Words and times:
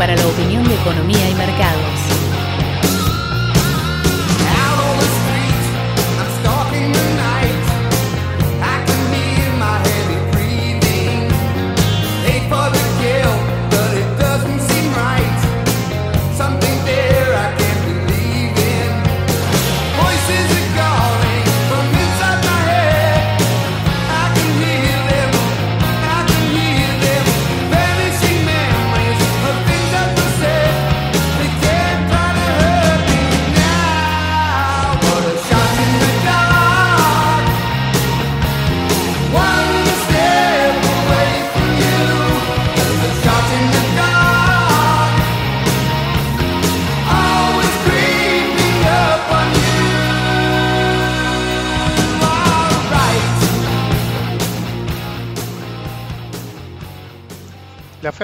para 0.00 0.16
la 0.16 0.26
opinión 0.28 0.66
de 0.66 0.74
economía 0.76 1.29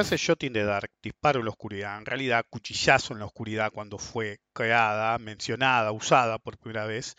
La 0.07 0.11
frase 0.11 0.25
Shot 0.25 0.45
in 0.45 0.53
the 0.53 0.63
Dark, 0.63 0.93
disparo 1.03 1.41
en 1.41 1.47
la 1.47 1.51
oscuridad, 1.51 1.99
en 1.99 2.07
realidad 2.07 2.47
cuchillazo 2.49 3.13
en 3.13 3.19
la 3.19 3.25
oscuridad 3.25 3.73
cuando 3.73 3.99
fue 3.99 4.39
creada, 4.53 5.19
mencionada, 5.19 5.91
usada 5.91 6.39
por 6.39 6.59
primera 6.59 6.87
vez, 6.87 7.17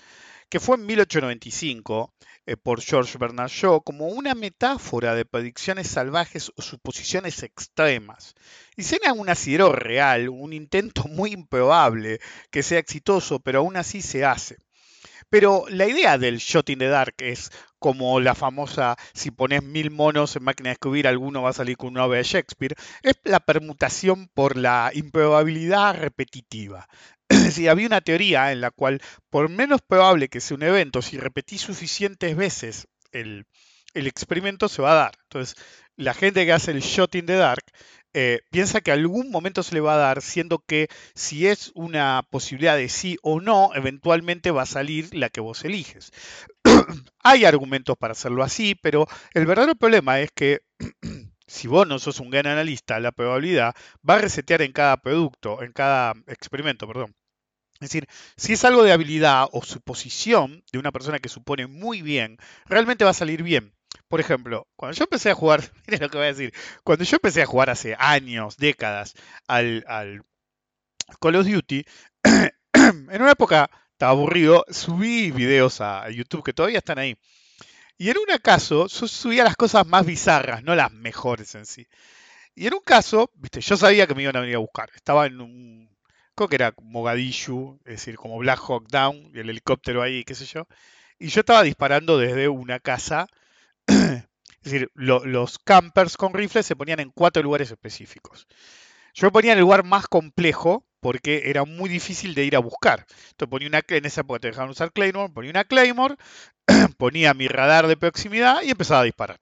que 0.48 0.62
fue 0.62 0.78
en 0.78 0.86
1895 0.86 2.14
eh, 2.46 2.56
por 2.56 2.80
George 2.80 3.18
Bernard 3.18 3.50
Shaw 3.50 3.82
como 3.82 4.08
una 4.08 4.36
metáfora 4.36 5.16
de 5.16 5.26
predicciones 5.26 5.90
salvajes 5.90 6.50
o 6.56 6.62
suposiciones 6.62 7.44
extremas. 7.44 8.36
Y 8.78 8.84
sería 8.84 9.12
un 9.12 9.28
asidero 9.28 9.74
real, 9.74 10.30
un 10.30 10.54
intento 10.54 11.10
muy 11.10 11.34
improbable 11.34 12.22
que 12.52 12.64
sea 12.64 12.80
exitoso, 12.80 13.42
pero 13.42 13.60
aún 13.60 13.76
así 13.76 14.02
se 14.02 14.24
hace. 14.24 14.60
Pero 15.30 15.66
la 15.68 15.88
idea 15.88 16.18
del 16.18 16.38
shot 16.38 16.70
in 16.70 16.80
the 16.80 16.88
dark 16.88 17.16
es 17.18 17.52
como 17.80 18.20
la 18.20 18.36
famosa, 18.36 18.95
si 19.14 19.31
pones 19.31 19.64
mil 19.64 19.92
monos 19.92 20.36
en 20.36 20.44
máquina 20.44 20.70
de 20.70 20.73
escribir, 20.73 21.08
alguno 21.08 21.42
va 21.42 21.50
a 21.50 21.53
salir 21.53 21.78
con 21.78 21.89
una 21.89 22.06
obra 22.06 22.17
de 22.17 22.23
Shakespeare, 22.23 22.75
es 23.03 23.16
la 23.23 23.39
permutación 23.39 24.30
por 24.34 24.58
la 24.58 24.92
improbabilidad 24.94 25.95
repetitiva. 25.95 26.88
Es 27.30 27.44
decir, 27.44 27.69
había 27.69 27.88
una 27.88 28.02
teoría 28.02 28.52
en 28.52 28.61
la 28.61 28.72
cual, 28.72 29.02
por 29.30 29.50
menos 29.50 29.81
probable 29.81 30.30
que 30.30 30.39
sea 30.39 30.56
un 30.56 30.64
evento, 30.64 31.02
si 31.02 31.17
repetís 31.17 31.61
suficientes 31.61 32.36
veces 32.36 32.88
el, 33.11 33.45
el 33.94 34.08
experimento 34.08 34.69
se 34.69 34.81
va 34.81 34.91
a 34.91 34.95
dar. 34.95 35.12
Entonces, 35.23 35.56
la 35.97 36.13
gente 36.13 36.46
que 36.46 36.53
hace 36.53 36.72
el 36.72 36.81
shot 36.81 37.16
in 37.16 37.25
the 37.25 37.34
dark 37.34 37.63
eh, 38.13 38.41
piensa 38.50 38.81
que 38.81 38.91
algún 38.91 39.29
momento 39.29 39.62
se 39.63 39.75
le 39.75 39.81
va 39.81 39.94
a 39.94 39.97
dar, 39.97 40.22
siendo 40.22 40.59
que 40.59 40.88
si 41.13 41.47
es 41.47 41.72
una 41.75 42.23
posibilidad 42.31 42.75
de 42.75 42.90
sí 42.90 43.18
o 43.22 43.41
no, 43.41 43.72
eventualmente 43.75 44.50
va 44.52 44.63
a 44.63 44.66
salir 44.66 45.13
la 45.13 45.29
que 45.29 45.41
vos 45.41 45.63
eliges. 45.66 46.12
Hay 47.24 47.46
argumentos 47.46 47.98
para 47.98 48.14
hacerlo 48.14 48.44
así, 48.44 48.76
pero 48.76 49.08
el 49.34 49.46
verdadero 49.46 49.76
problema 49.76 50.20
es 50.20 50.32
que 50.32 50.62
si 51.48 51.68
vos 51.68 51.88
no 51.88 52.00
sos 52.00 52.20
un 52.20 52.30
gran 52.30 52.48
analista, 52.48 53.00
la 53.00 53.12
probabilidad 53.12 53.76
va 54.08 54.16
a 54.16 54.20
resetear 54.20 54.62
en 54.62 54.72
cada 54.72 54.98
producto, 54.98 55.62
en 55.64 55.72
cada 55.74 56.14
experimento, 56.28 56.88
perdón. 56.88 57.16
Es 57.80 57.92
decir, 57.92 58.08
si 58.38 58.54
es 58.54 58.66
algo 58.66 58.84
de 58.84 58.92
habilidad 58.92 59.48
o 59.52 59.64
suposición 59.64 60.64
de 60.72 60.80
una 60.80 60.92
persona 60.92 61.20
que 61.20 61.30
supone 61.30 61.68
muy 61.68 62.02
bien, 62.02 62.38
realmente 62.66 63.04
va 63.04 63.12
a 63.12 63.14
salir 63.14 63.44
bien. 63.44 63.74
Por 64.08 64.20
ejemplo, 64.20 64.68
cuando 64.76 64.98
yo 64.98 65.04
empecé 65.04 65.30
a 65.30 65.36
jugar, 65.36 65.62
miren 65.88 66.02
lo 66.02 66.09
que 66.09 66.18
voy 66.18 66.26
a 66.26 66.34
decir, 66.34 66.54
cuando 66.84 67.04
yo 67.04 67.18
empecé 67.18 67.42
a 67.44 67.46
jugar 67.46 67.70
hace 67.70 67.96
años, 68.00 68.58
décadas, 68.58 69.14
al, 69.48 69.84
al 69.88 70.24
Call 71.22 71.36
of 71.36 71.48
Duty, 71.48 71.86
en 72.74 73.22
una 73.22 73.32
época 73.32 73.70
estaba 73.97 74.12
aburrido, 74.13 74.66
subí 74.69 75.31
videos 75.31 75.81
a 75.81 76.09
YouTube 76.12 76.44
que 76.44 76.53
todavía 76.53 76.80
están 76.80 77.00
ahí. 77.00 77.18
Y 77.97 78.09
en 78.09 78.18
un 78.18 78.25
caso, 78.41 78.88
yo 78.88 79.08
subía 79.08 79.44
las 79.44 79.56
cosas 79.56 79.88
más 79.88 80.06
bizarras, 80.06 80.63
no 80.63 80.75
las 80.75 80.91
mejores 80.91 81.56
en 81.56 81.66
sí. 81.66 81.88
Y 82.56 82.68
en 82.68 82.74
un 82.75 82.81
caso, 82.81 83.31
viste, 83.35 83.62
yo 83.62 83.78
sabía 83.78 84.08
que 84.08 84.16
me 84.16 84.24
iban 84.24 84.35
a 84.38 84.41
venir 84.41 84.56
a 84.58 84.59
buscar. 84.59 84.90
Estaba 84.96 85.28
en 85.28 85.41
un, 85.41 85.90
creo 86.35 86.50
que 86.50 86.56
era 86.58 86.74
Mogadishu, 86.81 87.80
es 87.85 87.94
decir, 87.94 88.16
como 88.18 88.38
Black 88.40 88.59
Hawk 88.68 88.88
Down, 88.90 89.31
y 89.34 89.40
el 89.40 89.50
helicóptero 89.50 90.02
ahí, 90.03 90.24
qué 90.25 90.35
sé 90.35 90.46
yo. 90.46 90.68
Y 91.19 91.29
yo 91.29 91.41
estaba 91.41 91.64
disparando 91.64 92.18
desde 92.18 92.50
una 92.50 92.79
casa. 92.79 93.28
Es 94.64 94.74
decir, 94.74 94.91
lo- 94.96 95.25
los 95.25 95.59
campers 95.59 96.18
con 96.18 96.34
rifles 96.34 96.66
se 96.66 96.75
ponían 96.75 97.00
en 97.00 97.12
cuatro 97.12 97.44
lugares 97.44 97.72
específicos. 97.72 98.47
Yo 99.14 99.31
ponía 99.31 99.53
en 99.53 99.59
el 99.59 99.64
lugar 99.64 99.84
más 99.85 100.08
complejo 100.08 100.87
porque 101.00 101.44
era 101.46 101.66
muy 101.66 101.90
difícil 101.90 102.35
de 102.35 102.46
ir 102.46 102.56
a 102.56 102.59
buscar. 102.59 103.06
Entonces 103.31 103.50
ponía 103.50 103.68
una, 103.69 103.81
en 103.88 104.06
esa 104.06 104.22
época 104.22 104.40
te 104.40 104.47
dejaban 104.50 104.69
usar 104.72 104.91
Claymore, 104.91 105.34
ponía 105.34 105.52
una 105.52 105.66
Claymore, 105.66 106.16
ponía 106.97 107.34
mi 107.34 107.47
radar 107.47 107.88
de 107.88 107.97
proximidad 107.97 108.62
y 108.63 108.72
empezaba 108.72 109.02
a 109.02 109.06
disparar. 109.06 109.40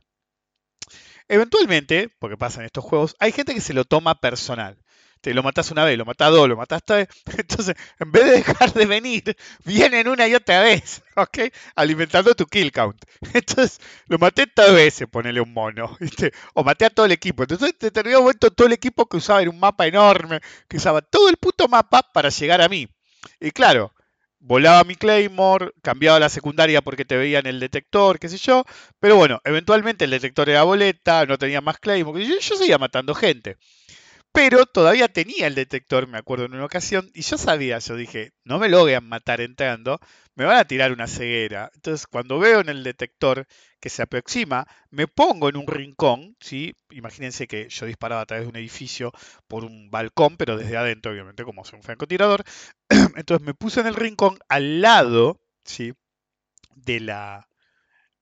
Eventualmente, 1.27 2.09
porque 2.19 2.37
pasa 2.37 2.59
en 2.59 2.67
estos 2.67 2.83
juegos, 2.83 3.15
hay 3.19 3.31
gente 3.31 3.53
que 3.53 3.61
se 3.61 3.73
lo 3.73 3.85
toma 3.85 4.19
personal. 4.19 4.77
Te 5.25 5.33
lo 5.33 5.41
matás 5.41 5.71
una 5.71 5.83
vez, 5.83 5.97
lo 5.97 6.05
matás 6.05 6.29
dos, 6.29 6.47
lo 6.47 6.55
matás 6.55 6.83
tres. 6.85 7.07
Entonces, 7.35 7.75
en 7.97 8.11
vez 8.11 8.25
de 8.25 8.31
dejar 8.31 8.71
de 8.73 8.85
venir, 8.85 9.35
vienen 9.63 10.07
una 10.07 10.27
y 10.27 10.35
otra 10.35 10.61
vez, 10.61 11.01
¿ok? 11.15 11.51
Alimentando 11.75 12.35
tu 12.35 12.45
kill 12.45 12.71
count. 12.71 13.03
Entonces, 13.33 13.79
lo 14.05 14.19
maté 14.19 14.45
tres 14.45 14.71
veces, 14.71 15.07
ponele 15.07 15.41
un 15.41 15.51
mono, 15.51 15.97
¿viste? 15.99 16.31
O 16.53 16.63
maté 16.63 16.85
a 16.85 16.91
todo 16.91 17.07
el 17.07 17.11
equipo. 17.11 17.41
Entonces, 17.41 17.69
en 17.69 17.77
determinado 17.79 18.21
momento, 18.21 18.51
todo 18.51 18.67
el 18.67 18.73
equipo 18.73 19.07
que 19.07 19.17
usaba 19.17 19.41
era 19.41 19.49
un 19.49 19.59
mapa 19.59 19.87
enorme, 19.87 20.41
que 20.67 20.77
usaba 20.77 21.01
todo 21.01 21.27
el 21.27 21.37
puto 21.37 21.67
mapa 21.67 22.03
para 22.13 22.29
llegar 22.29 22.61
a 22.61 22.69
mí. 22.69 22.87
Y 23.39 23.49
claro, 23.49 23.95
volaba 24.37 24.83
mi 24.83 24.93
Claymore, 24.93 25.71
cambiaba 25.81 26.19
la 26.19 26.29
secundaria 26.29 26.83
porque 26.83 27.03
te 27.03 27.17
veía 27.17 27.39
en 27.39 27.47
el 27.47 27.59
detector, 27.59 28.19
qué 28.19 28.29
sé 28.29 28.37
yo. 28.37 28.63
Pero 28.99 29.15
bueno, 29.15 29.41
eventualmente 29.43 30.05
el 30.05 30.11
detector 30.11 30.49
era 30.51 30.61
boleta, 30.61 31.25
no 31.25 31.39
tenía 31.39 31.61
más 31.61 31.79
Claymore. 31.79 32.23
Yo, 32.23 32.35
yo 32.39 32.55
seguía 32.55 32.77
matando 32.77 33.15
gente. 33.15 33.57
Pero 34.35 34.65
todavía 34.65 35.07
tenía 35.07 35.47
el 35.47 35.55
detector, 35.55 36.07
me 36.07 36.17
acuerdo 36.17 36.43
en 36.45 36.55
una 36.55 36.65
ocasión, 36.65 37.09
y 37.13 37.21
yo 37.21 37.37
sabía, 37.37 37.79
yo 37.79 37.95
dije, 37.95 38.33
no 38.43 38.59
me 38.59 38.67
logran 38.67 39.07
matar 39.07 39.39
entrando, 39.39 39.97
me 40.35 40.43
van 40.43 40.57
a 40.57 40.65
tirar 40.65 40.91
una 40.91 41.07
ceguera. 41.07 41.71
Entonces, 41.73 42.05
cuando 42.05 42.37
veo 42.37 42.59
en 42.59 42.67
el 42.67 42.83
detector 42.83 43.47
que 43.79 43.89
se 43.89 44.01
aproxima, 44.03 44.67
me 44.89 45.07
pongo 45.07 45.47
en 45.47 45.55
un 45.55 45.67
rincón, 45.67 46.35
¿sí? 46.41 46.75
Imagínense 46.91 47.47
que 47.47 47.69
yo 47.69 47.85
disparaba 47.85 48.21
a 48.21 48.25
través 48.25 48.45
de 48.45 48.49
un 48.49 48.57
edificio 48.57 49.13
por 49.47 49.63
un 49.63 49.89
balcón, 49.89 50.35
pero 50.35 50.57
desde 50.57 50.75
adentro, 50.75 51.13
obviamente, 51.13 51.45
como 51.45 51.63
soy 51.63 51.77
un 51.77 51.83
francotirador. 51.83 52.43
Entonces 53.15 53.45
me 53.45 53.53
puse 53.53 53.79
en 53.79 53.87
el 53.87 53.95
rincón 53.95 54.37
al 54.49 54.81
lado, 54.81 55.39
¿sí? 55.63 55.93
De 56.75 56.99
la, 56.99 57.47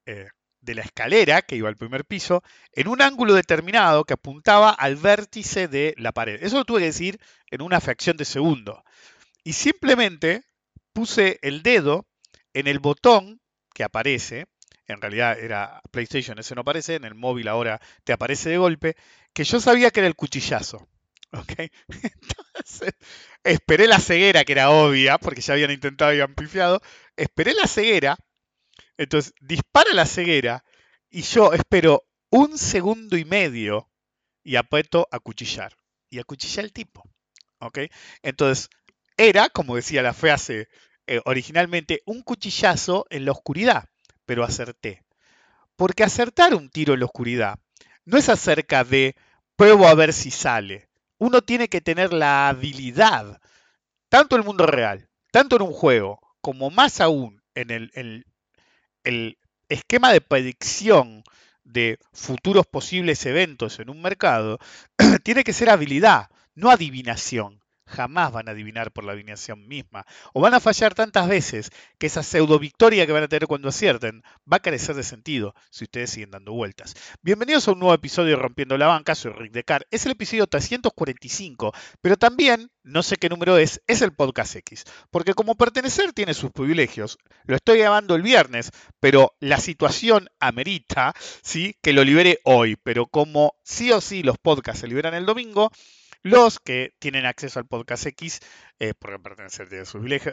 eh, 0.06 0.27
de 0.63 0.75
la 0.75 0.81
escalera 0.81 1.42
que 1.42 1.56
iba 1.56 1.69
al 1.69 1.75
primer 1.75 2.06
piso, 2.06 2.42
en 2.71 2.88
un 2.88 3.01
ángulo 3.01 3.33
determinado 3.33 4.06
que 4.06 4.13
apuntaba 4.13 4.71
al 4.71 4.95
vértice 4.95 5.68
de 5.68 5.94
la 5.98 6.12
pared. 6.12 6.42
Eso 6.42 6.57
lo 6.57 6.65
tuve 6.65 6.80
que 6.80 6.88
decir 6.88 7.19
en 7.51 7.62
una 7.62 7.81
fracción 7.81 8.18
de 8.18 8.25
segundo. 8.25 8.83
Y 9.44 9.54
simplemente 9.54 10.44
puse 10.94 11.39
el 11.42 11.63
dedo 11.63 12.07
en 12.54 12.68
el 12.68 12.80
botón 12.80 13.42
que 13.74 13.83
aparece, 13.83 14.45
en 14.88 15.01
realidad 15.01 15.38
era 15.39 15.81
PlayStation, 15.92 16.39
ese 16.39 16.56
no 16.56 16.62
aparece, 16.62 16.95
en 16.95 17.04
el 17.04 17.16
móvil 17.16 17.48
ahora 17.48 17.81
te 18.04 18.13
aparece 18.13 18.50
de 18.50 18.57
golpe, 18.57 18.95
que 19.33 19.44
yo 19.44 19.59
sabía 19.59 19.92
que 19.92 20.00
era 20.00 20.07
el 20.07 20.16
cuchillazo. 20.16 20.88
Entonces, 21.57 22.94
esperé 23.44 23.88
la 23.88 24.00
ceguera, 24.00 24.44
que 24.45 24.54
era 24.54 24.69
obvia, 24.69 25.18
porque 25.18 25.42
ya 25.42 25.54
habían 25.54 25.71
intentado 25.71 26.12
y 26.12 26.21
habían 26.21 26.36
pifiado, 26.36 26.81
esperé 27.18 27.54
la 27.54 27.68
ceguera, 27.68 28.18
entonces 29.03 29.33
dispara 29.41 29.94
la 29.94 30.05
ceguera 30.05 30.63
y 31.09 31.21
yo 31.21 31.53
espero 31.53 32.03
un 32.29 32.57
segundo 32.57 33.17
y 33.17 33.25
medio 33.25 33.89
y 34.44 34.55
aprieto 34.57 35.07
a 35.11 35.19
cuchillar. 35.19 35.75
Y 36.09 36.19
acuchillé 36.19 36.61
al 36.61 36.73
tipo. 36.73 37.03
¿ok? 37.59 37.79
Entonces, 38.23 38.69
era, 39.17 39.50
como 39.50 39.75
decía 39.75 40.01
la 40.03 40.13
frase 40.13 40.67
eh, 41.07 41.21
originalmente, 41.25 42.01
un 42.05 42.21
cuchillazo 42.23 43.05
en 43.09 43.25
la 43.25 43.31
oscuridad, 43.33 43.89
pero 44.25 44.44
acerté. 44.44 45.03
Porque 45.75 46.03
acertar 46.03 46.56
un 46.56 46.69
tiro 46.69 46.94
en 46.94 46.99
la 47.01 47.06
oscuridad 47.06 47.59
no 48.06 48.17
es 48.17 48.29
acerca 48.29 48.83
de 48.83 49.15
pruebo 49.56 49.88
a 49.88 49.95
ver 49.95 50.13
si 50.13 50.31
sale. 50.31 50.89
Uno 51.17 51.41
tiene 51.41 51.69
que 51.69 51.81
tener 51.81 52.13
la 52.13 52.49
habilidad, 52.49 53.39
tanto 54.09 54.35
en 54.35 54.41
el 54.41 54.47
mundo 54.47 54.65
real, 54.65 55.09
tanto 55.31 55.56
en 55.57 55.63
un 55.63 55.73
juego, 55.73 56.19
como 56.41 56.69
más 56.69 57.01
aún 57.01 57.41
en 57.56 57.71
el, 57.71 57.91
el- 57.95 58.25
el 59.03 59.38
esquema 59.69 60.11
de 60.11 60.21
predicción 60.21 61.23
de 61.63 61.97
futuros 62.11 62.65
posibles 62.67 63.25
eventos 63.25 63.79
en 63.79 63.89
un 63.89 64.01
mercado, 64.01 64.59
tiene 65.23 65.44
que 65.44 65.53
ser 65.53 65.69
habilidad, 65.69 66.29
no 66.55 66.69
adivinación. 66.69 67.62
Jamás 67.85 68.31
van 68.31 68.47
a 68.47 68.51
adivinar 68.51 68.91
por 68.91 69.03
la 69.03 69.13
adivinación 69.13 69.68
misma. 69.68 70.06
O 70.33 70.41
van 70.41 70.53
a 70.53 70.59
fallar 70.59 70.94
tantas 70.94 71.27
veces 71.27 71.69
que 71.97 72.07
esa 72.07 72.24
pseudo 72.24 72.59
victoria 72.59 73.06
que 73.06 73.12
van 73.12 73.24
a 73.24 73.27
tener 73.27 73.47
cuando 73.47 73.69
acierten 73.69 74.24
va 74.51 74.57
a 74.57 74.62
carecer 74.62 74.95
de 74.95 75.03
sentido 75.03 75.53
si 75.69 75.83
ustedes 75.83 76.09
siguen 76.09 76.31
dando 76.31 76.53
vueltas. 76.53 76.95
Bienvenidos 77.21 77.68
a 77.68 77.74
un 77.74 77.80
nuevo 77.80 77.94
episodio 77.94 78.35
de 78.35 78.41
Rompiendo 78.41 78.77
la 78.77 78.88
Banca, 78.88 79.15
soy 79.15 79.33
Rick 79.33 79.51
Decar. 79.51 79.85
Es 79.91 80.06
el 80.06 80.13
episodio 80.13 80.47
345, 80.47 81.74
pero 82.01 82.18
también, 82.18 82.71
no 82.83 83.03
sé 83.03 83.18
qué 83.18 83.30
número 83.30 83.57
es, 83.57 83.81
es 83.88 84.01
el 84.01 84.13
podcast 84.13 84.56
X. 84.56 84.85
Porque 85.12 85.33
como 85.33 85.56
pertenecer 85.56 86.13
tiene 86.13 86.33
sus 86.33 86.51
privilegios. 86.51 87.18
Lo 87.45 87.56
estoy 87.56 87.80
grabando 87.80 88.15
el 88.15 88.21
viernes, 88.21 88.71
pero 89.00 89.35
la 89.39 89.57
situación 89.57 90.30
amerita 90.39 91.13
¿sí? 91.41 91.75
que 91.81 91.94
lo 91.94 92.03
libere 92.03 92.39
hoy. 92.44 92.75
Pero 92.75 93.07
como 93.07 93.56
sí 93.63 93.91
o 93.91 94.01
sí 94.01 94.24
los 94.24 94.38
podcasts 94.38 94.81
se 94.81 94.88
liberan 94.88 95.13
el 95.13 95.25
domingo, 95.25 95.71
los 96.23 96.59
que 96.59 96.95
tienen 96.99 97.25
acceso 97.25 97.59
al 97.59 97.67
podcast 97.67 98.05
X, 98.07 98.39
eh, 98.79 98.93
porque 98.97 99.19
pertenecen 99.19 99.67
a 99.81 99.85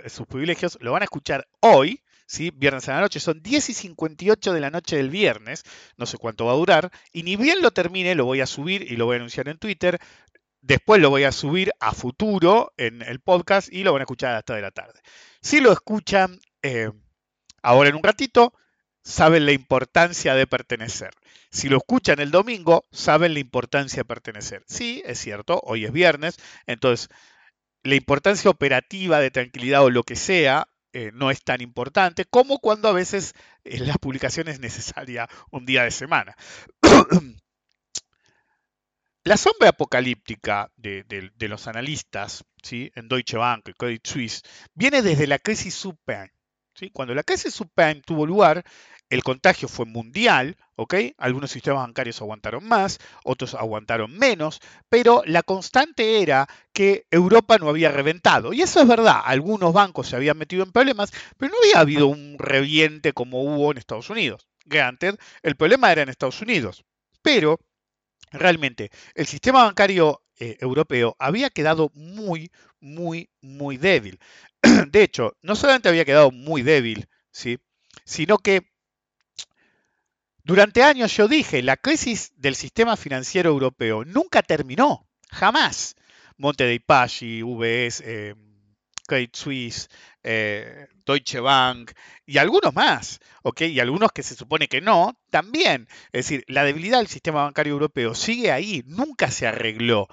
sus 0.09 0.27
privilegios, 0.27 0.79
lo 0.81 0.93
van 0.93 1.03
a 1.03 1.05
escuchar 1.05 1.49
hoy, 1.61 2.03
¿sí? 2.27 2.53
viernes 2.55 2.89
a 2.89 2.95
la 2.95 3.01
noche, 3.01 3.19
son 3.19 3.43
10 3.43 3.71
y 3.71 3.75
58 3.75 4.53
de 4.53 4.61
la 4.61 4.71
noche 4.71 4.97
del 4.97 5.11
viernes, 5.11 5.65
no 5.97 6.07
sé 6.07 6.17
cuánto 6.17 6.47
va 6.47 6.53
a 6.53 6.57
durar, 6.57 6.91
y 7.13 7.25
ni 7.25 7.35
bien 7.37 7.61
lo 7.61 7.73
termine, 7.73 8.15
lo 8.15 8.25
voy 8.25 8.41
a 8.41 8.47
subir 8.47 8.91
y 8.91 8.97
lo 8.97 9.07
voy 9.07 9.15
a 9.15 9.17
anunciar 9.17 9.49
en 9.49 9.59
Twitter. 9.59 9.99
Después 10.63 11.01
lo 11.01 11.11
voy 11.11 11.25
a 11.25 11.33
subir 11.33 11.73
a 11.81 11.93
futuro 11.93 12.73
en 12.77 13.03
el 13.03 13.21
podcast 13.21 13.73
y 13.73 13.83
lo 13.83 13.93
van 13.93 14.03
a 14.03 14.05
escuchar 14.05 14.37
hasta 14.37 14.55
de 14.55 14.63
la 14.63 14.71
tarde. 14.71 15.01
Si 15.41 15.61
lo 15.61 15.73
escuchan 15.73 16.39
eh, 16.63 16.91
ahora 17.63 17.89
en 17.89 17.97
un 17.97 18.03
ratito, 18.03 18.53
saben 19.11 19.47
la 19.47 19.53
importancia 19.53 20.35
de 20.35 20.47
pertenecer. 20.47 21.11
Si 21.51 21.69
lo 21.69 21.77
escuchan 21.79 22.21
el 22.21 22.31
domingo, 22.31 22.85
saben 22.93 23.35
la 23.35 23.41
importancia 23.41 24.01
de 24.01 24.05
pertenecer. 24.05 24.63
Sí, 24.67 25.03
es 25.05 25.19
cierto, 25.19 25.61
hoy 25.65 25.85
es 25.85 25.93
viernes, 25.93 26.37
entonces 26.67 27.09
la 27.83 27.95
importancia 27.97 28.51
operativa 28.51 29.19
de 29.21 29.31
tranquilidad 29.31 29.85
o 29.85 29.91
lo 29.91 30.05
que 30.05 30.17
sea 30.17 30.69
eh, 30.93 31.11
no 31.15 31.31
es 31.31 31.43
tan 31.43 31.61
importante 31.61 32.25
como 32.25 32.59
cuando 32.59 32.89
a 32.89 32.93
veces 32.93 33.35
en 33.65 33.87
las 33.87 33.99
publicaciones 33.99 34.55
es 34.55 34.61
necesaria 34.61 35.29
un 35.51 35.65
día 35.67 35.85
de 35.85 35.91
semana. 35.91 36.37
La 39.23 39.37
sombra 39.37 39.69
apocalíptica 39.69 40.73
de, 40.77 41.31
los 41.41 41.69
analistas 41.69 42.43
¿sí? 42.63 42.91
en 42.95 43.07
Deutsche 43.07 43.37
Bank 43.37 43.69
Credit 43.77 44.07
Suisse 44.07 44.43
viene 44.75 45.03
desde 45.03 45.27
la 45.27 45.39
crisis 45.39 45.75
subprime. 45.75 46.33
Cuando 46.93 47.15
la 47.15 47.23
crisis 47.23 47.55
subprime 47.55 48.03
tuvo 48.03 48.27
lugar, 48.27 48.65
el 49.11 49.23
contagio 49.25 49.69
fue 49.69 49.87
mundial, 49.87 50.57
¿ok? 50.77 50.95
Algunos 51.19 51.51
sistemas 51.51 51.83
bancarios 51.83 52.21
aguantaron 52.21 52.65
más, 52.67 52.99
otros 53.25 53.55
aguantaron 53.55 54.17
menos, 54.17 54.61
pero 54.89 55.23
la 55.27 55.43
constante 55.43 56.23
era 56.23 56.49
que 56.73 57.07
Europa 57.11 57.59
no 57.59 57.69
había 57.69 57.91
reventado. 57.91 58.53
Y 58.53 58.63
eso 58.63 58.81
es 58.81 58.89
verdad, 58.89 59.21
algunos 59.25 59.73
bancos 59.73 60.09
se 60.09 60.17
habían 60.17 60.39
metido 60.39 60.63
en 60.63 60.73
problemas, 60.73 61.13
pero 61.37 61.53
no 61.53 61.59
había 61.63 61.81
habido 61.81 62.07
un 62.07 62.37
reviente 62.39 63.13
como 63.13 63.43
hubo 63.43 63.73
en 63.73 63.79
Estados 63.79 64.11
Unidos. 64.11 64.47
Granted, 64.65 65.17
el 65.43 65.57
problema 65.57 65.91
era 65.91 66.03
en 66.03 66.09
Estados 66.09 66.41
Unidos, 66.41 66.85
pero 67.23 67.59
realmente 68.33 68.91
el 69.15 69.27
sistema 69.27 69.65
bancario 69.65 70.23
eh, 70.39 70.57
europeo 70.61 71.17
había 71.19 71.51
quedado 71.51 71.91
muy, 71.95 72.51
muy, 72.81 73.29
muy 73.43 73.77
débil. 73.77 74.19
De 74.91 75.03
hecho, 75.03 75.37
no 75.43 75.57
solamente 75.57 75.89
había 75.89 76.05
quedado 76.05 76.31
muy 76.31 76.63
débil, 76.63 77.09
¿sí? 77.33 77.59
sino 78.05 78.39
que 78.39 78.63
durante 80.43 80.83
años 80.83 81.17
yo 81.17 81.29
dije, 81.29 81.63
la 81.63 81.77
crisis 81.77 82.33
del 82.37 82.57
sistema 82.57 82.97
financiero 82.97 83.51
europeo 83.51 84.05
nunca 84.05 84.43
terminó, 84.43 85.07
jamás. 85.31 85.95
Monte 86.37 86.65
dei 86.65 86.79
Paschi, 86.79 87.43
UBS, 87.43 88.03
eh, 88.05 88.35
Credit 89.07 89.37
Suisse, 89.37 89.89
eh, 90.23 90.87
Deutsche 91.05 91.41
Bank 91.41 91.93
y 92.25 92.39
algunos 92.39 92.75
más, 92.75 93.21
¿ok? 93.43 93.63
Y 93.63 93.81
algunos 93.81 94.13
que 94.13 94.23
se 94.23 94.35
supone 94.35 94.69
que 94.69 94.81
no, 94.81 95.19
también. 95.31 95.89
Es 96.13 96.27
decir, 96.27 96.45
la 96.49 96.65
debilidad 96.65 96.99
del 96.99 97.09
sistema 97.09 97.43
bancario 97.43 97.73
europeo 97.73 98.15
sigue 98.15 98.53
ahí, 98.53 98.83
nunca 98.87 99.31
se 99.31 99.47
arregló. 99.47 100.09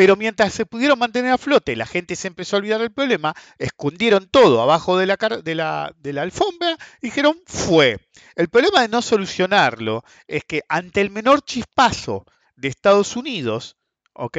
Pero 0.00 0.16
mientras 0.16 0.54
se 0.54 0.64
pudieron 0.64 0.98
mantener 0.98 1.30
a 1.30 1.36
flote, 1.36 1.76
la 1.76 1.84
gente 1.84 2.16
se 2.16 2.26
empezó 2.26 2.56
a 2.56 2.60
olvidar 2.60 2.80
del 2.80 2.90
problema, 2.90 3.34
escondieron 3.58 4.30
todo 4.30 4.62
abajo 4.62 4.96
de 4.96 5.04
la, 5.04 5.92
alfombra 6.22 6.78
y 7.02 7.08
dijeron, 7.08 7.38
fue. 7.44 7.98
El 8.34 8.48
problema 8.48 8.80
de 8.80 8.88
no 8.88 9.02
solucionarlo 9.02 10.02
es 10.26 10.44
que 10.44 10.62
ante 10.70 11.02
el 11.02 11.10
menor 11.10 11.42
chispazo 11.42 12.24
de 12.56 12.68
Estados 12.68 13.14
Unidos, 13.14 13.76
¿ok? 14.14 14.38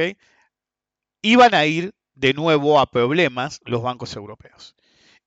iban 1.22 1.54
a 1.54 1.64
ir 1.64 1.94
de 2.16 2.34
nuevo 2.34 2.80
a 2.80 2.90
problemas 2.90 3.60
los 3.64 3.82
bancos 3.82 4.16
europeos. 4.16 4.74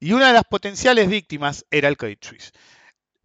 Y 0.01 0.11
una 0.11 0.27
de 0.27 0.33
las 0.33 0.43
potenciales 0.43 1.07
víctimas 1.07 1.65
era 1.71 1.87
el 1.87 1.95
Credit 1.95 2.21
Suisse. 2.21 2.51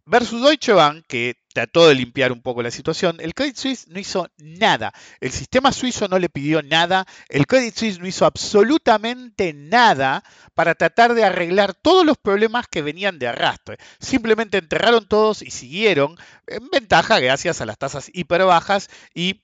Versus 0.05 0.41
Deutsche 0.41 0.73
Bank, 0.73 1.05
que 1.07 1.35
trató 1.53 1.87
de 1.87 1.95
limpiar 1.95 2.31
un 2.31 2.41
poco 2.41 2.63
la 2.63 2.71
situación, 2.71 3.17
el 3.19 3.33
Credit 3.33 3.55
Suisse 3.55 3.87
no 3.87 3.99
hizo 3.99 4.29
nada. 4.37 4.93
El 5.19 5.31
sistema 5.31 5.71
suizo 5.71 6.07
no 6.07 6.17
le 6.17 6.29
pidió 6.29 6.61
nada. 6.61 7.05
El 7.29 7.45
Credit 7.45 7.75
Suisse 7.75 7.99
no 7.99 8.07
hizo 8.07 8.25
absolutamente 8.25 9.53
nada 9.53 10.23
para 10.53 10.75
tratar 10.75 11.13
de 11.13 11.23
arreglar 11.23 11.73
todos 11.73 12.05
los 12.05 12.17
problemas 12.17 12.67
que 12.67 12.81
venían 12.81 13.19
de 13.19 13.27
arrastre. 13.27 13.77
Simplemente 13.99 14.57
enterraron 14.57 15.07
todos 15.07 15.41
y 15.41 15.51
siguieron 15.51 16.17
en 16.47 16.69
ventaja 16.69 17.19
gracias 17.19 17.61
a 17.61 17.65
las 17.65 17.77
tasas 17.77 18.09
hiper 18.13 18.43
bajas 18.45 18.89
y 19.13 19.43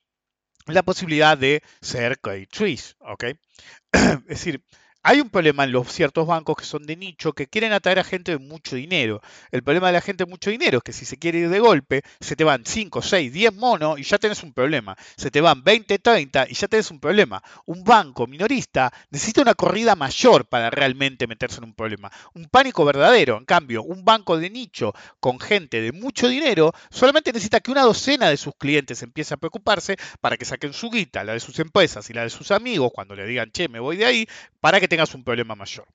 la 0.66 0.84
posibilidad 0.84 1.38
de 1.38 1.64
ser 1.82 2.20
Credit 2.20 2.54
Suisse. 2.54 2.96
¿ok? 3.00 3.24
es 3.92 4.26
decir, 4.26 4.64
hay 5.04 5.22
un 5.22 5.30
problema 5.30 5.64
en 5.64 5.72
los 5.72 5.92
ciertos 5.92 6.28
bancos 6.28 6.58
que 6.58 6.66
son 6.66 6.86
de 6.86 6.96
nicho 6.96 7.34
que 7.34 7.48
quieren 7.48 7.74
atraer 7.74 8.00
a 8.00 8.04
gente 8.04 8.32
de 8.32 8.38
mucho 8.38 8.76
dinero. 8.76 9.22
El 9.52 9.64
problema 9.64 9.88
de 9.88 9.94
la 9.94 10.02
gente 10.02 10.26
de 10.26 10.30
mucho 10.30 10.50
dinero 10.50 10.80
es 10.80 10.84
que 10.84 10.94
si 10.94 11.06
se 11.06 11.18
quiere 11.18 11.40
ir 11.40 11.50
de 11.50 11.60
golpe, 11.60 12.02
se 12.20 12.36
te 12.36 12.44
van 12.44 12.66
5, 12.66 13.02
6, 13.02 13.32
10 13.32 13.54
monos 13.54 14.00
y 14.00 14.04
ya 14.04 14.18
tenés 14.18 14.44
un 14.44 14.54
problema. 14.54 14.98
Se 15.16 15.32
te 15.32 15.42
van 15.42 15.64
20, 15.64 16.00
30 16.00 16.48
y 16.50 16.54
ya 16.54 16.68
tenés 16.68 16.92
un 16.92 17.00
problema. 17.00 17.42
Un 17.66 17.84
banco 17.84 18.28
minorista 18.28 18.92
necesita 19.10 19.42
una 19.42 19.54
corrida 19.54 19.96
mayor 19.96 20.46
para 20.46 20.70
realmente 20.70 21.28
meterse 21.28 21.60
en 21.60 21.66
un 21.66 21.74
problema. 21.74 22.12
Un 22.34 22.46
pánico 22.46 22.84
verdadero. 22.84 23.38
En 23.38 23.46
cambio, 23.46 23.84
un 23.84 24.04
banco 24.04 24.38
de 24.38 24.50
nicho 24.50 24.94
con 25.20 25.40
gente 25.40 25.82
de 25.82 25.92
mucho 25.92 26.28
dinero 26.28 26.74
solamente 26.90 27.32
necesita 27.32 27.60
que 27.60 27.72
una 27.72 27.84
docena 27.84 28.30
de 28.30 28.38
sus 28.38 28.56
clientes 28.58 29.02
empiece 29.04 29.34
a 29.34 29.38
preocuparse 29.38 29.98
para 30.22 30.38
que 30.38 30.46
saquen 30.46 30.74
su 30.74 30.90
guita, 30.90 31.24
la 31.24 31.34
de 31.34 31.40
sus 31.40 31.60
empresas 31.60 32.10
y 32.10 32.14
la 32.14 32.24
de 32.24 32.30
sus 32.30 32.52
amigos 32.52 32.92
cuando 32.94 33.16
le 33.16 33.26
digan, 33.26 33.52
che, 33.52 33.68
me 33.70 33.80
voy 33.80 33.98
de 33.98 34.06
ahí, 34.06 34.28
para 34.60 34.80
que 34.80 34.88
tengas 34.98 35.14
un 35.14 35.24
problema 35.24 35.54
mayor. 35.54 35.88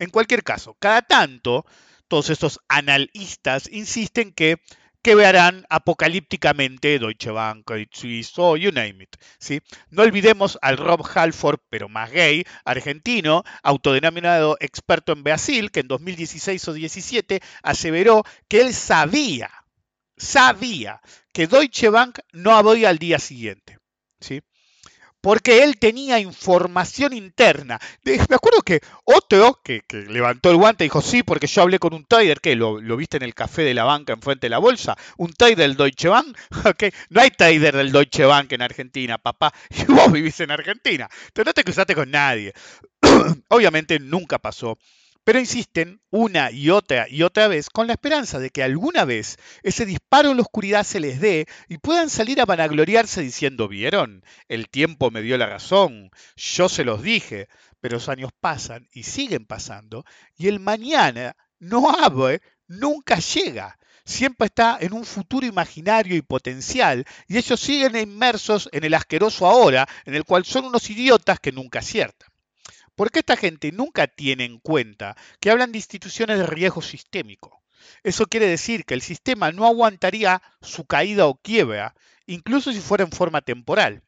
En 0.00 0.10
cualquier 0.10 0.42
caso, 0.42 0.76
cada 0.80 1.02
tanto, 1.02 1.64
todos 2.08 2.28
estos 2.28 2.58
analistas 2.66 3.68
insisten 3.70 4.32
que 4.32 4.56
quebrarán 5.00 5.64
apocalípticamente 5.70 6.98
Deutsche 6.98 7.30
Bank, 7.30 7.70
Suisse 7.92 8.32
o 8.36 8.56
you 8.56 8.72
name 8.72 9.04
it. 9.04 9.16
¿sí? 9.38 9.60
No 9.90 10.02
olvidemos 10.02 10.58
al 10.60 10.76
Rob 10.76 11.06
Halford, 11.14 11.60
pero 11.70 11.88
más 11.88 12.10
gay, 12.10 12.42
argentino, 12.64 13.44
autodenominado 13.62 14.56
experto 14.58 15.12
en 15.12 15.22
Brasil, 15.22 15.70
que 15.70 15.80
en 15.80 15.86
2016 15.86 16.66
o 16.66 16.72
17 16.72 17.40
aseveró 17.62 18.24
que 18.48 18.60
él 18.60 18.74
sabía, 18.74 19.52
sabía 20.16 21.00
que 21.32 21.46
Deutsche 21.46 21.90
Bank 21.90 22.18
no 22.32 22.56
abría 22.56 22.88
al 22.88 22.98
día 22.98 23.20
siguiente. 23.20 23.78
¿sí? 24.18 24.42
Porque 25.20 25.62
él 25.64 25.78
tenía 25.78 26.20
información 26.20 27.12
interna. 27.12 27.78
Me 28.04 28.36
acuerdo 28.36 28.62
que 28.62 28.80
otro 29.04 29.60
que, 29.62 29.82
que 29.86 30.02
levantó 30.02 30.50
el 30.50 30.56
guante 30.56 30.84
dijo, 30.84 31.00
sí, 31.00 31.22
porque 31.22 31.46
yo 31.46 31.62
hablé 31.62 31.78
con 31.78 31.94
un 31.94 32.04
trader, 32.04 32.40
que 32.40 32.56
lo, 32.56 32.80
lo 32.80 32.96
viste 32.96 33.16
en 33.16 33.22
el 33.24 33.34
café 33.34 33.62
de 33.62 33.74
la 33.74 33.84
banca 33.84 34.12
enfrente 34.12 34.46
de 34.46 34.50
la 34.50 34.58
bolsa, 34.58 34.96
un 35.16 35.32
trader 35.32 35.58
del 35.58 35.76
Deutsche 35.76 36.08
Bank, 36.08 36.36
ok, 36.64 36.84
no 37.10 37.20
hay 37.20 37.30
trader 37.30 37.76
del 37.76 37.92
Deutsche 37.92 38.24
Bank 38.24 38.52
en 38.52 38.62
Argentina, 38.62 39.18
papá, 39.18 39.52
y 39.70 39.84
vos 39.84 40.10
vivís 40.12 40.38
en 40.40 40.50
Argentina, 40.50 41.08
entonces 41.26 41.46
no 41.46 41.52
te 41.54 41.64
cruzaste 41.64 41.94
con 41.94 42.10
nadie. 42.10 42.52
Obviamente 43.48 43.98
nunca 43.98 44.38
pasó. 44.38 44.78
Pero 45.28 45.40
insisten 45.40 46.00
una 46.08 46.50
y 46.50 46.70
otra 46.70 47.06
y 47.06 47.22
otra 47.22 47.48
vez 47.48 47.68
con 47.68 47.86
la 47.86 47.92
esperanza 47.92 48.38
de 48.38 48.48
que 48.48 48.62
alguna 48.62 49.04
vez 49.04 49.36
ese 49.62 49.84
disparo 49.84 50.30
en 50.30 50.38
la 50.38 50.42
oscuridad 50.42 50.84
se 50.84 51.00
les 51.00 51.20
dé 51.20 51.46
y 51.68 51.76
puedan 51.76 52.08
salir 52.08 52.40
a 52.40 52.46
vanagloriarse 52.46 53.20
diciendo, 53.20 53.68
vieron, 53.68 54.24
el 54.48 54.70
tiempo 54.70 55.10
me 55.10 55.20
dio 55.20 55.36
la 55.36 55.44
razón, 55.44 56.10
yo 56.34 56.70
se 56.70 56.82
los 56.82 57.02
dije, 57.02 57.48
pero 57.78 57.96
los 57.96 58.08
años 58.08 58.30
pasan 58.40 58.88
y 58.90 59.02
siguen 59.02 59.44
pasando 59.44 60.06
y 60.34 60.48
el 60.48 60.60
mañana 60.60 61.36
no 61.58 61.90
abre, 61.90 62.40
nunca 62.66 63.18
llega. 63.18 63.78
Siempre 64.06 64.46
está 64.46 64.78
en 64.80 64.94
un 64.94 65.04
futuro 65.04 65.46
imaginario 65.46 66.16
y 66.16 66.22
potencial 66.22 67.04
y 67.26 67.36
ellos 67.36 67.60
siguen 67.60 67.96
inmersos 67.96 68.70
en 68.72 68.82
el 68.82 68.94
asqueroso 68.94 69.46
ahora 69.46 69.86
en 70.06 70.14
el 70.14 70.24
cual 70.24 70.46
son 70.46 70.64
unos 70.64 70.88
idiotas 70.88 71.38
que 71.38 71.52
nunca 71.52 71.80
aciertan. 71.80 72.30
Porque 72.98 73.20
esta 73.20 73.36
gente 73.36 73.70
nunca 73.70 74.08
tiene 74.08 74.44
en 74.44 74.58
cuenta 74.58 75.16
que 75.38 75.52
hablan 75.52 75.70
de 75.70 75.78
instituciones 75.78 76.36
de 76.36 76.46
riesgo 76.48 76.82
sistémico. 76.82 77.62
Eso 78.02 78.26
quiere 78.26 78.46
decir 78.46 78.84
que 78.84 78.94
el 78.94 79.02
sistema 79.02 79.52
no 79.52 79.66
aguantaría 79.66 80.42
su 80.60 80.84
caída 80.84 81.26
o 81.26 81.36
quiebra, 81.36 81.94
incluso 82.26 82.72
si 82.72 82.80
fuera 82.80 83.04
en 83.04 83.12
forma 83.12 83.40
temporal. 83.40 84.02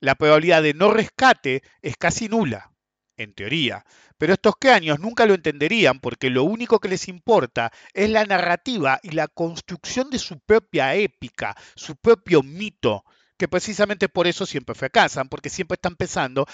La 0.00 0.16
probabilidad 0.16 0.62
de 0.62 0.74
no 0.74 0.90
rescate 0.90 1.62
es 1.80 1.96
casi 1.96 2.28
nula, 2.28 2.70
en 3.16 3.32
teoría, 3.32 3.86
pero 4.18 4.34
estos 4.34 4.52
cráneos 4.60 5.00
nunca 5.00 5.24
lo 5.24 5.32
entenderían 5.32 5.98
porque 5.98 6.28
lo 6.28 6.44
único 6.44 6.78
que 6.78 6.90
les 6.90 7.08
importa 7.08 7.72
es 7.94 8.10
la 8.10 8.26
narrativa 8.26 9.00
y 9.02 9.12
la 9.12 9.28
construcción 9.28 10.10
de 10.10 10.18
su 10.18 10.40
propia 10.40 10.94
épica, 10.94 11.56
su 11.74 11.96
propio 11.96 12.42
mito, 12.42 13.02
que 13.40 13.48
precisamente 13.48 14.08
por 14.10 14.26
eso 14.28 14.46
siempre 14.46 14.76
fracasan, 14.76 15.30
porque 15.30 15.50
siempre 15.50 15.76
están 15.76 15.96
pensando 15.96 16.46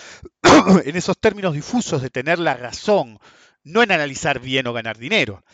en 0.85 0.97
esos 0.97 1.19
términos 1.19 1.53
difusos 1.55 2.01
de 2.01 2.11
tener 2.11 2.39
la 2.39 2.55
razón, 2.55 3.19
no 3.65 3.83
en 3.83 3.93
analizar 3.93 4.41
bien 4.41 4.69
o 4.69 4.73
ganar 4.73 4.97
dinero. 4.97 5.45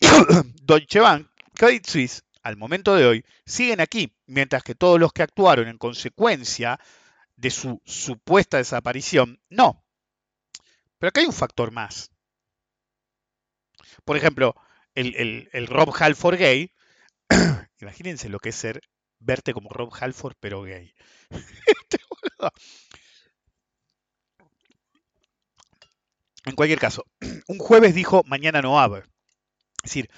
Deutsche 0.62 1.00
Bank, 1.00 1.28
Credit 1.54 1.86
Suisse, 1.86 2.24
al 2.42 2.56
momento 2.56 2.96
de 2.96 3.06
hoy, 3.06 3.24
siguen 3.46 3.80
aquí, 3.80 4.12
mientras 4.26 4.64
que 4.64 4.74
todos 4.74 4.98
los 5.00 5.12
que 5.12 5.22
actuaron 5.22 5.68
en 5.68 5.78
consecuencia 5.78 6.80
de 7.36 7.50
su 7.50 7.80
supuesta 7.84 8.58
desaparición, 8.58 9.40
no. 9.50 9.84
Pero 10.98 11.08
acá 11.10 11.20
hay 11.20 11.26
un 11.26 11.32
factor 11.34 11.70
más. 11.70 12.10
Por 14.04 14.16
ejemplo, 14.16 14.54
el, 14.94 15.14
el- 15.16 15.48
el 15.52 15.66
Rob 15.66 15.92
Halford 15.98 16.38
gay, 16.38 16.72
imagínense 17.80 18.28
lo 18.28 18.40
que 18.40 18.50
es 18.50 18.56
ser, 18.56 18.82
verte 19.22 19.52
como 19.52 19.70
Rob 19.70 19.92
Halford 19.98 20.34
pero 20.40 20.62
gay. 20.62 20.92
En 26.44 26.56
cualquier 26.56 26.78
caso, 26.78 27.06
un 27.48 27.58
jueves 27.58 27.94
dijo, 27.94 28.22
mañana 28.26 28.62
no 28.62 28.72
va 28.72 28.82
a 28.82 28.84
haber. 28.84 29.04
Es 29.84 29.90
decir, 29.90 30.10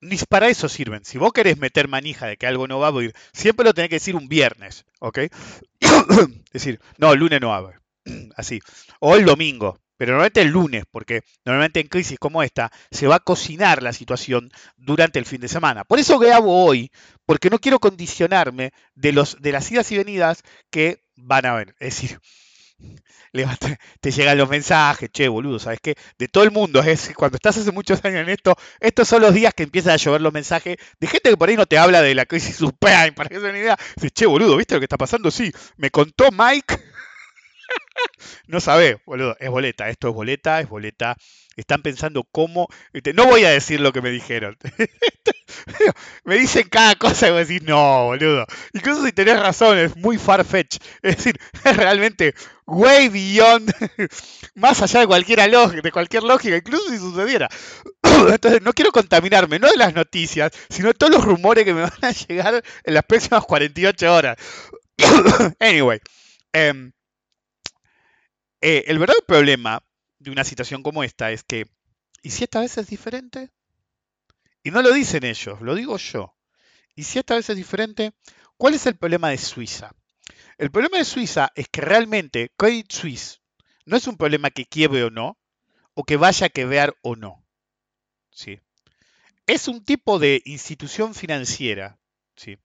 ni 0.00 0.16
para 0.28 0.48
eso 0.48 0.68
sirven. 0.68 1.04
Si 1.04 1.18
vos 1.18 1.32
querés 1.32 1.58
meter 1.58 1.88
manija 1.88 2.26
de 2.26 2.36
que 2.36 2.46
algo 2.46 2.66
no 2.66 2.78
va 2.78 2.86
a 2.86 2.90
haber, 2.90 3.14
siempre 3.32 3.64
lo 3.64 3.74
tenés 3.74 3.90
que 3.90 3.96
decir 3.96 4.16
un 4.16 4.28
viernes, 4.28 4.86
¿ok? 5.00 5.18
es 5.80 6.52
decir, 6.52 6.80
no, 6.98 7.12
el 7.12 7.20
lunes 7.20 7.40
no 7.40 7.48
va 7.48 7.56
a 7.56 7.58
haber. 7.58 7.80
Así. 8.36 8.60
O 9.00 9.16
el 9.16 9.24
domingo. 9.24 9.78
Pero 10.00 10.12
normalmente 10.12 10.40
el 10.40 10.48
lunes, 10.48 10.84
porque 10.90 11.24
normalmente 11.44 11.78
en 11.78 11.88
crisis 11.88 12.18
como 12.18 12.42
esta 12.42 12.72
se 12.90 13.06
va 13.06 13.16
a 13.16 13.20
cocinar 13.20 13.82
la 13.82 13.92
situación 13.92 14.50
durante 14.78 15.18
el 15.18 15.26
fin 15.26 15.42
de 15.42 15.48
semana. 15.48 15.84
Por 15.84 15.98
eso 15.98 16.18
grabo 16.18 16.64
hoy, 16.64 16.90
porque 17.26 17.50
no 17.50 17.58
quiero 17.58 17.80
condicionarme 17.80 18.72
de, 18.94 19.12
los, 19.12 19.36
de 19.42 19.52
las 19.52 19.70
idas 19.70 19.92
y 19.92 19.98
venidas 19.98 20.42
que 20.70 21.04
van 21.16 21.44
a 21.44 21.50
haber. 21.50 21.74
Es 21.80 22.00
decir, 22.00 22.18
te, 24.00 24.10
llegan 24.10 24.38
los 24.38 24.48
mensajes, 24.48 25.10
che, 25.12 25.28
boludo, 25.28 25.58
¿sabes 25.58 25.80
qué? 25.82 25.96
De 26.18 26.28
todo 26.28 26.44
el 26.44 26.50
mundo, 26.50 26.80
es 26.80 27.12
cuando 27.14 27.36
estás 27.36 27.58
hace 27.58 27.70
muchos 27.70 28.02
años 28.02 28.22
en 28.22 28.30
esto, 28.30 28.56
estos 28.80 29.06
son 29.06 29.20
los 29.20 29.34
días 29.34 29.52
que 29.52 29.64
empiezan 29.64 29.92
a 29.92 29.96
llover 29.96 30.22
los 30.22 30.32
mensajes 30.32 30.78
de 30.98 31.06
gente 31.08 31.28
que 31.28 31.36
por 31.36 31.50
ahí 31.50 31.56
no 31.56 31.66
te 31.66 31.76
habla 31.76 32.00
de 32.00 32.14
la 32.14 32.24
crisis 32.24 32.56
subprime, 32.56 33.12
para 33.12 33.28
que 33.28 33.34
se 33.34 33.42
den 33.42 33.50
una 33.50 33.58
idea. 33.58 33.78
Dice, 33.96 34.10
che, 34.12 34.24
boludo, 34.24 34.56
¿viste 34.56 34.76
lo 34.76 34.80
que 34.80 34.86
está 34.86 34.96
pasando? 34.96 35.30
Sí, 35.30 35.52
me 35.76 35.90
contó 35.90 36.30
Mike. 36.32 36.89
No 38.46 38.60
sabe, 38.60 39.00
boludo, 39.06 39.36
es 39.38 39.50
boleta, 39.50 39.88
esto 39.88 40.08
es 40.08 40.14
boleta, 40.14 40.60
es 40.60 40.68
boleta. 40.68 41.16
Están 41.56 41.82
pensando 41.82 42.24
cómo. 42.30 42.68
este, 42.92 43.12
No 43.12 43.26
voy 43.26 43.44
a 43.44 43.50
decir 43.50 43.80
lo 43.80 43.92
que 43.92 44.00
me 44.00 44.10
dijeron. 44.10 44.56
me 46.24 46.36
dicen 46.36 46.68
cada 46.70 46.94
cosa 46.94 47.28
y 47.28 47.30
vos 47.32 47.46
decís, 47.46 47.62
no, 47.62 48.06
boludo. 48.06 48.46
Incluso 48.72 49.04
si 49.04 49.12
tenés 49.12 49.38
razón, 49.38 49.78
es 49.78 49.96
muy 49.96 50.16
far-fetch. 50.16 50.78
Es 51.02 51.16
decir, 51.16 51.38
es 51.64 51.76
realmente 51.76 52.34
way 52.66 53.08
beyond, 53.08 53.72
más 54.54 54.80
allá 54.80 55.00
de 55.00 55.06
cualquier 55.06 55.40
de 55.82 55.92
cualquier 55.92 56.22
lógica, 56.22 56.56
incluso 56.56 56.88
si 56.88 56.98
sucediera. 56.98 57.48
Entonces, 58.02 58.62
no 58.62 58.72
quiero 58.72 58.92
contaminarme, 58.92 59.58
no 59.58 59.68
de 59.68 59.76
las 59.76 59.94
noticias, 59.94 60.52
sino 60.68 60.88
de 60.88 60.94
todos 60.94 61.12
los 61.12 61.24
rumores 61.24 61.64
que 61.64 61.74
me 61.74 61.82
van 61.82 61.92
a 62.02 62.12
llegar 62.12 62.62
en 62.84 62.94
las 62.94 63.04
próximas 63.04 63.44
48 63.44 64.14
horas. 64.14 64.36
anyway, 65.60 66.00
em, 66.52 66.92
eh, 68.60 68.84
el 68.86 68.98
verdadero 68.98 69.24
problema 69.26 69.82
de 70.18 70.30
una 70.30 70.44
situación 70.44 70.82
como 70.82 71.02
esta 71.02 71.30
es 71.30 71.42
que, 71.44 71.66
¿y 72.22 72.30
si 72.30 72.44
esta 72.44 72.60
vez 72.60 72.76
es 72.78 72.88
diferente? 72.88 73.50
Y 74.62 74.70
no 74.70 74.82
lo 74.82 74.92
dicen 74.92 75.24
ellos, 75.24 75.60
lo 75.60 75.74
digo 75.74 75.96
yo. 75.96 76.36
¿Y 76.94 77.04
si 77.04 77.18
esta 77.18 77.36
vez 77.36 77.48
es 77.48 77.56
diferente? 77.56 78.12
¿Cuál 78.56 78.74
es 78.74 78.86
el 78.86 78.96
problema 78.96 79.30
de 79.30 79.38
Suiza? 79.38 79.94
El 80.58 80.70
problema 80.70 80.98
de 80.98 81.04
Suiza 81.04 81.50
es 81.54 81.68
que 81.68 81.80
realmente 81.80 82.52
Credit 82.56 82.92
Suisse 82.92 83.40
no 83.86 83.96
es 83.96 84.06
un 84.06 84.16
problema 84.16 84.50
que 84.50 84.66
quiebre 84.66 85.04
o 85.04 85.10
no, 85.10 85.38
o 85.94 86.04
que 86.04 86.16
vaya 86.16 86.46
a 86.46 86.50
quebrar 86.50 86.94
o 87.02 87.16
no. 87.16 87.44
¿sí? 88.30 88.60
Es 89.46 89.68
un 89.68 89.84
tipo 89.84 90.18
de 90.18 90.42
institución 90.44 91.14
financiera, 91.14 91.98
¿sí? 92.36 92.58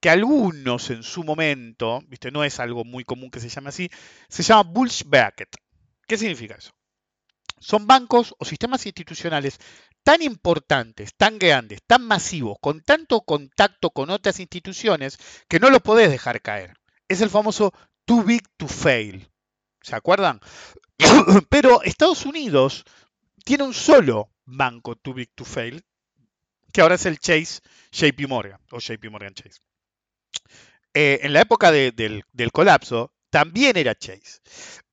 Que 0.00 0.10
algunos 0.10 0.90
en 0.90 1.02
su 1.02 1.24
momento, 1.24 2.02
¿viste? 2.08 2.30
no 2.30 2.44
es 2.44 2.60
algo 2.60 2.84
muy 2.84 3.04
común 3.04 3.30
que 3.30 3.40
se 3.40 3.48
llame 3.48 3.70
así, 3.70 3.90
se 4.28 4.42
llama 4.42 4.62
Bulge 4.62 5.04
Bracket. 5.06 5.56
¿Qué 6.06 6.16
significa 6.16 6.54
eso? 6.54 6.72
Son 7.58 7.86
bancos 7.86 8.34
o 8.38 8.44
sistemas 8.44 8.84
institucionales 8.86 9.58
tan 10.02 10.22
importantes, 10.22 11.14
tan 11.16 11.38
grandes, 11.38 11.80
tan 11.84 12.04
masivos, 12.06 12.58
con 12.60 12.80
tanto 12.82 13.22
contacto 13.22 13.90
con 13.90 14.10
otras 14.10 14.38
instituciones, 14.38 15.18
que 15.48 15.58
no 15.58 15.70
lo 15.70 15.80
podés 15.80 16.10
dejar 16.10 16.42
caer. 16.42 16.76
Es 17.08 17.22
el 17.22 17.30
famoso 17.30 17.72
too 18.04 18.22
big 18.22 18.42
to 18.56 18.68
fail. 18.68 19.28
¿Se 19.82 19.96
acuerdan? 19.96 20.40
Pero 21.48 21.82
Estados 21.82 22.24
Unidos 22.24 22.84
tiene 23.44 23.64
un 23.64 23.74
solo 23.74 24.30
banco 24.44 24.94
too 24.96 25.14
big 25.14 25.30
to 25.34 25.44
fail, 25.44 25.84
que 26.72 26.82
ahora 26.82 26.94
es 26.96 27.06
el 27.06 27.18
Chase 27.18 27.60
JP 27.90 28.28
Morgan 28.28 28.60
o 28.70 28.78
JP 28.78 29.10
Morgan 29.10 29.34
Chase. 29.34 29.60
Eh, 30.98 31.20
en 31.24 31.34
la 31.34 31.42
época 31.42 31.70
de- 31.70 31.92
del, 31.92 32.52
colapso, 32.52 33.12
también 33.28 33.76
era 33.76 33.94
Chase. 33.94 34.40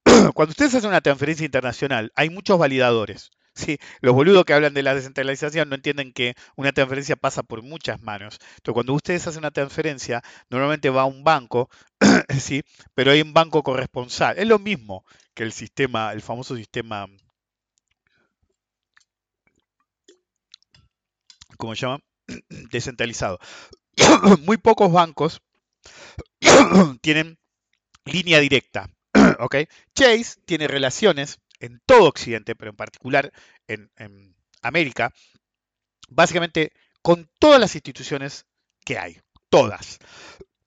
Cuando 0.36 0.52
ustedes 0.52 0.76
hacen 0.76 0.90
una 0.90 1.00
transferencia 1.00 1.46
internacional, 1.46 2.12
hay 2.16 2.30
muchos 2.30 2.60
validadores. 2.60 3.32
Los 4.02 4.14
boludos 4.14 4.44
que 4.44 4.52
hablan 4.54 4.74
de 4.74 4.84
la 4.84 4.96
descentralización 4.96 5.70
no 5.70 5.76
entienden 5.76 6.12
que 6.12 6.34
una 6.58 6.74
transferencia 6.74 7.16
pasa 7.16 7.42
por 7.44 7.62
muchas 7.64 8.02
manos. 8.02 8.38
Entonces, 8.58 8.74
cuando 8.74 8.94
ustedes 8.94 9.26
hacen 9.28 9.40
una 9.40 9.52
transferencia, 9.52 10.22
normalmente 10.50 10.90
va 10.90 11.04
a 11.04 11.06
un 11.06 11.24
banco, 11.24 11.70
¿sí? 12.38 12.64
pero 12.94 13.12
hay 13.12 13.22
un 13.22 13.32
banco 13.34 13.64
corresponsal. 13.64 14.38
Es 14.38 14.48
lo 14.48 14.60
mismo 14.60 15.06
que 15.34 15.44
el 15.44 15.54
sistema, 15.54 16.12
el 16.12 16.22
famoso 16.22 16.58
sistema, 16.58 17.08
¿cómo 21.58 21.76
se 21.76 21.82
llama? 21.86 22.00
Descentralizado. 22.72 23.40
Muy 24.46 24.58
pocos 24.58 24.92
bancos 24.92 25.42
tienen 27.02 27.38
línea 28.06 28.40
directa. 28.40 28.90
¿ok? 29.40 29.56
Chase 29.96 30.40
tiene 30.46 30.68
relaciones 30.68 31.40
en 31.60 31.82
todo 31.86 32.10
Occidente, 32.10 32.56
pero 32.56 32.72
en 32.72 32.78
particular 32.78 33.32
en, 33.68 33.90
América, 34.62 35.14
básicamente 36.10 36.72
con 37.02 37.30
todas 37.40 37.60
las 37.60 37.76
instituciones 37.76 38.46
que 38.86 38.98
hay. 38.98 39.20
Todas. 39.50 40.00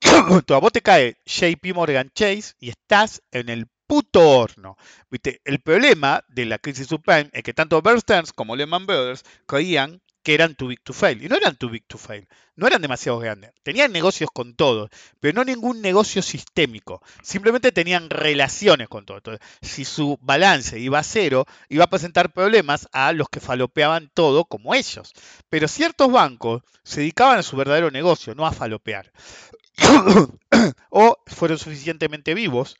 Entonces, 0.01 0.61
vos 0.61 0.71
te 0.71 0.81
cae 0.81 1.17
JP 1.25 1.73
Morgan 1.73 2.11
Chase 2.13 2.53
y 2.59 2.69
estás 2.69 3.23
en 3.31 3.49
el 3.49 3.67
puto 3.87 4.21
horno. 4.21 4.77
¿Viste? 5.09 5.41
El 5.45 5.59
problema 5.59 6.23
de 6.27 6.45
la 6.45 6.59
crisis 6.59 6.87
subprime 6.87 7.29
es 7.33 7.43
que 7.43 7.53
tanto 7.53 7.81
Bear 7.81 7.99
Stearns 7.99 8.33
como 8.33 8.55
Lehman 8.55 8.85
Brothers 8.85 9.23
creían 9.47 10.01
que 10.27 10.33
eran 10.33 10.55
too 10.55 10.67
big 10.67 10.81
to 10.83 10.91
fail. 10.91 11.23
Y 11.23 11.29
no 11.29 11.37
eran 11.37 11.55
too 11.55 11.69
big 11.69 11.85
to 11.87 11.97
fail. 11.97 12.27
No 12.57 12.67
eran 12.67 12.81
demasiado 12.81 13.17
grandes. 13.17 13.53
Tenían 13.63 13.93
negocios 13.93 14.29
con 14.29 14.55
todos, 14.55 14.89
pero 15.21 15.33
no 15.33 15.45
ningún 15.45 15.81
negocio 15.81 16.21
sistémico. 16.21 17.01
Simplemente 17.23 17.71
tenían 17.71 18.09
relaciones 18.09 18.89
con 18.89 19.05
todo. 19.05 19.19
Entonces, 19.19 19.47
si 19.61 19.85
su 19.85 20.19
balance 20.21 20.79
iba 20.79 20.99
a 20.99 21.03
cero, 21.03 21.45
iba 21.69 21.85
a 21.85 21.89
presentar 21.89 22.33
problemas 22.33 22.89
a 22.91 23.13
los 23.13 23.29
que 23.29 23.39
falopeaban 23.39 24.11
todo 24.13 24.43
como 24.43 24.75
ellos. 24.75 25.13
Pero 25.47 25.69
ciertos 25.69 26.11
bancos 26.11 26.61
se 26.83 26.99
dedicaban 26.99 27.39
a 27.39 27.43
su 27.43 27.55
verdadero 27.55 27.89
negocio, 27.89 28.35
no 28.35 28.45
a 28.45 28.51
falopear. 28.51 29.13
o 30.89 31.17
fueron 31.25 31.57
suficientemente 31.57 32.33
vivos 32.33 32.75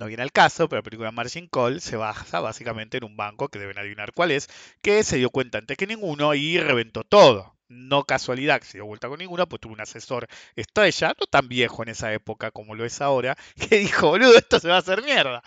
no 0.00 0.06
viene 0.06 0.22
al 0.22 0.32
caso, 0.32 0.68
pero 0.68 0.80
la 0.80 0.82
película 0.82 1.12
Margin 1.12 1.46
Call 1.46 1.80
se 1.80 1.96
basa 1.96 2.40
básicamente 2.40 2.96
en 2.96 3.04
un 3.04 3.16
banco 3.16 3.48
que 3.48 3.58
deben 3.58 3.78
adivinar 3.78 4.12
cuál 4.14 4.30
es, 4.30 4.48
que 4.82 5.04
se 5.04 5.18
dio 5.18 5.28
cuenta 5.30 5.58
antes 5.58 5.76
que 5.76 5.86
ninguno 5.86 6.34
y 6.34 6.58
reventó 6.58 7.04
todo. 7.04 7.54
No 7.68 8.02
casualidad 8.04 8.58
que 8.58 8.66
se 8.66 8.78
dio 8.78 8.86
vuelta 8.86 9.08
con 9.08 9.18
ninguno, 9.18 9.46
pues 9.48 9.60
tuvo 9.60 9.74
un 9.74 9.80
asesor 9.80 10.26
estrella, 10.56 11.14
no 11.20 11.26
tan 11.26 11.48
viejo 11.48 11.82
en 11.84 11.90
esa 11.90 12.12
época 12.12 12.50
como 12.50 12.74
lo 12.74 12.84
es 12.84 13.00
ahora, 13.00 13.36
que 13.68 13.78
dijo, 13.78 14.08
boludo, 14.08 14.36
esto 14.36 14.58
se 14.58 14.68
va 14.68 14.76
a 14.76 14.78
hacer 14.78 15.04
mierda. 15.04 15.42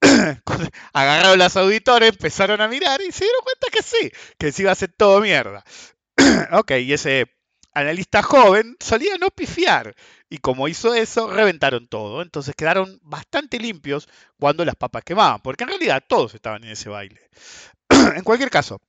Agarraron 0.94 1.38
los 1.38 1.56
auditores, 1.56 2.08
empezaron 2.08 2.62
a 2.62 2.68
mirar 2.68 3.00
y 3.02 3.12
se 3.12 3.24
dieron 3.24 3.42
cuenta 3.44 3.68
que 3.70 3.82
sí, 3.82 4.10
que 4.38 4.50
se 4.52 4.62
iba 4.62 4.70
a 4.70 4.72
hacer 4.72 4.90
todo 4.96 5.20
mierda. 5.20 5.64
ok, 6.52 6.72
y 6.80 6.94
ese 6.94 7.37
analista 7.78 8.22
joven 8.22 8.76
solía 8.80 9.16
no 9.18 9.30
pifiar. 9.30 9.94
Y 10.28 10.38
como 10.38 10.68
hizo 10.68 10.94
eso, 10.94 11.30
reventaron 11.30 11.88
todo. 11.88 12.22
Entonces 12.22 12.54
quedaron 12.56 12.98
bastante 13.02 13.58
limpios 13.58 14.08
cuando 14.38 14.64
las 14.64 14.76
papas 14.76 15.04
quemaban. 15.04 15.40
Porque 15.40 15.64
en 15.64 15.70
realidad 15.70 16.04
todos 16.06 16.34
estaban 16.34 16.64
en 16.64 16.70
ese 16.70 16.88
baile. 16.88 17.20
en 18.16 18.22
cualquier 18.24 18.50
caso, 18.50 18.80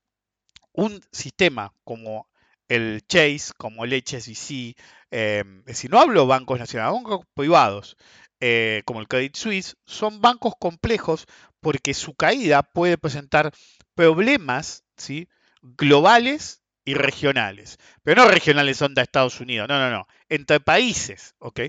un 0.74 1.02
sistema 1.12 1.74
como 1.84 2.28
el 2.68 3.02
Chase, 3.08 3.52
como 3.58 3.84
el 3.84 3.94
HSBC, 3.94 4.76
eh, 5.12 5.44
es 5.60 5.66
decir, 5.66 5.90
no 5.92 6.00
hablo 6.00 6.28
bancos 6.28 6.60
nacionales, 6.60 6.94
bancos 6.94 7.26
privados, 7.34 7.98
eh, 8.40 8.84
como 8.86 9.02
el 9.02 9.08
Credit 9.08 9.36
Suisse, 9.36 9.76
son 9.86 10.22
bancos 10.22 10.54
complejos 10.60 11.26
porque 11.60 11.94
su 11.94 12.14
caída 12.14 12.64
puede 12.64 12.98
presentar 12.98 13.52
problemas 13.96 14.84
¿sí? 14.96 15.28
globales 15.62 16.62
y 16.90 16.94
regionales. 16.96 17.78
Pero 18.04 18.24
no 18.24 18.30
regionales 18.32 18.78
son 18.78 18.94
de 18.96 19.02
Estados 19.04 19.40
Unidos, 19.40 19.68
no, 19.70 19.80
no, 19.80 19.90
no, 19.92 20.08
entre 20.30 20.60
países, 20.60 21.36
¿ok? 21.40 21.62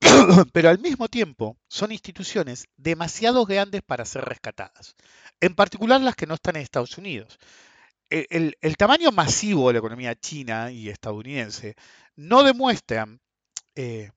Pero 0.52 0.70
al 0.70 0.78
mismo 0.78 1.08
tiempo 1.08 1.56
son 1.68 1.92
instituciones 1.92 2.68
demasiado 2.76 3.44
grandes 3.46 3.82
para 3.82 4.04
ser 4.04 4.24
rescatadas, 4.24 4.96
en 5.40 5.54
particular 5.54 6.00
las 6.00 6.16
que 6.16 6.26
no 6.26 6.34
están 6.34 6.56
en 6.56 6.62
Estados 6.62 6.98
Unidos. 6.98 7.38
El, 8.10 8.26
el- 8.30 8.58
el 8.60 8.76
tamaño 8.76 9.12
masivo 9.12 9.68
de 9.68 9.74
la 9.74 9.78
economía 9.80 10.14
china 10.14 10.70
y 10.70 10.88
estadounidense 10.88 11.74
no 12.16 12.42
demuestran, 12.42 13.20
eh, 13.76 14.10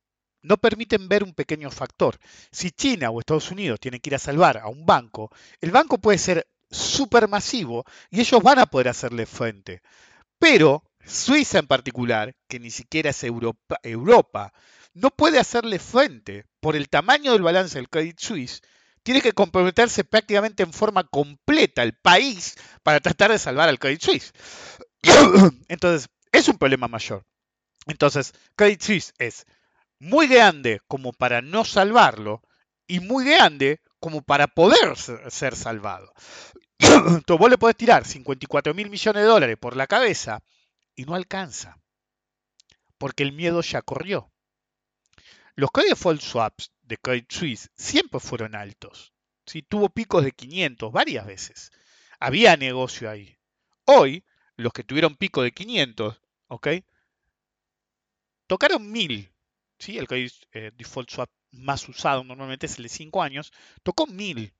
no 0.44 0.58
permiten 0.58 1.10
ver 1.10 1.24
un 1.24 1.34
pequeño 1.34 1.72
factor. 1.72 2.18
Si 2.52 2.72
China 2.72 3.12
o 3.12 3.20
Estados 3.20 3.52
Unidos 3.52 3.80
tienen 3.80 4.02
que 4.02 4.12
ir 4.12 4.16
a 4.16 4.20
salvar 4.20 4.58
a 4.60 4.68
un 4.68 4.86
banco, 4.86 5.32
el 5.62 5.72
banco 5.72 6.00
puede 6.00 6.18
ser 6.20 6.48
supermasivo 6.72 7.86
y 8.12 8.22
ellos 8.22 8.42
van 8.44 8.60
a 8.60 8.68
poder 8.68 8.90
hacerle 8.90 9.26
frente. 9.26 9.82
Pero 10.42 10.84
Suiza 11.06 11.60
en 11.60 11.68
particular, 11.68 12.36
que 12.48 12.60
ni 12.60 12.72
siquiera 12.72 13.12
es 13.12 13.24
Europa, 13.24 13.78
Europa, 13.84 14.52
no 14.96 15.12
puede 15.12 15.38
hacerle 15.38 15.78
frente 15.78 16.48
por 16.60 16.76
el 16.76 16.90
tamaño 16.90 17.34
del 17.34 17.44
balance 17.44 17.78
del 17.78 17.90
Credit 17.90 18.20
Suisse. 18.20 18.62
Tiene 19.04 19.22
que 19.22 19.34
comprometerse 19.34 20.04
prácticamente 20.04 20.64
en 20.64 20.74
forma 20.74 21.04
completa 21.04 21.84
el 21.84 21.94
país 21.94 22.56
para 22.82 23.00
tratar 23.00 23.30
de 23.32 23.38
salvar 23.38 23.70
al 23.70 23.78
Credit 23.78 24.02
Suisse. 24.02 24.34
Entonces, 25.68 26.10
es 26.32 26.48
un 26.48 26.58
problema 26.58 26.88
mayor. 26.88 27.24
Entonces, 27.86 28.34
Credit 28.56 28.82
Suisse 28.82 29.14
es 29.20 29.46
muy 30.00 30.26
grande 30.26 30.82
como 30.88 31.14
para 31.14 31.44
no 31.44 31.66
salvarlo 31.66 32.42
y 32.88 33.00
muy 33.00 33.26
grande 33.26 33.80
como 34.02 34.24
para 34.24 34.48
poder 34.48 34.98
ser, 34.98 35.56
salvado. 35.56 36.12
Entonces, 36.80 37.38
vos 37.38 37.50
le 37.50 37.60
podés 37.60 37.78
tirar 37.78 38.04
54 38.04 38.74
mil 38.74 38.90
millones 38.90 39.22
de 39.22 39.30
dólares 39.30 39.58
por 39.58 39.78
la 39.78 39.88
cabeza 39.88 40.44
y 40.96 41.06
no 41.06 41.14
alcanza, 41.14 41.80
porque 42.98 43.24
el 43.24 43.32
miedo 43.32 43.62
ya 43.62 43.84
corrió. 43.84 44.32
Los 45.56 45.70
credit 45.72 45.92
default 45.92 46.22
swaps 46.22 46.72
de 46.82 46.98
Credit 46.98 47.32
Suisse 47.32 47.70
siempre 47.76 48.20
fueron 48.20 48.56
altos. 48.56 49.14
¿sí? 49.46 49.62
Tuvo 49.62 49.90
picos 49.90 50.24
de 50.24 50.32
500 50.32 50.92
varias 50.92 51.28
veces. 51.28 51.72
Había 52.20 52.58
negocio 52.58 53.10
ahí. 53.10 53.38
Hoy, 53.86 54.26
los 54.56 54.74
que 54.74 54.84
tuvieron 54.84 55.16
pico 55.16 55.44
de 55.44 55.52
500, 55.52 56.20
¿ok? 56.48 56.68
Tocaron 58.48 58.92
1000. 58.92 59.32
¿sí? 59.78 59.98
El 60.00 60.08
credit 60.08 60.34
eh, 60.54 60.72
default 60.74 61.12
swap 61.12 61.30
más 61.52 61.88
usado 61.88 62.24
normalmente 62.24 62.66
es 62.66 62.78
el 62.78 62.84
de 62.84 62.90
5 62.90 63.22
años. 63.22 63.52
Tocó 63.84 64.08
1000. 64.08 64.54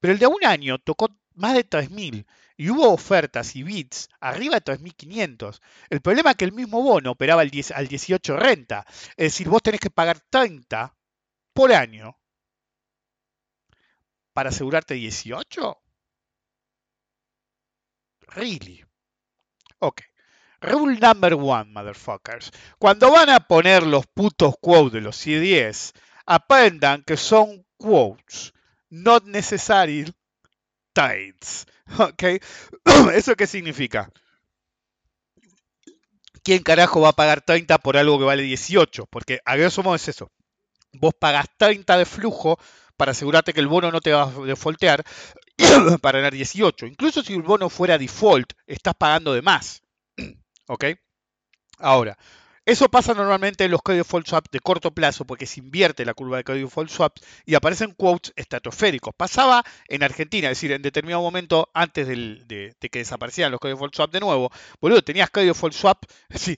Pero 0.00 0.12
el 0.12 0.18
de 0.18 0.26
un 0.26 0.44
año 0.44 0.78
tocó 0.78 1.08
más 1.34 1.54
de 1.54 1.64
3000 1.64 2.26
y 2.56 2.70
hubo 2.70 2.92
ofertas 2.92 3.54
y 3.56 3.62
bits 3.62 4.08
arriba 4.20 4.54
de 4.56 4.60
3500. 4.62 5.62
El 5.90 6.00
problema 6.00 6.30
es 6.30 6.36
que 6.36 6.44
el 6.44 6.52
mismo 6.52 6.82
bono 6.82 7.12
operaba 7.12 7.42
al, 7.42 7.50
10 7.50 7.72
al 7.72 7.88
18 7.88 8.36
renta. 8.36 8.86
Es 9.16 9.32
decir, 9.32 9.48
vos 9.48 9.62
tenés 9.62 9.80
que 9.80 9.90
pagar 9.90 10.20
30 10.30 10.94
por 11.52 11.72
año 11.72 12.18
para 14.32 14.50
asegurarte 14.50 14.94
18. 14.94 15.78
Really? 18.28 18.84
Ok. 19.78 20.02
Rule 20.60 20.98
number 20.98 21.34
one, 21.34 21.72
motherfuckers. 21.72 22.50
Cuando 22.78 23.10
van 23.10 23.30
a 23.30 23.40
poner 23.46 23.82
los 23.82 24.06
putos 24.06 24.54
quotes 24.60 24.92
de 24.92 25.00
los 25.00 25.16
CDS, 25.16 25.92
aprendan 26.26 27.02
que 27.04 27.16
son 27.16 27.64
quotes, 27.76 28.52
not 28.90 29.24
necessary 29.24 30.12
trades. 30.92 31.66
¿Ok? 31.98 32.22
¿Eso 33.14 33.36
qué 33.36 33.46
significa? 33.46 34.10
¿Quién 36.42 36.62
carajo 36.62 37.00
va 37.00 37.08
a 37.08 37.16
pagar 37.16 37.40
30 37.40 37.78
por 37.78 37.96
algo 37.96 38.18
que 38.18 38.24
vale 38.24 38.42
18? 38.42 39.06
Porque 39.06 39.40
a 39.44 39.56
grosso 39.56 39.82
modo 39.82 39.96
es 39.96 40.08
eso. 40.08 40.30
Vos 40.92 41.12
pagás 41.18 41.46
30 41.56 41.98
de 41.98 42.04
flujo 42.04 42.58
para 42.96 43.12
asegurarte 43.12 43.52
que 43.52 43.60
el 43.60 43.66
bono 43.66 43.90
no 43.90 44.00
te 44.00 44.12
va 44.12 44.22
a 44.22 44.30
defaultear 44.44 45.04
para 46.00 46.18
ganar 46.18 46.32
18. 46.32 46.86
Incluso 46.86 47.22
si 47.22 47.34
el 47.34 47.42
bono 47.42 47.68
fuera 47.68 47.98
default, 47.98 48.52
estás 48.66 48.94
pagando 48.94 49.34
de 49.34 49.42
más. 49.42 49.82
¿Ok? 50.68 50.84
Ahora, 51.78 52.16
eso 52.66 52.88
pasa 52.88 53.14
normalmente 53.14 53.64
en 53.64 53.70
los 53.70 53.80
credit 53.80 54.00
default 54.00 54.26
swaps 54.26 54.50
de 54.50 54.58
corto 54.58 54.90
plazo 54.92 55.24
porque 55.24 55.46
se 55.46 55.60
invierte 55.60 56.04
la 56.04 56.14
curva 56.14 56.38
de 56.38 56.44
credit 56.44 56.64
default 56.64 56.90
swaps 56.90 57.22
y 57.44 57.54
aparecen 57.54 57.92
quotes 57.92 58.32
estratosféricos. 58.34 59.14
Pasaba 59.16 59.64
en 59.86 60.02
Argentina, 60.02 60.50
es 60.50 60.58
decir, 60.58 60.72
en 60.72 60.82
determinado 60.82 61.22
momento 61.22 61.70
antes 61.74 62.08
de, 62.08 62.74
que 62.78 62.98
desaparecieran 62.98 63.52
los 63.52 63.60
credit 63.60 63.76
default 63.76 63.94
swaps 63.94 64.12
de 64.12 64.18
nuevo, 64.20 64.50
boludo, 64.80 65.00
tenías 65.02 65.30
credit 65.30 65.50
default 65.50 65.74
swap 65.74 66.04
sí, 66.34 66.56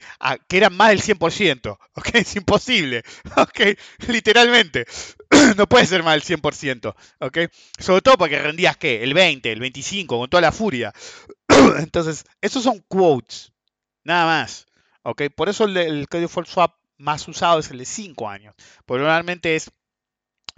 que 0.49 0.57
eran 0.57 0.75
más 0.75 0.89
del 0.89 1.03
100%. 1.03 1.79
¿Ok? 1.95 2.09
Es 2.15 2.37
imposible. 2.37 3.03
¿Ok? 3.37 3.77
Literalmente. 4.09 4.87
no 5.57 5.69
puede 5.69 5.85
ser 5.85 6.03
más 6.03 6.15
del 6.15 6.41
100%. 6.41 6.95
¿Ok? 7.21 7.39
Sobre 7.79 8.01
todo 8.01 8.17
porque 8.17 8.41
rendías, 8.41 8.79
¿qué? 8.79 9.03
El 9.03 9.13
20, 9.13 9.53
el 9.53 9.61
25, 9.61 10.19
con 10.19 10.31
toda 10.31 10.41
la 10.41 10.53
furia. 10.53 10.93
Entonces, 11.79 12.25
esos 12.41 12.63
son 12.63 12.83
quotes. 12.89 13.53
Nada 14.05 14.25
más. 14.25 14.68
¿Ok? 15.09 15.23
Por 15.35 15.49
eso 15.49 15.65
el, 15.65 15.77
el 15.77 16.07
default 16.11 16.49
swap 16.49 16.75
más 16.99 17.27
usado 17.29 17.61
es 17.61 17.71
el 17.71 17.79
de 17.79 17.87
5 17.87 18.29
años. 18.29 18.55
Porque 18.85 19.03
normalmente 19.03 19.57
es 19.57 19.71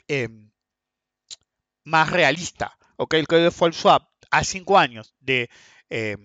eh, 0.08 0.28
más 1.84 2.10
realista. 2.10 2.76
¿ok? 2.96 3.14
El 3.14 3.28
credit 3.28 3.44
default 3.44 3.74
swap 3.74 4.08
a 4.30 4.42
5 4.42 4.78
años 4.78 5.14
de 5.20 5.50
eh, 5.88 6.16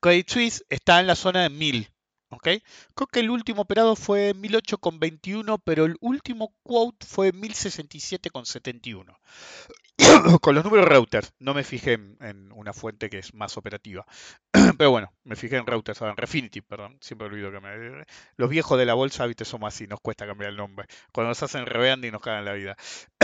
Credit 0.00 0.28
Suisse 0.28 0.64
está 0.68 1.00
en 1.00 1.08
la 1.08 1.16
zona 1.16 1.42
de 1.42 1.50
1000. 1.50 1.90
¿Ok? 2.30 2.48
Creo 2.94 3.06
que 3.10 3.20
el 3.20 3.30
último 3.30 3.62
operado 3.62 3.96
fue 3.96 4.34
1008,21, 4.34 5.60
pero 5.64 5.84
el 5.84 5.96
último 6.00 6.54
quote 6.62 7.06
fue 7.06 7.32
1067,71. 7.32 9.16
Con 10.40 10.54
los 10.54 10.64
números 10.64 10.86
Reuters, 10.86 11.32
no 11.38 11.54
me 11.54 11.64
fijé 11.64 11.94
en, 11.94 12.52
una 12.52 12.72
fuente 12.72 13.10
que 13.10 13.18
es 13.18 13.34
más 13.34 13.56
operativa. 13.56 14.06
Pero 14.78 14.90
bueno, 14.90 15.12
me 15.24 15.34
fijé 15.34 15.56
en 15.56 15.66
Reuters, 15.66 16.00
ahora 16.00 16.12
en 16.12 16.16
Refinitiv, 16.16 16.64
perdón, 16.64 16.98
siempre 17.00 17.26
olvido 17.26 17.50
que 17.50 17.60
me... 17.60 18.04
Los 18.36 18.48
viejos 18.48 18.78
de 18.78 18.86
la 18.86 18.94
bolsa, 18.94 19.26
viste, 19.26 19.44
somos 19.44 19.74
así, 19.74 19.86
nos 19.86 20.00
cuesta 20.00 20.26
cambiar 20.26 20.50
el 20.50 20.56
nombre. 20.56 20.86
Cuando 21.12 21.30
nos 21.30 21.42
hacen 21.42 21.66
rebranding 21.66 22.12
nos 22.12 22.22
cagan 22.22 22.44
la 22.44 22.52
vida. 22.52 22.76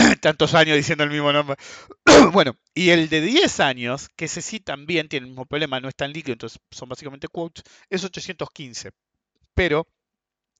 Tantos 0.21 0.53
años 0.53 0.75
diciendo 0.77 1.03
el 1.03 1.09
mismo 1.09 1.31
nombre. 1.31 1.57
bueno, 2.33 2.55
y 2.73 2.89
el 2.89 3.09
de 3.09 3.21
10 3.21 3.59
años, 3.59 4.09
que 4.15 4.25
ese 4.25 4.41
sí 4.41 4.59
también 4.59 5.07
tiene 5.09 5.25
el 5.25 5.31
mismo 5.31 5.45
problema, 5.45 5.79
no 5.79 5.87
es 5.89 5.95
tan 5.95 6.11
líquido, 6.13 6.33
entonces 6.33 6.59
son 6.71 6.89
básicamente 6.89 7.27
quotes, 7.27 7.63
es 7.89 8.03
815. 8.03 8.91
Pero 9.53 9.87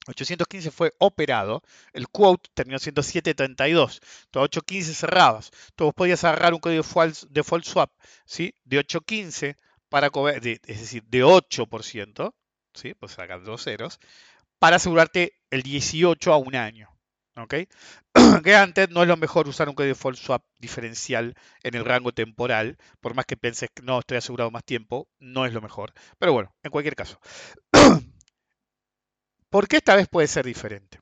815 0.07 0.71
fue 0.71 0.93
operado, 0.99 1.63
el 1.93 2.09
quote 2.09 2.49
terminó 2.53 2.79
siendo 2.79 3.03
732, 3.03 4.01
todo 4.31 4.43
815 4.45 4.93
cerrabas. 4.93 5.51
Vos 5.77 5.93
podías 5.95 6.23
agarrar 6.23 6.53
un 6.53 6.59
código 6.61 6.83
default, 6.83 7.17
default 7.29 7.65
swap 7.65 7.91
¿sí? 8.25 8.55
de 8.65 8.79
815 8.79 9.57
para 9.89 10.09
cobrar, 10.11 10.41
de- 10.41 10.61
es 10.65 10.81
decir, 10.81 11.03
de 11.05 11.23
8%, 11.23 12.35
¿sí? 12.73 12.93
pues 12.95 13.13
sacar 13.13 13.43
dos 13.43 13.63
ceros, 13.63 13.99
para 14.59 14.77
asegurarte 14.77 15.33
el 15.51 15.63
18 15.63 16.33
a 16.33 16.37
un 16.37 16.55
año. 16.55 16.94
¿Ok? 17.37 17.53
Granted, 18.43 18.89
no 18.89 19.01
es 19.01 19.07
lo 19.07 19.17
mejor 19.17 19.47
usar 19.47 19.69
un 19.69 19.75
código 19.75 19.93
default 19.93 20.17
swap 20.17 20.43
diferencial 20.59 21.35
en 21.63 21.75
el 21.75 21.85
rango 21.85 22.13
temporal, 22.13 22.77
por 23.01 23.13
más 23.13 23.25
que 23.25 23.37
pienses 23.37 23.69
que 23.73 23.83
no 23.83 23.99
estoy 23.99 24.17
asegurado 24.17 24.51
más 24.51 24.63
tiempo, 24.63 25.07
no 25.19 25.45
es 25.45 25.53
lo 25.53 25.61
mejor. 25.61 25.93
Pero 26.19 26.33
bueno, 26.33 26.55
en 26.63 26.71
cualquier 26.71 26.95
caso. 26.95 27.19
¿Por 29.49 29.67
qué 29.67 29.77
esta 29.77 29.95
vez 29.95 30.07
puede 30.07 30.27
ser 30.27 30.45
diferente? 30.45 30.99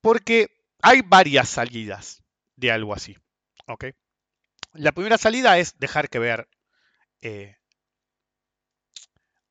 Porque 0.00 0.48
hay 0.82 1.02
varias 1.02 1.48
salidas 1.48 2.22
de 2.56 2.72
algo 2.72 2.94
así. 2.94 3.16
¿ok? 3.66 3.86
La 4.74 4.92
primera 4.92 5.18
salida 5.18 5.58
es 5.58 5.78
dejar 5.78 6.08
que 6.08 6.18
ver 6.18 6.48
eh, 7.20 7.56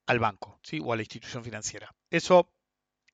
al 0.07 0.19
banco 0.19 0.59
¿sí? 0.63 0.79
o 0.83 0.93
a 0.93 0.95
la 0.95 1.03
institución 1.03 1.43
financiera. 1.43 1.93
Eso 2.09 2.51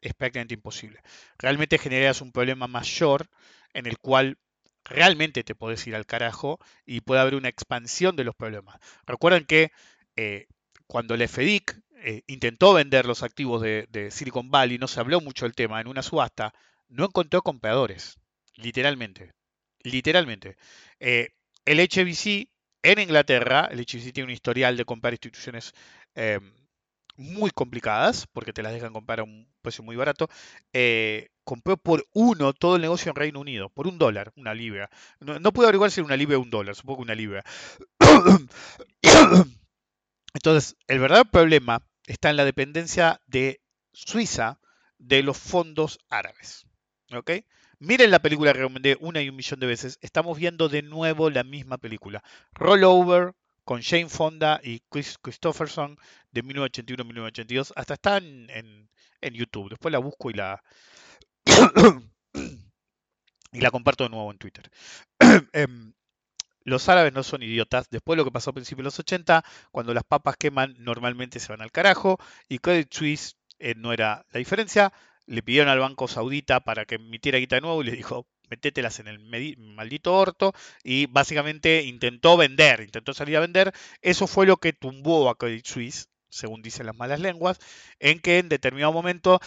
es 0.02 0.14
prácticamente 0.14 0.54
imposible. 0.54 1.02
Realmente 1.38 1.78
generas 1.78 2.22
un 2.22 2.32
problema 2.32 2.68
mayor 2.68 3.28
en 3.74 3.86
el 3.88 3.98
cual 4.00 4.38
realmente 4.84 5.44
te 5.44 5.56
podés 5.56 5.86
ir 5.88 5.96
al 5.96 6.06
carajo 6.06 6.60
y 6.86 7.02
puede 7.02 7.22
haber 7.22 7.36
una 7.36 7.50
expansión 7.50 8.16
de 8.16 8.24
los 8.24 8.36
problemas. 8.36 8.80
Recuerden 9.06 9.46
que 9.46 9.72
eh, 10.16 10.48
cuando 10.88 11.14
el 11.14 11.28
FDIC 11.28 11.80
eh, 12.00 12.24
intentó 12.28 12.74
vender 12.74 13.06
los 13.06 13.24
activos 13.24 13.62
de, 13.62 14.10
Silicon 14.12 14.50
Valley, 14.50 14.78
no 14.78 14.88
se 14.88 15.00
habló 15.00 15.20
mucho 15.20 15.46
del 15.46 15.56
tema, 15.56 15.82
en 15.82 15.88
una 15.88 16.04
subasta, 16.04 16.54
no 16.88 17.06
encontró 17.06 17.42
compradores, 17.42 18.18
literalmente, 18.56 19.34
literalmente. 19.82 20.58
Eh, 21.00 21.30
el 21.66 21.80
HBC 21.80 22.50
en 22.84 23.00
Inglaterra, 23.00 23.68
el 23.72 23.80
HSBC 23.80 24.14
tiene 24.14 24.26
un 24.26 24.32
historial 24.32 24.78
de 24.78 24.86
comprar 24.86 25.14
instituciones 25.14 25.74
eh, 26.16 26.40
muy 27.18 27.52
complicadas, 27.52 28.28
porque 28.28 28.54
te 28.54 28.64
las 28.64 28.74
dejan 28.74 28.94
comprar 28.94 29.20
a 29.20 29.24
un 29.24 29.48
precio 29.62 29.84
muy 29.84 29.96
barato. 29.96 30.30
eh, 30.74 31.30
compró 31.44 31.78
por 31.78 32.06
uno 32.14 32.54
todo 32.54 32.76
el 32.76 32.82
negocio 32.82 33.10
en 33.10 33.16
Reino 33.16 33.40
Unido, 33.40 33.70
por 33.70 33.88
un 33.88 33.98
dólar, 33.98 34.34
una 34.36 34.54
libra. 34.54 34.90
No, 35.22 35.40
no 35.40 35.54
pude 35.54 35.66
averiguar 35.68 35.92
si 35.92 36.02
era 36.02 36.06
una 36.06 36.18
libra 36.18 36.38
o 36.38 36.42
un 36.42 36.50
dólar, 36.50 36.76
supongo 36.76 37.00
que 37.00 37.04
una 37.04 37.16
libra. 37.16 37.44
Entonces, 40.34 40.76
el 40.88 41.00
verdadero 41.00 41.30
problema 41.32 41.82
está 42.06 42.30
en 42.30 42.38
la 42.38 42.46
dependencia 42.46 43.22
de 43.28 43.62
Suiza 43.94 44.60
de 44.98 45.24
los 45.24 45.38
fondos 45.38 46.00
árabes. 46.10 46.68
¿Ok? 47.14 47.32
Miren 47.80 48.12
la 48.12 48.20
película 48.20 48.52
que 48.52 48.60
recomendé 48.60 48.98
una 49.00 49.22
y 49.22 49.30
un 49.30 49.36
millón 49.36 49.60
de 49.60 49.68
veces. 49.68 50.00
Estamos 50.02 50.38
viendo 50.38 50.68
de 50.68 50.82
nuevo 50.82 51.30
la 51.30 51.44
misma 51.44 51.78
película. 51.78 52.24
Rollover 52.54 53.34
con 53.68 53.82
Jane 53.82 54.08
Fonda 54.08 54.62
y 54.64 54.80
Chris 54.90 55.18
Christopherson 55.22 55.98
de 56.32 56.42
1981-1982. 56.42 57.74
Hasta 57.76 57.96
está 57.96 58.18
en, 58.18 58.50
en- 58.50 58.90
YouTube. 59.34 59.70
Después 59.70 59.92
la 59.92 60.00
busco 60.00 60.32
y 60.32 60.36
la, 60.36 60.64
y 63.52 63.60
la 63.60 63.70
comparto 63.70 64.06
de 64.06 64.10
nuevo 64.10 64.32
en 64.32 64.38
Twitter. 64.38 64.72
Em, 65.52 65.94
los 66.64 66.88
árabes 66.88 67.12
no 67.12 67.24
son 67.24 67.44
idiotas. 67.44 67.90
Después 67.90 68.16
de 68.16 68.22
lo 68.22 68.26
que 68.26 68.32
pasó 68.32 68.52
a 68.52 68.54
principios 68.54 68.84
de 68.84 68.86
los 68.86 69.00
80, 69.00 69.44
cuando 69.72 69.94
las 69.94 70.06
papas 70.06 70.38
queman, 70.38 70.76
normalmente 70.80 71.42
se 71.42 71.52
van 71.52 71.62
al 71.62 71.74
carajo. 71.74 72.20
Y 72.48 72.60
Credit 72.60 72.94
Suisse 72.94 73.36
eh, 73.60 73.74
no 73.76 73.92
era 73.92 74.26
la 74.32 74.38
diferencia. 74.38 74.94
Le 75.26 75.44
pidieron 75.44 75.68
al 75.68 75.80
Banco 75.80 76.08
Saudita 76.08 76.62
para 76.62 76.86
que 76.86 76.96
emitiera 76.96 77.38
guita 77.38 77.58
de 77.58 77.62
nuevo 77.64 77.82
y 77.82 77.86
le 77.88 77.92
dijo, 77.92 78.30
metételas 78.50 79.00
en 79.00 79.08
el 79.08 79.20
maldito 79.20 80.14
orto. 80.14 80.54
Y 80.84 81.08
básicamente 81.08 81.84
intentó 81.84 82.38
vender, 82.38 82.82
intentó 82.82 83.14
salir 83.14 83.38
a 83.38 83.42
vender. 83.42 83.74
Eso 84.02 84.28
fue 84.28 84.46
lo 84.46 84.58
que 84.58 84.74
tumbó 84.74 85.30
a 85.30 85.38
Credit 85.38 85.66
Suisse, 85.66 86.10
según 86.30 86.62
dicen 86.62 86.86
las 86.86 86.96
malas 86.96 87.20
lenguas, 87.20 87.60
en 88.00 88.20
que 88.20 88.40
en 88.40 88.50
determinado 88.50 88.94
momento 88.94 89.40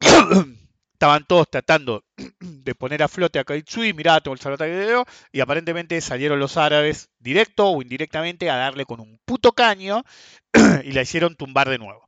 estaban 1.02 1.24
todos 1.26 1.50
tratando 1.50 2.04
de 2.40 2.74
poner 2.76 3.02
a 3.02 3.08
flote 3.08 3.40
a 3.40 3.44
Credit 3.44 3.68
Suisse, 3.68 3.94
mirá, 3.94 4.20
tengo 4.20 4.34
el 4.34 4.40
salvataje 4.40 4.70
de 4.70 5.04
y 5.32 5.40
aparentemente 5.40 6.00
salieron 6.00 6.38
los 6.38 6.56
árabes, 6.56 7.10
directo 7.18 7.68
o 7.68 7.82
indirectamente, 7.82 8.48
a 8.50 8.56
darle 8.56 8.84
con 8.84 9.00
un 9.00 9.18
puto 9.24 9.52
caño 9.52 10.04
y 10.84 10.92
la 10.92 11.02
hicieron 11.02 11.34
tumbar 11.34 11.68
de 11.68 11.78
nuevo. 11.78 12.06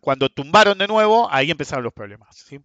Cuando 0.00 0.28
tumbaron 0.28 0.78
de 0.78 0.88
nuevo, 0.88 1.28
ahí 1.30 1.52
empezaron 1.52 1.84
los 1.84 1.92
problemas. 1.92 2.36
¿sí? 2.36 2.58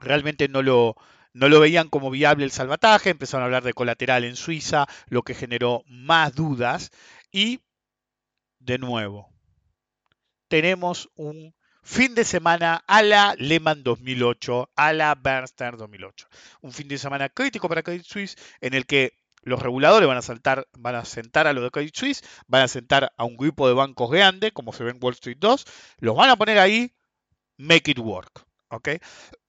Realmente 0.00 0.46
no 0.48 0.62
lo, 0.62 0.94
no 1.38 1.48
lo 1.48 1.60
veían 1.60 1.88
como 1.88 2.10
viable 2.10 2.44
el 2.44 2.50
salvataje, 2.50 3.10
empezaron 3.10 3.42
a 3.42 3.46
hablar 3.46 3.62
de 3.62 3.72
colateral 3.72 4.24
en 4.24 4.34
Suiza, 4.34 4.86
lo 5.08 5.22
que 5.22 5.34
generó 5.34 5.84
más 5.86 6.34
dudas. 6.34 6.90
Y, 7.30 7.60
de 8.58 8.78
nuevo, 8.78 9.32
tenemos 10.48 11.08
un 11.14 11.54
fin 11.82 12.14
de 12.16 12.24
semana 12.24 12.82
a 12.88 13.02
la 13.02 13.36
Lehman 13.38 13.84
2008, 13.84 14.70
a 14.74 14.92
la 14.92 15.14
Bernstein 15.14 15.76
2008. 15.76 16.28
Un 16.62 16.72
fin 16.72 16.88
de 16.88 16.98
semana 16.98 17.28
crítico 17.28 17.68
para 17.68 17.84
Credit 17.84 18.04
Suisse 18.04 18.36
en 18.60 18.74
el 18.74 18.84
que 18.84 19.12
los 19.42 19.62
reguladores 19.62 20.08
van 20.08 20.18
a, 20.18 20.22
saltar, 20.22 20.66
van 20.76 20.96
a 20.96 21.04
sentar 21.04 21.46
a 21.46 21.52
los 21.52 21.62
de 21.62 21.70
Credit 21.70 21.94
Suisse, 21.94 22.24
van 22.48 22.62
a 22.62 22.68
sentar 22.68 23.12
a 23.16 23.24
un 23.24 23.36
grupo 23.36 23.68
de 23.68 23.74
bancos 23.74 24.10
grandes, 24.10 24.52
como 24.52 24.72
se 24.72 24.82
ve 24.82 24.90
en 24.90 24.98
Wall 25.00 25.14
Street 25.14 25.38
2, 25.38 25.64
los 26.00 26.16
van 26.16 26.30
a 26.30 26.36
poner 26.36 26.58
ahí, 26.58 26.92
make 27.56 27.92
it 27.92 27.98
work. 28.00 28.44
¿ok? 28.70 28.88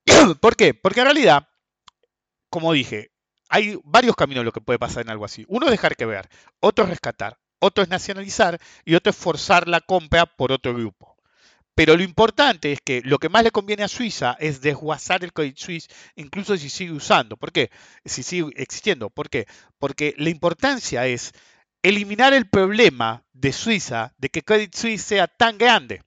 ¿Por 0.39 0.55
qué? 0.55 0.73
Porque 0.73 1.01
en 1.01 1.05
realidad, 1.07 1.48
como 2.49 2.73
dije, 2.73 3.11
hay 3.49 3.79
varios 3.83 4.15
caminos 4.15 4.45
lo 4.45 4.51
que 4.51 4.61
puede 4.61 4.79
pasar 4.79 5.03
en 5.03 5.09
algo 5.09 5.25
así. 5.25 5.45
Uno 5.47 5.65
es 5.65 5.71
dejar 5.71 5.95
que 5.95 6.05
ver, 6.05 6.29
otro 6.59 6.83
es 6.85 6.89
rescatar, 6.89 7.39
otro 7.59 7.83
es 7.83 7.89
nacionalizar 7.89 8.59
y 8.85 8.95
otro 8.95 9.09
es 9.11 9.15
forzar 9.15 9.67
la 9.67 9.81
compra 9.81 10.25
por 10.25 10.51
otro 10.51 10.73
grupo. 10.73 11.17
Pero 11.79 11.95
lo 11.95 12.03
importante 12.03 12.73
es 12.73 12.81
que 12.83 13.01
lo 13.05 13.19
que 13.19 13.29
más 13.29 13.43
le 13.43 13.51
conviene 13.51 13.83
a 13.83 13.87
Suiza 13.87 14.35
es 14.39 14.59
desguazar 14.59 15.23
el 15.23 15.31
Credit 15.31 15.57
Suisse, 15.57 15.87
incluso 16.15 16.57
si 16.57 16.69
sigue 16.69 16.91
usando. 16.91 17.37
¿Por 17.37 17.53
qué? 17.53 17.71
Si 18.03 18.21
sigue 18.21 18.49
existiendo. 18.57 19.09
¿Por 19.09 19.29
qué? 19.29 19.47
Porque 19.77 20.13
la 20.17 20.29
importancia 20.29 21.07
es 21.07 21.31
eliminar 21.81 22.33
el 22.33 22.49
problema 22.49 23.23
de 23.31 23.53
Suiza 23.53 24.13
de 24.17 24.27
que 24.27 24.43
Credit 24.43 24.75
Suisse 24.75 25.03
sea 25.03 25.27
tan 25.27 25.57
grande. 25.57 26.03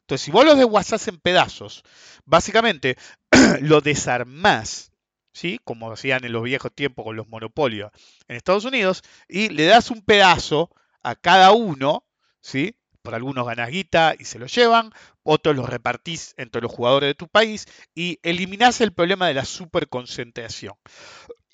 Entonces, 0.00 0.24
si 0.24 0.30
vos 0.30 0.46
lo 0.46 0.54
desguazás 0.54 1.06
en 1.08 1.18
pedazos, 1.18 1.84
básicamente 2.24 2.96
lo 3.60 3.82
desarmás, 3.82 4.91
¿sí? 5.32 5.60
Como 5.64 5.90
hacían 5.92 6.24
en 6.24 6.32
los 6.32 6.42
viejos 6.42 6.72
tiempos 6.74 7.04
con 7.04 7.16
los 7.16 7.28
monopolios 7.28 7.90
en 8.28 8.36
Estados 8.36 8.64
Unidos, 8.64 9.02
y 9.28 9.48
le 9.48 9.64
das 9.66 9.90
un 9.90 10.02
pedazo 10.02 10.70
a 11.02 11.14
cada 11.16 11.52
uno, 11.52 12.04
¿sí? 12.40 12.76
Por 13.02 13.14
algunos 13.14 13.46
ganás 13.46 13.70
guita 13.70 14.14
y 14.18 14.24
se 14.24 14.38
lo 14.38 14.46
llevan, 14.46 14.92
otros 15.24 15.56
los 15.56 15.68
repartís 15.68 16.34
entre 16.36 16.62
los 16.62 16.70
jugadores 16.70 17.08
de 17.08 17.14
tu 17.14 17.28
país 17.28 17.66
y 17.94 18.20
eliminás 18.22 18.80
el 18.80 18.92
problema 18.92 19.26
de 19.26 19.34
la 19.34 19.44
superconcentración. 19.44 20.74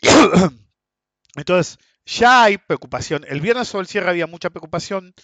Entonces, 1.37 1.79
ya 2.05 2.45
hay 2.45 2.59
preocupación. 2.59 3.25
El 3.29 3.41
viernes 3.41 3.69
sobre 3.69 3.83
el 3.83 3.89
cierre 3.89 4.11
había 4.11 4.27
mucha 4.27 4.51
preocupación. 4.51 5.15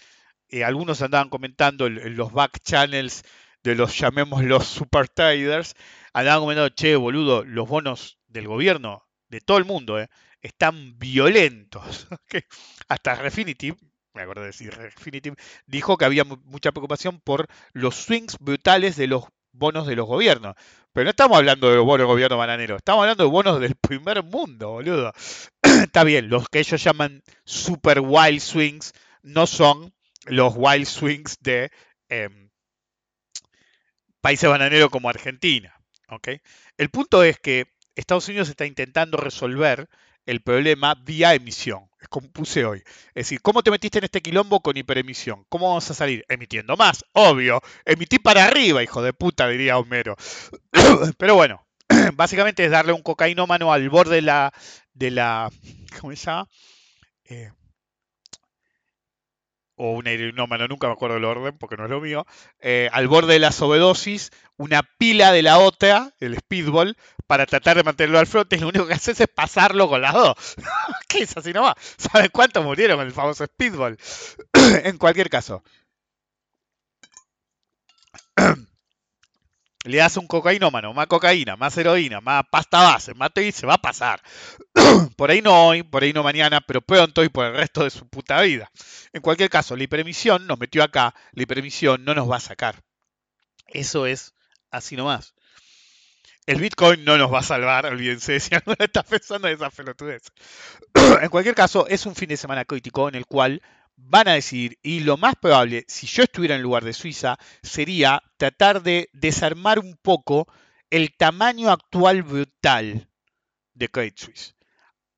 Eh, 0.49 0.65
algunos 0.65 1.03
andaban 1.03 1.29
comentando 1.29 1.87
en, 1.87 1.99
en 1.99 2.17
los 2.17 2.33
back 2.33 2.59
channels 2.63 3.23
de 3.65 3.75
los, 3.75 3.99
llamémoslos, 3.99 4.67
super 4.67 5.09
traders, 5.09 5.75
andaban 6.13 6.41
comentando, 6.41 6.69
che, 6.69 6.97
boludo, 6.97 7.45
los 7.45 7.67
bonos 7.67 8.19
del 8.35 8.49
gobierno, 8.49 9.07
de 9.31 9.41
todo 9.41 9.59
el 9.59 9.65
mundo, 9.65 9.99
eh, 10.01 10.09
están 10.43 10.99
violentos. 10.99 12.09
Hasta 12.89 13.15
Refinitiv, 13.15 13.77
me 14.15 14.23
acuerdo 14.23 14.43
de 14.43 14.49
decir 14.49 14.75
Refinitiv, 14.75 15.35
dijo 15.67 15.97
que 15.97 16.05
había 16.05 16.25
mu- 16.25 16.39
mucha 16.45 16.73
preocupación 16.73 17.21
por 17.21 17.47
los 17.73 17.97
swings 17.97 18.37
brutales 18.41 18.97
de 18.97 19.07
los 19.09 19.25
bonos 19.53 19.87
de 19.87 19.97
los 19.97 20.07
gobiernos. 20.07 20.55
Pero 20.93 21.05
no 21.05 21.11
estamos 21.11 21.39
hablando 21.39 21.71
de 21.71 21.77
los 21.77 21.85
bonos 21.85 22.01
del 22.01 22.07
gobierno 22.09 22.37
bananero, 22.39 22.77
estamos 22.77 23.03
hablando 23.03 23.25
de 23.25 23.31
bonos 23.31 23.61
del 23.61 23.75
primer 23.77 24.23
mundo, 24.23 24.71
boludo. 24.71 25.13
Está 25.63 26.05
bien, 26.05 26.29
los 26.29 26.49
que 26.49 26.61
ellos 26.61 26.83
llaman 26.83 27.23
super 27.45 28.01
wild 28.01 28.41
swings 28.41 28.93
no 29.23 29.47
son 29.47 29.93
los 30.27 30.55
wild 30.57 30.87
swings 30.87 31.39
de 31.41 31.71
em, 32.09 32.51
países 34.21 34.49
bananeros 34.49 34.91
como 34.91 35.09
Argentina. 35.09 35.75
¿ok? 36.09 36.29
El 36.77 36.91
punto 36.91 37.23
es 37.23 37.39
que 37.39 37.67
Estados 37.95 38.29
Unidos 38.29 38.49
está 38.49 38.67
intentando 38.67 39.17
resolver 39.17 39.89
el 40.27 40.41
problema 40.41 40.95
vía 40.95 41.35
emisión. 41.35 41.89
Es 42.01 42.09
como 42.09 42.31
puse 42.31 42.65
hoy. 42.65 42.83
Es 43.09 43.27
decir, 43.27 43.41
¿cómo 43.41 43.63
te 43.63 43.71
metiste 43.71 43.99
en 43.99 44.05
este 44.05 44.23
quilombo 44.23 44.61
con 44.61 44.77
hiperemisión? 44.77 45.45
¿Cómo 45.49 45.69
vamos 45.69 45.91
a 45.91 45.95
salir? 45.95 46.25
Emitiendo 46.29 46.77
más, 46.77 47.05
obvio. 47.13 47.61
Emití 47.85 48.19
para 48.19 48.47
arriba, 48.47 48.83
hijo 48.83 49.03
de 49.03 49.13
puta, 49.13 49.49
diría 49.49 49.79
Homero. 49.79 50.17
Pero 51.19 51.35
bueno, 51.35 51.67
básicamente 52.15 52.65
es 52.65 52.71
darle 52.71 52.93
un 52.93 53.03
cocainómano 53.03 53.73
al 53.73 53.89
borde 53.89 54.17
de 54.17 54.23
la. 54.23 54.53
De 54.93 55.11
la 55.11 55.51
¿Cómo 56.01 56.15
se 56.15 56.27
llama? 56.27 56.49
Eh, 57.25 57.51
o 59.77 59.93
un 59.93 60.07
heroinómano, 60.07 60.69
nunca 60.69 60.87
me 60.87 60.93
acuerdo 60.93 61.17
el 61.17 61.25
orden 61.25 61.57
porque 61.59 61.77
no 61.77 61.85
es 61.85 61.91
lo 61.91 62.01
mío, 62.01 62.27
eh, 62.61 62.89
al 62.93 63.09
borde 63.09 63.35
de 63.35 63.39
la 63.39 63.53
sobredosis, 63.53 64.31
una 64.57 64.83
pila 64.83 65.33
de 65.33 65.43
la 65.43 65.59
otra, 65.59 66.13
el 66.21 66.37
speedball, 66.39 66.97
para 67.27 67.47
tratar 67.47 67.77
de 67.77 67.85
mantenerlo 67.85 68.19
al 68.19 68.27
flote, 68.27 68.57
y 68.57 68.61
lo 68.61 68.69
único 68.69 68.87
que 68.87 68.95
haces 68.95 69.21
es 69.21 69.29
pasarlo 69.29 69.89
con 69.89 70.01
las 70.03 70.13
dos. 70.13 70.35
¿Qué 71.09 71.23
es 71.23 71.37
así 71.37 71.53
nomás? 71.53 71.75
¿Saben 71.97 72.31
cuántos 72.33 72.65
murieron 72.65 72.99
con 72.99 73.07
el 73.07 73.13
famoso 73.13 73.45
speedball? 73.47 73.99
en 74.85 74.99
cualquier 74.99 75.31
caso. 75.31 75.63
Le 79.85 79.99
das 79.99 80.17
un 80.17 80.27
cocainómano, 80.27 80.95
más 80.95 81.07
cocaína, 81.07 81.57
más 81.57 81.77
heroína, 81.77 82.21
más 82.23 82.45
pasta 82.51 82.83
base, 82.83 83.13
más 83.15 83.31
y 83.37 83.53
se 83.53 83.67
va 83.67 83.75
a 83.75 83.83
pasar. 83.83 84.23
por 85.17 85.31
ahí 85.31 85.43
no 85.43 85.69
hoy, 85.69 85.83
por 85.83 86.03
ahí 86.03 86.13
no 86.13 86.23
mañana, 86.23 86.63
pero 86.63 86.81
pronto 86.81 87.23
y 87.23 87.29
por 87.29 87.45
el 87.47 87.55
resto 87.55 87.85
de 87.85 87.91
su 87.91 88.09
puta 88.09 88.41
vida. 88.41 88.71
En 89.13 89.21
cualquier 89.21 89.51
caso, 89.51 89.77
la 89.77 89.85
hiperemisión 89.85 90.47
nos 90.47 90.59
metió 90.59 90.83
acá, 90.83 91.15
la 91.33 91.43
hiperemisión 91.43 92.03
no 92.03 92.15
nos 92.15 92.31
va 92.31 92.37
a 92.37 92.41
sacar. 92.41 92.83
Eso 93.67 94.07
es 94.07 94.33
así 94.71 94.97
nomás. 94.97 95.35
El 96.47 96.61
Bitcoin 96.61 97.05
no 97.05 97.17
nos 97.17 97.33
va 97.33 97.39
a 97.39 97.43
salvar, 97.43 97.87
olvídense 97.87 98.39
si 98.41 98.55
alguno 98.55 98.77
está 98.81 99.03
pensando 99.03 99.49
en 99.49 99.55
esa 99.55 99.71
pelotudez. 99.71 100.23
en 101.21 101.29
cualquier 101.29 101.55
caso, 101.55 101.87
es 101.89 102.07
un 102.07 102.15
fin 102.15 102.29
de 102.29 102.37
semana 102.37 102.65
crítico 102.65 103.09
en 103.09 103.17
el 103.17 103.27
cual 103.27 103.63
van 103.97 104.29
a 104.29 104.35
decidir, 104.35 104.79
y 104.83 105.01
lo 105.01 105.17
más 105.17 105.35
probable, 105.37 105.85
si 105.89 106.07
yo 106.07 106.25
estuviera 106.25 106.57
en 106.57 106.63
lugar 106.63 106.85
de 106.85 106.93
Suiza, 106.93 107.39
sería 107.63 108.23
tratar 108.37 108.83
de 108.83 109.09
desarmar 109.13 109.79
un 109.79 109.97
poco 109.97 110.47
el 110.91 111.17
tamaño 111.17 111.71
actual 111.71 112.23
brutal 112.23 113.09
de 113.75 113.89
Credit 113.89 114.19
Suisse. 114.19 114.57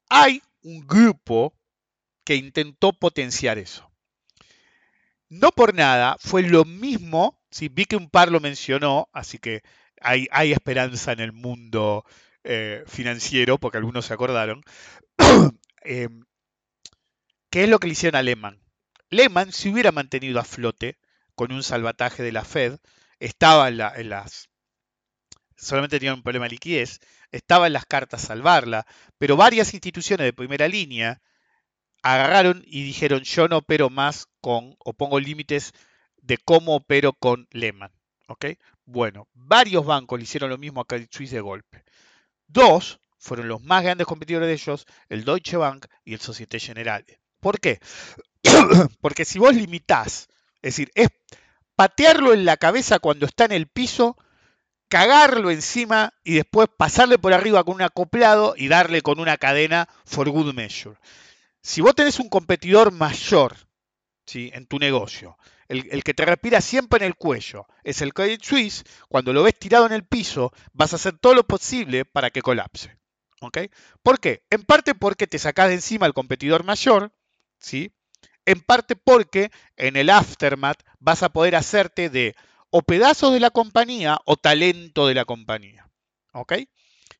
Hay 0.08 0.42
un 0.62 0.86
grupo 0.86 1.54
que 2.24 2.36
intentó 2.36 2.92
potenciar 2.92 3.58
eso. 3.58 3.90
No 5.28 5.50
por 5.50 5.74
nada, 5.74 6.16
fue 6.20 6.42
lo 6.42 6.64
mismo, 6.64 7.42
si 7.50 7.68
vi 7.68 7.84
que 7.84 7.96
un 7.96 8.10
par 8.10 8.30
lo 8.30 8.40
mencionó, 8.40 9.08
así 9.12 9.38
que 9.38 9.62
hay, 10.00 10.52
esperanza 10.52 11.12
en 11.12 11.20
el 11.20 11.32
mundo 11.32 12.04
eh, 12.44 12.84
financiero, 12.86 13.58
porque 13.58 13.78
algunos 13.78 14.06
se 14.06 14.14
acordaron, 14.14 14.62
eh, 15.84 16.08
¿Qué 17.56 17.64
es 17.64 17.70
lo 17.70 17.78
que 17.78 17.86
le 17.86 17.94
hicieron 17.94 18.18
a? 18.18 18.60
Lehman 19.10 19.52
se 19.52 19.68
hubiera 19.68 19.92
mantenido 19.92 20.40
a 20.40 20.44
flote 20.44 20.98
con 21.34 21.52
un 21.52 21.62
salvataje 21.62 22.22
de 22.22 22.32
la 22.32 22.44
Fed, 22.44 22.78
estaba 23.20 23.68
en, 23.68 23.78
la- 23.78 23.94
las... 24.04 24.48
solamente 25.56 25.98
tenía 25.98 26.14
un 26.14 26.22
problema 26.22 26.46
de 26.46 26.50
liquidez, 26.52 27.00
estaba 27.30 27.66
en 27.66 27.72
las 27.72 27.86
cartas 27.86 28.22
salvarla, 28.22 28.86
pero 29.18 29.36
varias 29.36 29.74
instituciones 29.74 30.24
de 30.24 30.32
primera 30.32 30.68
línea 30.68 31.20
agarraron 32.02 32.62
y 32.66 32.84
dijeron 32.84 33.22
yo 33.24 33.48
no 33.48 33.58
opero 33.58 33.90
más 33.90 34.28
con, 34.40 34.76
o 34.80 34.94
pongo 34.94 35.20
límites 35.20 35.72
de 36.18 36.38
cómo 36.38 36.76
opero 36.76 37.12
con 37.14 37.48
Lehman. 37.52 37.92
Bueno, 38.84 39.28
varios 39.34 39.84
bancos 39.84 40.18
le 40.18 40.24
hicieron 40.24 40.50
lo 40.50 40.58
mismo 40.58 40.80
a 40.80 40.84
Credit 40.86 41.12
Suisse 41.12 41.32
de 41.32 41.40
golpe. 41.40 41.84
Dos 42.48 43.00
fueron 43.18 43.48
los 43.48 43.62
más 43.62 43.82
grandes 43.84 44.06
competidores 44.06 44.48
de 44.48 44.54
ellos, 44.54 44.86
el 45.08 45.24
Deutsche 45.24 45.56
Bank 45.56 45.86
y 46.04 46.14
el 46.14 46.20
Societe 46.20 46.60
Generale. 46.60 47.20
¿Por 47.40 47.60
qué? 47.60 47.80
Porque 49.00 49.24
si 49.24 49.38
vos 49.38 49.54
limitás, 49.54 50.28
es 50.62 50.76
decir, 50.76 50.90
es 50.94 51.08
patearlo 51.74 52.32
en 52.32 52.44
la 52.44 52.56
cabeza 52.56 52.98
cuando 52.98 53.26
está 53.26 53.44
en 53.44 53.52
el 53.52 53.66
piso, 53.66 54.16
cagarlo 54.88 55.50
encima 55.50 56.12
y 56.24 56.34
después 56.34 56.68
pasarle 56.76 57.18
por 57.18 57.32
arriba 57.32 57.64
con 57.64 57.74
un 57.74 57.82
acoplado 57.82 58.54
y 58.56 58.68
darle 58.68 59.02
con 59.02 59.20
una 59.20 59.36
cadena 59.36 59.88
for 60.04 60.28
good 60.30 60.54
measure. 60.54 60.96
Si 61.60 61.80
vos 61.80 61.94
tenés 61.94 62.20
un 62.20 62.28
competidor 62.28 62.92
mayor 62.92 63.56
¿sí? 64.24 64.50
en 64.54 64.66
tu 64.66 64.78
negocio, 64.78 65.36
el, 65.68 66.04
que 66.04 66.14
te 66.14 66.24
respira 66.24 66.60
siempre 66.60 66.98
en 66.98 67.06
el 67.06 67.16
cuello, 67.16 67.66
es 67.82 68.00
el 68.02 68.14
Credit 68.14 68.42
Suisse, 68.42 68.84
cuando 69.08 69.32
lo 69.32 69.42
ves 69.42 69.58
tirado 69.58 69.86
en 69.86 69.92
el 69.92 70.04
piso, 70.04 70.52
vas 70.72 70.92
a 70.92 70.96
hacer 70.96 71.18
todo 71.18 71.34
lo 71.34 71.44
posible 71.44 72.04
para 72.04 72.30
que 72.30 72.42
colapse. 72.42 72.96
¿ok? 73.40 73.58
¿Por 74.02 74.20
qué? 74.20 74.44
En 74.50 74.62
parte 74.62 74.94
porque 74.94 75.26
te 75.26 75.38
sacás 75.38 75.68
de 75.68 75.74
encima 75.74 76.06
al 76.06 76.14
competidor 76.14 76.64
mayor, 76.64 77.12
¿sí? 77.58 77.92
En 78.46 78.60
parte 78.60 78.96
porque 78.96 79.50
en 79.76 79.96
el 79.96 80.08
aftermath 80.08 80.82
vas 80.98 81.22
a 81.22 81.28
poder 81.28 81.56
hacerte 81.56 82.08
de 82.08 82.34
o 82.70 82.82
pedazos 82.82 83.32
de 83.32 83.40
la 83.40 83.50
compañía 83.50 84.18
o 84.24 84.36
talento 84.36 85.06
de 85.06 85.14
la 85.14 85.24
compañía. 85.24 85.88
¿Ok? 86.32 86.54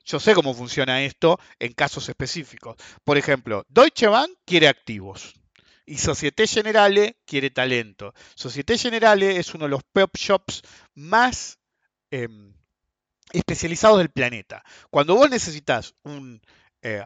Yo 0.05 0.21
sé 0.21 0.35
cómo 0.35 0.55
funciona 0.55 1.03
esto 1.03 1.39
en 1.59 1.73
casos 1.73 2.09
específicos. 2.09 2.77
Por 3.05 3.19
ejemplo, 3.19 3.65
Deutsche 3.69 4.07
Bank 4.07 4.31
quiere 4.45 4.69
activos 4.69 5.35
y 5.85 5.99
Societe 5.99 6.47
Generale 6.47 7.19
quiere 7.25 7.51
talento. 7.51 8.15
Societe 8.35 8.79
Generale 8.79 9.39
es 9.39 9.55
uno 9.55 9.65
de 9.65 9.71
los 9.71 9.83
pop 9.85 10.17
shops 10.17 10.63
más 10.95 11.59
eh, 12.11 12.29
especializados 13.33 13.99
del 13.99 14.11
planeta. 14.11 14.63
Cuando 14.91 15.15
vos 15.15 15.31
necesitas 15.31 15.95
un, 16.03 16.41
eh, 16.83 17.05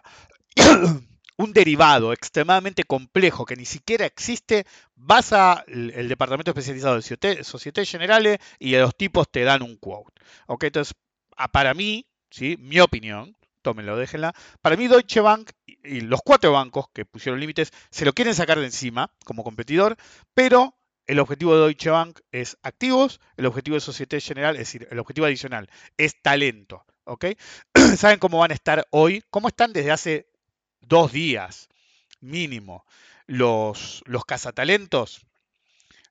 un 1.43 1.53
derivado 1.53 2.13
extremadamente 2.13 2.85
complejo 2.85 3.45
que 3.47 3.57
ni 3.57 3.65
siquiera 3.65 4.07
existe, 4.07 4.67
vas 4.95 5.33
al 5.33 5.65
el 5.95 6.09
departamento 6.09 6.51
especializado 6.51 6.97
de 6.97 7.45
Societe, 7.45 7.87
Generale 7.87 8.39
y 8.59 8.75
los 8.77 8.95
tipos 8.97 9.31
te 9.31 9.43
dan 9.45 9.63
un 9.63 9.77
quote. 9.77 10.21
Entonces, 10.49 10.95
a- 11.37 11.49
para 11.49 11.75
mí, 11.75 12.07
¿sí? 12.31 12.57
mi 12.59 12.81
opinión, 12.81 13.37
tómenlo, 13.63 13.97
déjenla, 13.97 14.35
para 14.61 14.77
mí 14.77 14.89
Deutsche 14.89 15.21
Bank 15.21 15.51
y 15.67 16.01
los 16.03 16.21
cuatro 16.23 16.53
bancos 16.53 16.87
que 16.93 17.05
pusieron 17.07 17.41
límites 17.41 17.73
se 17.91 18.05
lo 18.05 18.13
quieren 18.13 18.35
sacar 18.35 18.59
de 18.59 18.67
encima 18.67 19.11
como 19.25 19.45
competidor, 19.45 19.97
pero 20.35 20.77
el 21.07 21.19
objetivo 21.19 21.55
de 21.55 21.61
Deutsche 21.63 21.91
Bank 21.91 22.21
es 22.33 22.57
activos, 22.63 23.21
el 23.37 23.47
objetivo 23.47 23.75
de 23.77 23.81
Societe 23.81 24.21
General, 24.21 24.55
es 24.57 24.61
decir, 24.61 24.87
el 24.91 24.99
objetivo 24.99 25.27
adicional 25.27 25.69
es 25.97 26.21
talento. 26.23 26.85
¿Saben 27.97 28.19
cómo 28.19 28.39
van 28.39 28.51
a 28.51 28.55
estar 28.55 28.87
hoy? 28.91 29.23
¿Cómo 29.31 29.49
están 29.49 29.73
desde 29.73 29.91
hace 29.91 30.30
dos 30.81 31.13
días 31.13 31.69
mínimo 32.21 32.85
los, 33.27 34.03
los 34.07 34.25
cazatalentos? 34.25 35.27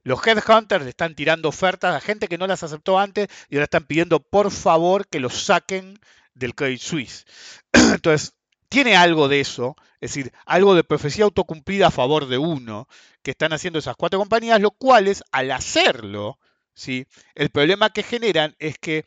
Los 0.03 0.25
headhunters 0.25 0.83
le 0.83 0.89
están 0.89 1.15
tirando 1.15 1.49
ofertas 1.49 1.95
a 1.95 1.99
gente 1.99 2.27
que 2.27 2.37
no 2.37 2.47
las 2.47 2.63
aceptó 2.63 2.97
antes 2.97 3.27
y 3.49 3.55
ahora 3.55 3.65
están 3.65 3.85
pidiendo 3.85 4.19
por 4.19 4.51
favor 4.51 5.07
que 5.07 5.19
los 5.19 5.43
saquen 5.43 5.99
del 6.33 6.55
Credit 6.55 6.79
Suisse. 6.79 7.25
Entonces, 7.73 8.33
tiene 8.69 8.95
algo 8.95 9.27
de 9.27 9.41
eso, 9.41 9.75
es 9.99 10.11
decir, 10.13 10.31
algo 10.45 10.75
de 10.75 10.83
profecía 10.83 11.25
autocumplida 11.25 11.87
a 11.87 11.91
favor 11.91 12.27
de 12.27 12.37
uno 12.37 12.87
que 13.23 13.31
están 13.31 13.51
haciendo 13.51 13.79
esas 13.79 13.95
cuatro 13.97 14.19
compañías, 14.19 14.61
lo 14.61 14.71
cuales 14.71 15.23
al 15.31 15.51
hacerlo, 15.51 16.39
¿sí? 16.73 17.07
el 17.35 17.49
problema 17.49 17.89
que 17.89 18.03
generan 18.03 18.55
es 18.59 18.77
que 18.77 19.05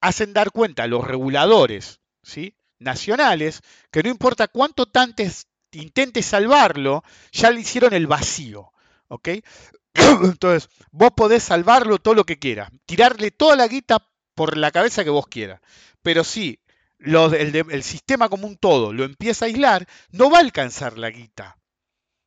hacen 0.00 0.32
dar 0.32 0.50
cuenta 0.50 0.82
a 0.82 0.88
los 0.88 1.04
reguladores 1.06 2.00
¿sí? 2.28 2.54
Nacionales 2.78 3.60
que 3.90 4.02
no 4.02 4.10
importa 4.10 4.48
cuánto 4.48 4.86
tantes 4.86 5.46
intentes 5.72 6.26
salvarlo, 6.26 7.02
ya 7.32 7.50
le 7.50 7.60
hicieron 7.60 7.92
el 7.94 8.06
vacío. 8.06 8.72
¿ok? 9.08 9.28
Entonces, 9.94 10.68
vos 10.90 11.10
podés 11.16 11.42
salvarlo 11.42 11.98
todo 11.98 12.14
lo 12.14 12.24
que 12.24 12.38
quieras, 12.38 12.70
tirarle 12.86 13.30
toda 13.30 13.56
la 13.56 13.68
guita 13.68 13.98
por 14.34 14.56
la 14.56 14.70
cabeza 14.70 15.04
que 15.04 15.10
vos 15.10 15.26
quieras. 15.26 15.60
Pero 16.02 16.24
si 16.24 16.60
lo 16.98 17.28
de- 17.28 17.42
el, 17.42 17.54
el 17.70 17.82
sistema 17.82 18.28
como 18.28 18.46
un 18.46 18.56
todo 18.56 18.92
lo 18.92 19.04
empieza 19.04 19.44
a 19.44 19.48
aislar, 19.48 19.86
no 20.10 20.30
va 20.30 20.38
a 20.38 20.40
alcanzar 20.40 20.98
la 20.98 21.10
guita. 21.10 21.58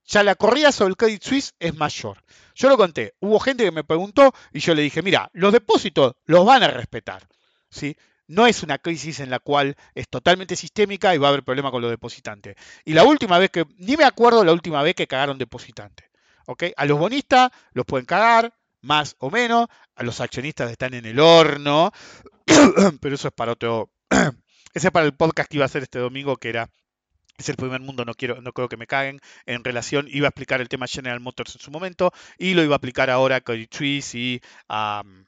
Ya 0.06 0.24
la 0.24 0.36
corrida 0.36 0.72
sobre 0.72 0.90
el 0.92 0.98
Credit 0.98 1.24
Suisse 1.24 1.54
es 1.60 1.76
mayor. 1.76 2.22
Yo 2.56 2.68
lo 2.70 2.78
conté, 2.78 3.14
hubo 3.22 3.40
gente 3.40 3.64
que 3.64 3.72
me 3.72 3.84
preguntó 3.84 4.34
y 4.52 4.60
yo 4.60 4.76
le 4.76 4.82
dije, 4.82 5.02
mira, 5.02 5.30
los 5.34 5.54
depósitos 5.54 6.14
los 6.26 6.46
van 6.46 6.64
a 6.64 6.68
respetar. 6.68 7.28
¿sí? 7.70 7.96
No 8.32 8.48
es 8.48 8.64
una 8.64 8.78
crisis 8.78 9.20
en 9.20 9.30
la 9.30 9.40
cual 9.40 9.76
es 9.94 10.08
totalmente 10.08 10.56
sistémica 10.56 11.14
y 11.14 11.18
va 11.18 11.28
a 11.28 11.30
haber 11.32 11.44
problema 11.44 11.70
con 11.70 11.82
los 11.82 11.92
depositantes. 11.92 12.56
Y 12.86 12.94
la 12.94 13.04
última 13.04 13.38
vez 13.38 13.50
que, 13.52 13.66
ni 13.78 13.98
me 13.98 14.06
acuerdo 14.06 14.46
la 14.46 14.54
última 14.54 14.82
vez 14.82 14.96
que 14.96 15.06
cagaron 15.06 15.38
depositantes. 15.38 16.10
¿ok? 16.48 16.64
A 16.78 16.86
los 16.86 16.98
bonistas 16.98 17.52
los 17.74 17.86
pueden 17.86 18.06
cagar, 18.06 18.54
más 18.80 19.18
o 19.20 19.30
menos. 19.30 19.68
A 19.96 20.04
los 20.04 20.22
accionistas 20.22 20.72
están 20.72 20.94
en 20.94 21.06
el 21.06 21.20
horno. 21.20 21.92
Pero 23.02 23.16
eso 23.16 23.28
es 23.28 23.34
para 23.34 23.52
otro. 23.52 23.92
Ese 24.74 24.88
es 24.88 24.92
para 24.92 25.06
el 25.06 25.14
podcast 25.14 25.50
que 25.50 25.58
iba 25.58 25.66
a 25.66 25.68
hacer 25.68 25.84
este 25.84 26.00
domingo, 26.00 26.38
que 26.38 26.50
era 26.50 26.70
es 27.38 27.50
el 27.50 27.58
primer 27.58 27.82
mundo, 27.82 28.06
no 28.06 28.14
quiero, 28.14 28.42
no 28.42 28.54
creo 28.54 28.70
que 28.70 28.78
me 28.78 28.88
caguen. 28.88 29.20
En 29.46 29.64
relación, 29.66 30.08
iba 30.10 30.28
a 30.28 30.30
explicar 30.30 30.62
el 30.62 30.70
tema 30.70 30.88
General 30.88 31.20
Motors 31.20 31.56
en 31.56 31.62
su 31.62 31.72
momento 31.72 32.14
y 32.38 32.54
lo 32.54 32.64
iba 32.64 32.76
a 32.76 32.78
aplicar 32.78 33.10
ahora 33.10 33.38
a 33.38 33.42
Credit 33.42 33.74
Suisse 33.74 34.16
y 34.16 34.42
a 34.70 35.02
um, 35.04 35.26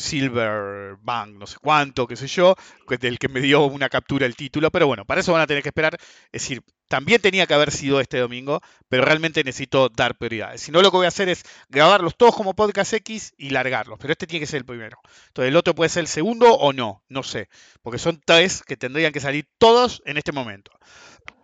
Silver 0.00 0.96
Bank, 1.02 1.34
no 1.36 1.46
sé 1.46 1.56
cuánto, 1.60 2.06
qué 2.06 2.16
sé 2.16 2.26
yo, 2.26 2.56
del 2.98 3.18
que 3.18 3.28
me 3.28 3.40
dio 3.40 3.64
una 3.64 3.88
captura 3.88 4.26
el 4.26 4.34
título. 4.34 4.70
Pero 4.70 4.86
bueno, 4.86 5.04
para 5.04 5.20
eso 5.20 5.32
van 5.32 5.42
a 5.42 5.46
tener 5.46 5.62
que 5.62 5.68
esperar. 5.68 5.96
Es 6.32 6.42
decir, 6.42 6.62
también 6.88 7.20
tenía 7.20 7.46
que 7.46 7.54
haber 7.54 7.70
sido 7.70 8.00
este 8.00 8.18
domingo, 8.18 8.60
pero 8.88 9.04
realmente 9.04 9.44
necesito 9.44 9.88
dar 9.88 10.16
prioridades. 10.16 10.62
Si 10.62 10.72
no, 10.72 10.82
lo 10.82 10.90
que 10.90 10.96
voy 10.96 11.06
a 11.06 11.08
hacer 11.08 11.28
es 11.28 11.44
grabarlos 11.68 12.16
todos 12.16 12.34
como 12.34 12.54
podcast 12.54 12.92
X 12.94 13.34
y 13.36 13.50
largarlos. 13.50 13.98
Pero 14.00 14.12
este 14.12 14.26
tiene 14.26 14.40
que 14.40 14.50
ser 14.50 14.58
el 14.58 14.64
primero. 14.64 14.98
Entonces, 15.28 15.50
el 15.50 15.56
otro 15.56 15.74
puede 15.74 15.90
ser 15.90 16.00
el 16.00 16.08
segundo 16.08 16.52
o 16.52 16.72
no, 16.72 17.02
no 17.08 17.22
sé. 17.22 17.48
Porque 17.82 17.98
son 17.98 18.20
tres 18.24 18.62
que 18.62 18.76
tendrían 18.76 19.12
que 19.12 19.20
salir 19.20 19.46
todos 19.58 20.02
en 20.06 20.16
este 20.16 20.32
momento 20.32 20.72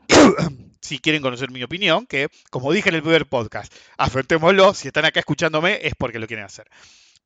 si 0.81 0.99
quieren 0.99 1.23
conocer 1.23 1.51
mi 1.51 1.63
opinión, 1.63 2.07
que 2.07 2.29
como 2.51 2.73
dije 2.73 2.89
en 2.89 2.97
el 2.97 3.03
primer 3.03 3.27
podcast, 3.27 3.73
afrontémoslo, 3.97 4.75
si 4.75 4.89
están 4.89 5.05
acá 5.05 5.21
escuchándome 5.21 5.81
es 5.83 5.95
porque 5.97 6.19
lo 6.19 6.27
quieren 6.27 6.45
hacer. 6.45 6.69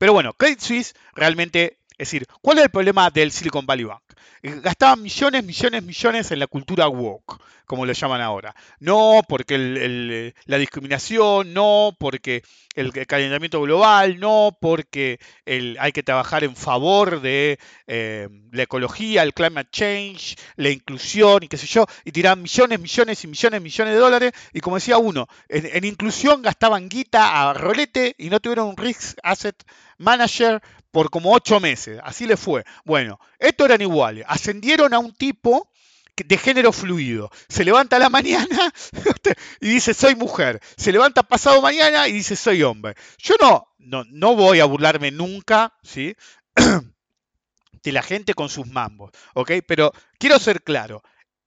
Pero 0.01 0.15
bueno, 0.15 0.33
Credit 0.33 0.61
Suisse 0.61 0.95
realmente, 1.15 1.77
es 2.01 2.09
decir, 2.11 2.27
¿cuál 2.41 2.59
es 2.59 2.65
el 2.65 2.71
problema 2.71 3.11
del 3.11 3.31
Silicon 3.31 3.67
Valley 3.67 3.85
Bank? 3.85 4.03
Eh, 4.43 4.59
Gastaban 4.63 5.03
millones, 5.03 5.45
millones, 5.45 5.83
millones 5.83 6.31
en 6.31 6.39
la 6.39 6.47
cultura 6.47 6.89
woke, 6.89 7.39
como 7.67 7.85
lo 7.85 7.93
llaman 7.93 8.21
ahora. 8.23 8.55
No 8.79 9.21
porque 9.29 9.55
el- 9.57 9.77
el- 9.77 10.35
la 10.47 10.57
discriminación, 10.59 11.53
no 11.53 11.95
porque 11.99 12.43
el 12.75 12.91
calentamiento 13.07 13.61
global, 13.61 14.19
no 14.19 14.57
porque 14.61 15.21
el- 15.45 15.77
hay 15.79 15.93
que 15.93 16.03
trabajar 16.03 16.43
en 16.45 16.57
favor 16.57 17.21
de 17.21 17.59
eh, 17.87 18.29
la 18.53 18.63
ecología, 18.63 19.23
el 19.23 19.35
climate 19.35 19.69
change, 19.71 20.37
la 20.57 20.71
inclusión 20.71 21.43
y 21.43 21.49
qué 21.49 21.57
sé 21.59 21.67
yo, 21.67 21.87
y 22.05 22.13
tiraban 22.13 22.41
millones, 22.43 22.81
millones 22.81 23.25
y 23.25 23.27
millones, 23.29 23.61
millones 23.61 23.95
de 23.95 24.01
dólares, 24.01 24.33
y 24.53 24.61
como 24.61 24.77
decía 24.77 24.97
uno, 24.99 25.27
en, 25.49 25.67
en 25.67 25.85
inclusión 25.85 26.41
gastaban 26.41 26.89
guita 26.89 27.51
a 27.51 27.53
rolete 27.53 28.15
y 28.17 28.31
no 28.31 28.41
tuvieron 28.41 28.69
un 28.69 28.77
risk 28.77 29.19
asset 29.23 29.57
manager 29.99 30.63
por 30.90 31.11
como 31.11 31.33
ocho 31.33 31.61
meses, 31.61 32.00
así 32.03 32.26
le 32.26 32.37
fue. 32.37 32.64
Bueno, 32.85 33.18
estos 33.38 33.66
eran 33.66 33.81
iguales, 33.81 34.24
ascendieron 34.29 34.94
a 34.94 34.98
un 34.98 35.12
tipo 35.14 35.70
de 36.16 36.38
género 36.38 36.72
fluido, 36.72 37.31
se 37.48 37.64
levanta 37.64 37.96
a 37.96 37.98
la 37.98 38.11
mañana 38.11 38.72
y 39.61 39.68
dice 39.68 39.94
soy 39.94 40.14
mujer, 40.14 40.61
se 40.76 40.92
levanta 40.92 41.22
pasado 41.22 41.62
mañana 41.62 42.09
y 42.09 42.12
dice 42.12 42.37
soy 42.37 42.62
hombre. 42.62 42.94
Yo 43.18 43.37
no, 43.40 43.68
no, 43.79 44.05
no 44.11 44.37
voy 44.37 44.61
a 44.61 44.66
burlarme 44.66 45.11
nunca, 45.11 45.74
¿sí? 45.83 46.14
de 47.83 47.92
la 47.92 48.03
gente 48.03 48.35
con 48.35 48.48
sus 48.48 48.66
mambos, 48.66 49.11
¿ok? 49.35 49.53
Pero 49.66 49.92
quiero 50.18 50.38
ser 50.38 50.62
claro, 50.62 51.03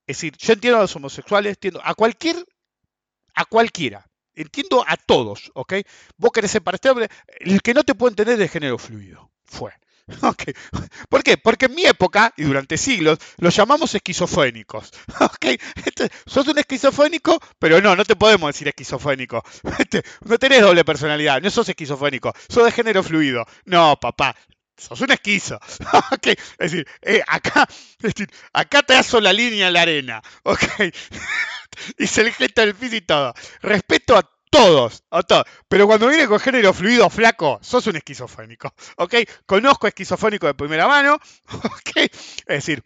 es 0.07 0.17
decir, 0.17 0.35
yo 0.37 0.53
entiendo 0.53 0.79
a 0.79 0.81
los 0.81 0.95
homosexuales, 0.95 1.51
entiendo 1.51 1.81
a 1.83 1.93
cualquier, 1.93 2.35
a 3.35 3.45
cualquiera, 3.45 4.09
entiendo 4.33 4.83
a 4.87 4.97
todos, 4.97 5.51
¿ok? 5.53 5.75
Vos 6.17 6.31
querés 6.31 6.51
ser 6.51 6.63
para 6.63 6.75
este 6.75 6.89
el 7.39 7.61
que 7.61 7.73
no 7.73 7.83
te 7.83 7.95
puede 7.95 8.11
entender 8.11 8.33
es 8.33 8.39
de 8.39 8.47
género 8.47 8.77
fluido, 8.77 9.31
fue. 9.53 9.71
¿Por 11.09 11.23
qué? 11.23 11.37
Porque 11.37 11.65
en 11.65 11.75
mi 11.75 11.85
época, 11.85 12.33
y 12.35 12.43
durante 12.43 12.77
siglos, 12.77 13.19
los 13.37 13.55
llamamos 13.55 13.95
esquizofrénicos. 13.95 14.91
Ok. 15.19 15.45
Este, 15.85 16.09
sos 16.25 16.47
un 16.47 16.57
esquizofrénico, 16.57 17.39
pero 17.59 17.79
no, 17.81 17.95
no 17.95 18.03
te 18.03 18.15
podemos 18.15 18.49
decir 18.49 18.67
esquizofrénico. 18.67 19.43
Este, 19.79 20.03
no 20.25 20.37
tenés 20.37 20.61
doble 20.61 20.83
personalidad, 20.83 21.41
no 21.41 21.49
sos 21.49 21.69
esquizofrénico, 21.69 22.33
sos 22.49 22.65
de 22.65 22.71
género 22.71 23.03
fluido. 23.03 23.45
No, 23.65 23.97
papá, 23.99 24.35
sos 24.77 24.99
un 25.01 25.11
esquizo. 25.11 25.59
Ok. 26.11 26.27
Es 26.27 26.71
decir, 26.71 26.87
eh, 27.01 27.21
acá, 27.27 27.67
acá 28.53 28.83
te 28.83 28.95
aso 28.95 29.21
la 29.21 29.33
línea 29.33 29.67
en 29.67 29.73
la 29.73 29.81
arena. 29.81 30.21
Ok. 30.43 30.63
Hice 31.97 32.21
el 32.21 32.33
gesto 32.33 32.61
del 32.61 32.75
piso 32.75 32.95
y 32.95 33.01
todo. 33.01 33.33
Respeto 33.61 34.17
a 34.17 34.29
todos, 34.53 35.03
a 35.09 35.23
todos. 35.23 35.45
Pero 35.67 35.87
cuando 35.87 36.07
viene 36.07 36.27
con 36.27 36.39
género 36.39 36.73
fluido 36.73 37.09
flaco, 37.09 37.59
sos 37.61 37.87
un 37.87 37.95
esquizofrénico. 37.95 38.73
¿Ok? 38.97 39.15
Conozco 39.45 39.87
esquizofrénico 39.87 40.45
de 40.45 40.53
primera 40.53 40.87
mano. 40.87 41.15
¿Ok? 41.51 41.95
Es 41.97 42.45
decir, 42.45 42.83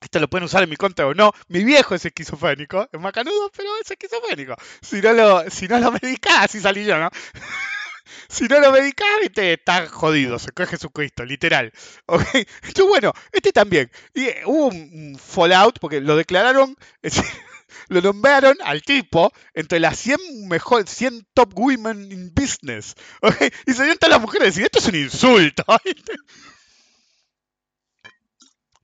esto 0.00 0.18
lo 0.18 0.28
pueden 0.28 0.44
usar 0.44 0.64
en 0.64 0.70
mi 0.70 0.76
contra 0.76 1.06
o 1.06 1.14
no. 1.14 1.32
Mi 1.46 1.62
viejo 1.62 1.94
es 1.94 2.04
esquizofrénico, 2.04 2.88
es 2.92 3.00
macanudo, 3.00 3.50
pero 3.56 3.68
es 3.80 3.90
esquizofrénico. 3.90 4.56
Si 4.82 5.00
no 5.00 5.12
lo, 5.12 5.48
si 5.50 5.68
no 5.68 5.78
lo 5.78 5.92
medicás, 5.92 6.44
así 6.44 6.60
salí 6.60 6.84
yo, 6.84 6.98
¿no? 6.98 7.10
si 8.28 8.44
no 8.44 8.58
lo 8.58 8.72
medicás, 8.72 9.08
viste, 9.20 9.52
está 9.52 9.86
jodido, 9.86 10.38
se 10.40 10.50
coge 10.50 10.70
Jesucristo, 10.70 11.24
literal. 11.24 11.72
¿Ok? 12.06 12.24
Entonces, 12.34 12.86
bueno, 12.86 13.12
este 13.30 13.52
también. 13.52 13.90
Y 14.14 14.24
eh, 14.24 14.42
hubo 14.46 14.66
un 14.66 15.16
fallout, 15.16 15.78
porque 15.78 16.00
lo 16.00 16.16
declararon, 16.16 16.76
es 17.02 17.14
decir, 17.14 17.47
lo 17.88 18.00
nombraron 18.00 18.56
al 18.62 18.82
tipo 18.82 19.32
entre 19.54 19.80
las 19.80 19.98
100 19.98 20.48
mejor, 20.48 20.88
100 20.88 21.26
top 21.34 21.52
women 21.56 22.10
in 22.12 22.32
business. 22.34 22.94
¿ok? 23.22 23.36
Y 23.66 23.72
se 23.72 23.96
todas 23.96 24.10
las 24.10 24.20
mujeres 24.20 24.48
decir, 24.48 24.64
esto 24.64 24.78
es 24.78 24.86
un 24.86 24.96
insulto. 24.96 25.64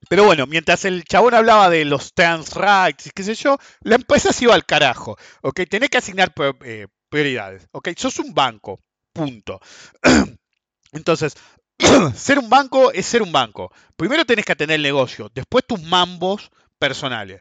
Pero 0.08 0.24
bueno, 0.24 0.46
mientras 0.46 0.84
el 0.84 1.04
chabón 1.04 1.34
hablaba 1.34 1.70
de 1.70 1.84
los 1.84 2.12
trans 2.12 2.54
rights 2.54 3.06
y 3.06 3.10
qué 3.10 3.22
sé 3.22 3.34
yo, 3.34 3.58
la 3.80 3.94
empresa 3.94 4.32
se 4.32 4.44
iba 4.44 4.54
al 4.54 4.66
carajo. 4.66 5.16
¿ok? 5.42 5.62
Tenés 5.68 5.88
que 5.88 5.98
asignar 5.98 6.32
eh, 6.64 6.86
prioridades. 7.08 7.66
¿ok? 7.72 7.88
Sos 7.96 8.18
un 8.18 8.34
banco. 8.34 8.80
Punto. 9.12 9.60
Entonces, 10.92 11.36
ser 12.14 12.38
un 12.38 12.48
banco 12.48 12.92
es 12.92 13.06
ser 13.06 13.22
un 13.22 13.32
banco. 13.32 13.72
Primero 13.96 14.24
tenés 14.24 14.44
que 14.44 14.52
atender 14.52 14.76
el 14.76 14.82
negocio, 14.82 15.30
después 15.34 15.64
tus 15.66 15.82
mambos 15.82 16.50
personales. 16.78 17.40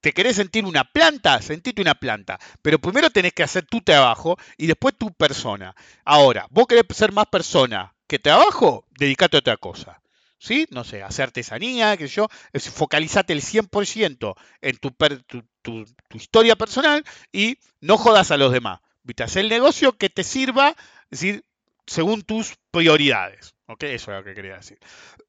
Te 0.00 0.12
querés 0.12 0.36
sentir 0.36 0.64
una 0.64 0.84
planta, 0.84 1.40
sentite 1.42 1.82
una 1.82 1.94
planta. 1.94 2.38
Pero 2.62 2.78
primero 2.78 3.10
tenés 3.10 3.32
que 3.32 3.42
hacer 3.42 3.66
tu 3.66 3.80
trabajo 3.80 4.36
y 4.56 4.66
después 4.66 4.96
tu 4.96 5.12
persona. 5.12 5.74
Ahora, 6.04 6.46
vos 6.50 6.66
querés 6.66 6.84
ser 6.96 7.12
más 7.12 7.26
persona 7.26 7.94
que 8.06 8.18
trabajo, 8.18 8.86
dedicate 8.98 9.36
a 9.36 9.40
otra 9.40 9.56
cosa. 9.56 10.00
¿Sí? 10.40 10.66
No 10.70 10.84
sé, 10.84 11.02
hacer 11.02 11.24
artesanía, 11.24 11.96
qué 11.96 12.06
sé 12.06 12.14
yo. 12.14 12.28
Focalizate 12.72 13.32
el 13.32 13.42
100% 13.42 14.36
en 14.60 14.76
tu- 14.78 15.84
tu 16.08 16.16
historia 16.16 16.56
personal 16.56 17.04
y 17.32 17.58
no 17.80 17.98
jodas 17.98 18.30
a 18.30 18.36
los 18.36 18.52
demás. 18.52 18.80
¿Viste? 19.02 19.24
Hacer 19.24 19.44
el 19.44 19.48
negocio 19.50 19.92
que 19.96 20.10
te 20.10 20.22
sirva, 20.22 20.70
es 21.10 21.20
decir, 21.20 21.44
según 21.86 22.22
tus 22.22 22.54
prioridades. 22.70 23.54
¿Ok? 23.66 23.82
Eso 23.84 24.12
es 24.12 24.18
lo 24.18 24.24
que 24.24 24.34
quería 24.34 24.56
decir. 24.56 24.78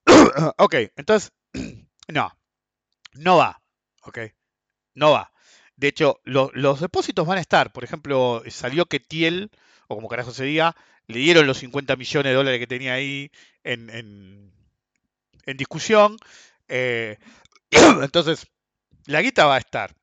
ok, 0.58 0.76
entonces, 0.96 1.32
no, 2.08 2.32
no 3.14 3.38
va. 3.38 3.62
¿Ok? 4.04 4.20
No 4.96 5.12
va. 5.12 5.32
De 5.76 5.88
hecho, 5.88 6.20
lo- 6.26 6.52
los 6.54 6.82
depósitos 6.82 7.26
van 7.28 7.38
a 7.38 7.42
estar. 7.42 7.72
Por 7.72 7.84
ejemplo, 7.84 8.44
salió 8.50 8.86
que 8.86 9.00
Tiel, 9.00 9.52
o 9.88 9.96
como 9.96 10.10
carajo 10.10 10.32
se 10.32 10.44
diga, 10.46 10.76
le 11.08 11.20
dieron 11.20 11.48
los 11.48 11.58
50 11.60 11.96
millones 11.96 12.32
de 12.32 12.36
dólares 12.36 12.60
que 12.60 12.68
tenía 12.68 12.94
ahí 12.94 13.32
en, 13.64 14.52
discusión. 15.58 16.18
Eh, 16.68 17.18
entonces, 17.72 18.48
la 19.06 19.22
guita 19.22 19.46
va 19.46 19.56
a 19.56 19.60
estar. 19.60 19.96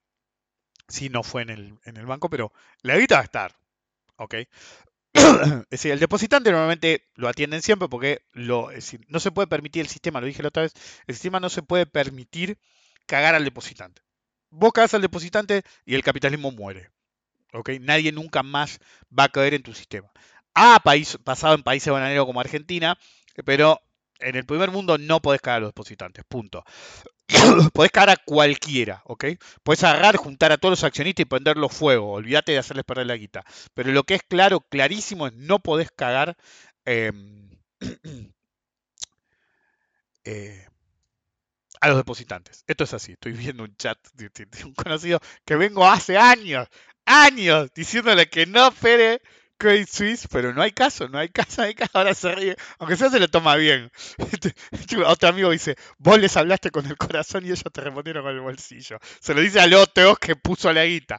Si 0.88 1.08
no 1.08 1.22
fue 1.22 1.42
en 1.42 1.50
el, 1.50 2.06
banco, 2.06 2.30
pero 2.30 2.52
la 2.82 2.96
guita 2.98 3.16
va 3.16 3.20
a 3.22 3.24
estar. 3.24 3.56
¿Ok? 4.16 4.34
Es 5.14 5.70
decir, 5.70 5.92
el 5.92 6.00
depositante 6.00 6.50
normalmente 6.50 7.08
lo 7.14 7.28
atienden 7.28 7.62
siempre 7.62 7.88
porque 7.88 8.22
no 8.34 9.20
se 9.20 9.32
puede 9.32 9.46
permitir 9.48 9.82
el 9.82 9.88
sistema, 9.88 10.20
lo 10.20 10.26
dije 10.26 10.42
la 10.42 10.48
otra 10.48 10.62
vez, 10.64 10.74
el 11.06 11.14
sistema 11.14 11.40
no 11.40 11.48
se 11.48 11.62
puede 11.62 11.86
permitir 11.86 12.58
cagar 13.06 13.34
al 13.34 13.44
depositante. 13.44 14.05
Vos 14.50 14.72
cagás 14.72 14.94
al 14.94 15.02
depositante 15.02 15.62
y 15.84 15.94
el 15.94 16.02
capitalismo 16.02 16.50
muere. 16.52 16.90
¿ok? 17.52 17.70
Nadie 17.80 18.12
nunca 18.12 18.42
más 18.42 18.80
va 19.16 19.24
a 19.24 19.28
caer 19.28 19.54
en 19.54 19.62
tu 19.62 19.74
sistema. 19.74 20.10
Ha 20.54 20.80
país, 20.80 21.18
pasado 21.24 21.54
en 21.54 21.62
países 21.62 21.92
bananeros 21.92 22.26
como 22.26 22.40
Argentina, 22.40 22.98
pero 23.44 23.80
en 24.20 24.36
el 24.36 24.46
primer 24.46 24.70
mundo 24.70 24.98
no 24.98 25.20
podés 25.20 25.40
cagar 25.40 25.58
a 25.58 25.60
los 25.60 25.68
depositantes, 25.70 26.24
punto. 26.26 26.64
podés 27.74 27.90
cagar 27.90 28.10
a 28.10 28.16
cualquiera, 28.16 29.02
¿ok? 29.04 29.24
Podés 29.62 29.84
agarrar, 29.84 30.16
juntar 30.16 30.52
a 30.52 30.58
todos 30.58 30.72
los 30.72 30.84
accionistas 30.84 31.22
y 31.22 31.26
prenderlos 31.26 31.72
fuego, 31.72 32.12
olvídate 32.12 32.52
de 32.52 32.58
hacerles 32.58 32.84
perder 32.84 33.06
la 33.06 33.16
guita. 33.16 33.44
Pero 33.74 33.92
lo 33.92 34.04
que 34.04 34.14
es 34.14 34.22
claro, 34.22 34.60
clarísimo, 34.60 35.26
es 35.26 35.34
no 35.34 35.58
podés 35.58 35.90
cagar 35.90 36.36
eh, 36.86 37.12
eh, 40.24 40.66
a 41.80 41.88
los 41.88 41.96
depositantes. 41.96 42.64
Esto 42.66 42.84
es 42.84 42.94
así. 42.94 43.12
Estoy 43.12 43.32
viendo 43.32 43.64
un 43.64 43.76
chat 43.76 43.98
de, 44.14 44.30
un 44.64 44.74
conocido 44.74 45.20
que 45.44 45.56
vengo 45.56 45.86
hace 45.86 46.16
años, 46.16 46.68
años, 47.04 47.70
diciéndole 47.74 48.28
que 48.28 48.46
no 48.46 48.68
opere 48.68 49.20
Credit 49.58 49.88
Suisse, 49.88 50.28
pero 50.30 50.52
no 50.52 50.62
hay 50.62 50.72
caso, 50.72 51.08
no 51.08 51.18
hay 51.18 51.28
caso, 51.30 51.62
no 51.62 51.68
hay 51.68 51.74
caso. 51.74 51.90
Ahora 51.94 52.14
se 52.14 52.34
ríe, 52.34 52.56
aunque 52.78 52.96
sea 52.96 53.10
se 53.10 53.18
lo 53.18 53.28
toma 53.28 53.56
bien. 53.56 53.90
Otro 55.06 55.28
amigo 55.28 55.50
dice, 55.50 55.76
vos 55.98 56.18
les 56.18 56.36
hablaste 56.36 56.70
con 56.70 56.86
el 56.86 56.96
corazón 56.96 57.44
y 57.44 57.48
ellos 57.48 57.64
te 57.72 57.80
respondieron 57.80 58.22
con 58.22 58.34
el 58.34 58.40
bolsillo. 58.40 58.98
Se 59.20 59.34
lo 59.34 59.40
dice 59.40 59.60
al 59.60 59.72
otro 59.74 60.16
que 60.16 60.36
puso 60.36 60.72
la 60.72 60.84
guita. 60.84 61.18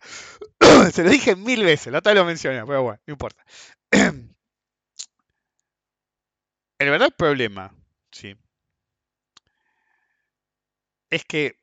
se 0.93 1.03
lo 1.03 1.09
dije 1.09 1.35
mil 1.35 1.63
veces, 1.63 1.91
la 1.91 1.99
otra 1.99 2.13
lo 2.13 2.25
mencioné, 2.25 2.63
pero 2.65 2.83
bueno, 2.83 2.99
no 3.05 3.11
importa. 3.11 3.43
El 6.79 6.91
verdadero 6.91 7.15
problema, 7.17 7.73
sí, 8.11 8.35
es 11.09 11.23
que 11.25 11.57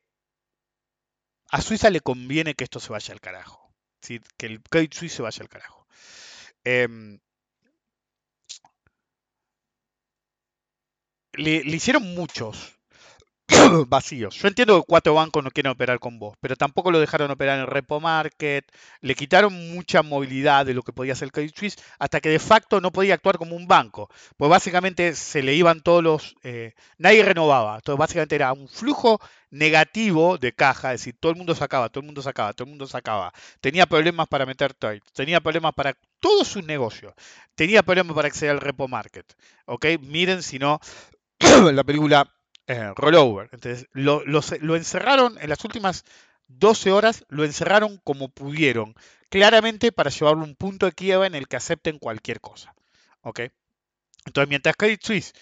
a 1.49 1.61
Suiza 1.61 1.89
le 1.89 2.01
conviene 2.01 2.53
que 2.55 2.63
esto 2.63 2.79
se 2.79 2.91
vaya 2.91 3.13
al 3.13 3.21
carajo. 3.21 3.73
¿sí? 4.01 4.21
Que 4.37 4.45
el 4.47 4.61
Credit 4.61 4.93
Suisse 4.93 5.15
se 5.15 5.21
vaya 5.21 5.41
al 5.41 5.49
carajo. 5.49 5.87
Em, 6.63 7.19
le, 11.33 11.63
le 11.63 11.75
hicieron 11.75 12.03
muchos 12.15 12.74
vacíos. 13.87 14.35
Yo 14.35 14.47
entiendo 14.47 14.81
que 14.81 14.85
cuatro 14.87 15.13
bancos 15.13 15.43
no 15.43 15.51
quieren 15.51 15.71
operar 15.71 15.99
con 15.99 16.17
vos, 16.17 16.35
pero 16.39 16.55
tampoco 16.55 16.91
lo 16.91 16.99
dejaron 16.99 17.29
operar 17.31 17.55
en 17.55 17.61
el 17.61 17.67
repo 17.67 17.99
market. 17.99 18.65
Le 19.01 19.15
quitaron 19.15 19.53
mucha 19.71 20.01
movilidad 20.01 20.65
de 20.65 20.73
lo 20.73 20.81
que 20.81 20.93
podía 20.93 21.13
hacer 21.13 21.27
el 21.27 21.31
Credit 21.31 21.55
Suisse 21.55 21.77
hasta 21.99 22.21
que 22.21 22.29
de 22.29 22.39
facto 22.39 22.81
no 22.81 22.91
podía 22.91 23.13
actuar 23.13 23.37
como 23.37 23.55
un 23.55 23.67
banco. 23.67 24.09
Pues 24.37 24.49
básicamente 24.49 25.13
se 25.15 25.43
le 25.43 25.53
iban 25.53 25.81
todos 25.81 26.03
los... 26.03 26.35
eh, 26.43 26.73
nadie 26.97 27.23
renovaba. 27.23 27.75
Entonces 27.75 27.99
básicamente 27.99 28.35
era 28.35 28.53
un 28.53 28.67
flujo 28.67 29.19
negativo 29.51 30.37
de 30.37 30.53
caja, 30.53 30.93
es 30.93 31.01
decir, 31.01 31.15
todo 31.19 31.31
el 31.31 31.37
mundo 31.37 31.55
sacaba, 31.55 31.89
todo 31.89 32.01
el 32.01 32.07
mundo 32.07 32.21
sacaba, 32.21 32.53
todo 32.53 32.65
el 32.65 32.71
mundo 32.71 32.87
sacaba. 32.87 33.31
Tenía 33.61 33.85
problemas 33.85 34.27
para 34.27 34.45
meter 34.45 34.73
trades, 34.73 35.01
tenía 35.13 35.39
problemas 35.39 35.73
para 35.73 35.95
todos 36.19 36.47
sus 36.47 36.63
negocios, 36.65 37.13
tenía 37.55 37.83
problemas 37.83 38.15
para 38.15 38.27
acceder 38.27 38.51
al 38.51 38.61
repo 38.61 38.87
market. 38.87 39.25
¿Ok? 39.65 39.85
Miren 40.01 40.43
si 40.43 40.59
no 40.59 40.79
la 41.73 41.83
película 41.83 42.34
eh, 42.67 42.91
Rollover. 42.95 43.49
Entonces, 43.51 43.87
lo, 43.93 44.25
lo 44.25 44.41
ce- 44.41 44.59
lo 44.59 44.75
encerraron 44.75 45.37
en 45.39 45.49
las 45.49 45.63
últimas 45.65 46.03
12 46.47 46.91
horas, 46.91 47.25
lo 47.29 47.43
encerraron 47.43 47.99
como 48.03 48.29
pudieron, 48.29 48.95
claramente 49.29 49.91
para 49.91 50.09
llevarlo 50.09 50.41
a 50.41 50.45
un 50.45 50.55
punto 50.55 50.85
de 50.85 50.93
quiebra 50.93 51.27
en 51.27 51.35
el 51.35 51.47
que 51.47 51.57
acepten 51.57 51.99
cualquier 51.99 52.39
cosa. 52.41 52.73
¿Ok? 53.21 53.41
Entonces, 54.25 54.49
mientras 54.49 54.75
Credit 54.75 55.01
Suisse 55.03 55.33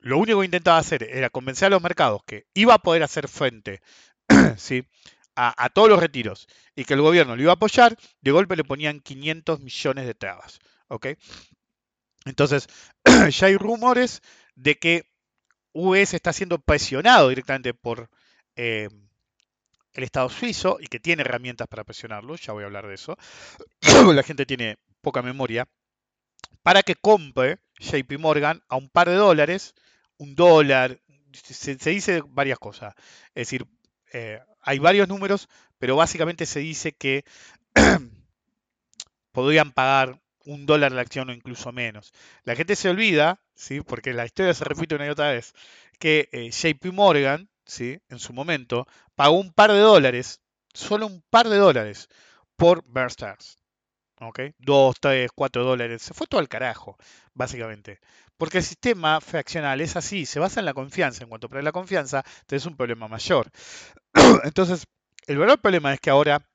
lo 0.00 0.18
único 0.18 0.40
que 0.40 0.46
intentaba 0.46 0.78
hacer 0.78 1.04
era 1.04 1.30
convencer 1.30 1.66
a 1.66 1.70
los 1.70 1.82
mercados 1.82 2.22
que 2.26 2.46
iba 2.54 2.74
a 2.74 2.78
poder 2.80 3.02
hacer 3.04 3.28
frente 3.28 3.82
¿sí? 4.58 4.84
a, 5.36 5.64
a 5.64 5.70
todos 5.70 5.88
los 5.90 6.00
retiros 6.00 6.48
y 6.76 6.84
que 6.84 6.94
el 6.94 7.02
gobierno 7.02 7.36
lo 7.36 7.42
iba 7.42 7.52
a 7.52 7.56
apoyar, 7.56 7.96
de 8.22 8.32
golpe 8.32 8.56
le 8.56 8.64
ponían 8.64 9.00
500 9.00 9.60
millones 9.60 10.06
de 10.06 10.14
trabas. 10.14 10.60
¿ok? 10.88 11.08
Entonces, 12.24 12.68
ya 13.30 13.46
hay 13.46 13.56
rumores 13.56 14.22
de 14.54 14.78
que 14.78 15.07
US 15.78 16.14
está 16.14 16.32
siendo 16.32 16.58
presionado 16.58 17.28
directamente 17.28 17.72
por 17.72 18.10
eh, 18.56 18.88
el 19.92 20.04
Estado 20.04 20.28
suizo 20.28 20.78
y 20.80 20.86
que 20.88 20.98
tiene 20.98 21.22
herramientas 21.22 21.68
para 21.68 21.84
presionarlo, 21.84 22.36
ya 22.36 22.52
voy 22.52 22.64
a 22.64 22.66
hablar 22.66 22.86
de 22.88 22.94
eso. 22.94 23.16
La 24.14 24.22
gente 24.22 24.44
tiene 24.44 24.78
poca 25.00 25.22
memoria, 25.22 25.68
para 26.62 26.82
que 26.82 26.96
compre 26.96 27.58
JP 27.78 28.18
Morgan 28.18 28.62
a 28.68 28.76
un 28.76 28.88
par 28.88 29.08
de 29.08 29.14
dólares, 29.14 29.74
un 30.16 30.34
dólar, 30.34 31.00
se, 31.32 31.76
dice 31.76 32.22
varias 32.26 32.58
cosas. 32.58 32.94
Es 33.28 33.46
decir, 33.46 33.66
eh, 34.12 34.40
hay 34.60 34.78
varios 34.80 35.08
números, 35.08 35.48
pero 35.78 35.96
básicamente 35.96 36.44
se 36.44 36.60
dice 36.60 36.92
que 36.92 37.24
podrían 39.32 39.70
pagar 39.72 40.20
un 40.48 40.64
dólar 40.64 40.92
la 40.92 41.02
acción 41.02 41.28
o 41.28 41.32
incluso 41.32 41.72
menos. 41.72 42.12
La 42.44 42.56
gente 42.56 42.74
se 42.74 42.88
olvida, 42.88 43.40
¿sí? 43.54 43.82
porque 43.82 44.14
la 44.14 44.24
historia 44.24 44.54
se 44.54 44.64
repite 44.64 44.94
una 44.94 45.06
y 45.06 45.10
otra 45.10 45.30
vez, 45.30 45.54
que 45.98 46.28
eh, 46.32 46.50
JP 46.50 46.86
Morgan, 46.92 47.50
¿sí? 47.66 48.00
en 48.08 48.18
su 48.18 48.32
momento, 48.32 48.86
pagó 49.14 49.38
un 49.38 49.52
par 49.52 49.72
de 49.72 49.80
dólares, 49.80 50.40
solo 50.72 51.06
un 51.06 51.22
par 51.28 51.50
de 51.50 51.58
dólares, 51.58 52.08
por 52.56 52.82
Bear 52.86 53.10
Stearns. 53.10 53.58
¿Ok? 54.20 54.40
Dos, 54.58 54.96
tres, 55.00 55.30
cuatro 55.32 55.64
dólares. 55.64 56.02
Se 56.02 56.14
fue 56.14 56.26
todo 56.26 56.40
al 56.40 56.48
carajo, 56.48 56.96
básicamente. 57.34 58.00
Porque 58.36 58.58
el 58.58 58.64
sistema 58.64 59.20
fraccional 59.20 59.80
es 59.80 59.96
así, 59.96 60.26
se 60.26 60.40
basa 60.40 60.60
en 60.60 60.66
la 60.66 60.74
confianza. 60.74 61.22
En 61.22 61.28
cuanto 61.28 61.48
pierdes 61.48 61.64
la 61.64 61.72
confianza, 61.72 62.24
tenés 62.46 62.66
un 62.66 62.76
problema 62.76 63.06
mayor. 63.06 63.50
Entonces, 64.44 64.86
el 65.26 65.36
verdadero 65.36 65.60
problema 65.60 65.92
es 65.92 66.00
que 66.00 66.10
ahora 66.10 66.47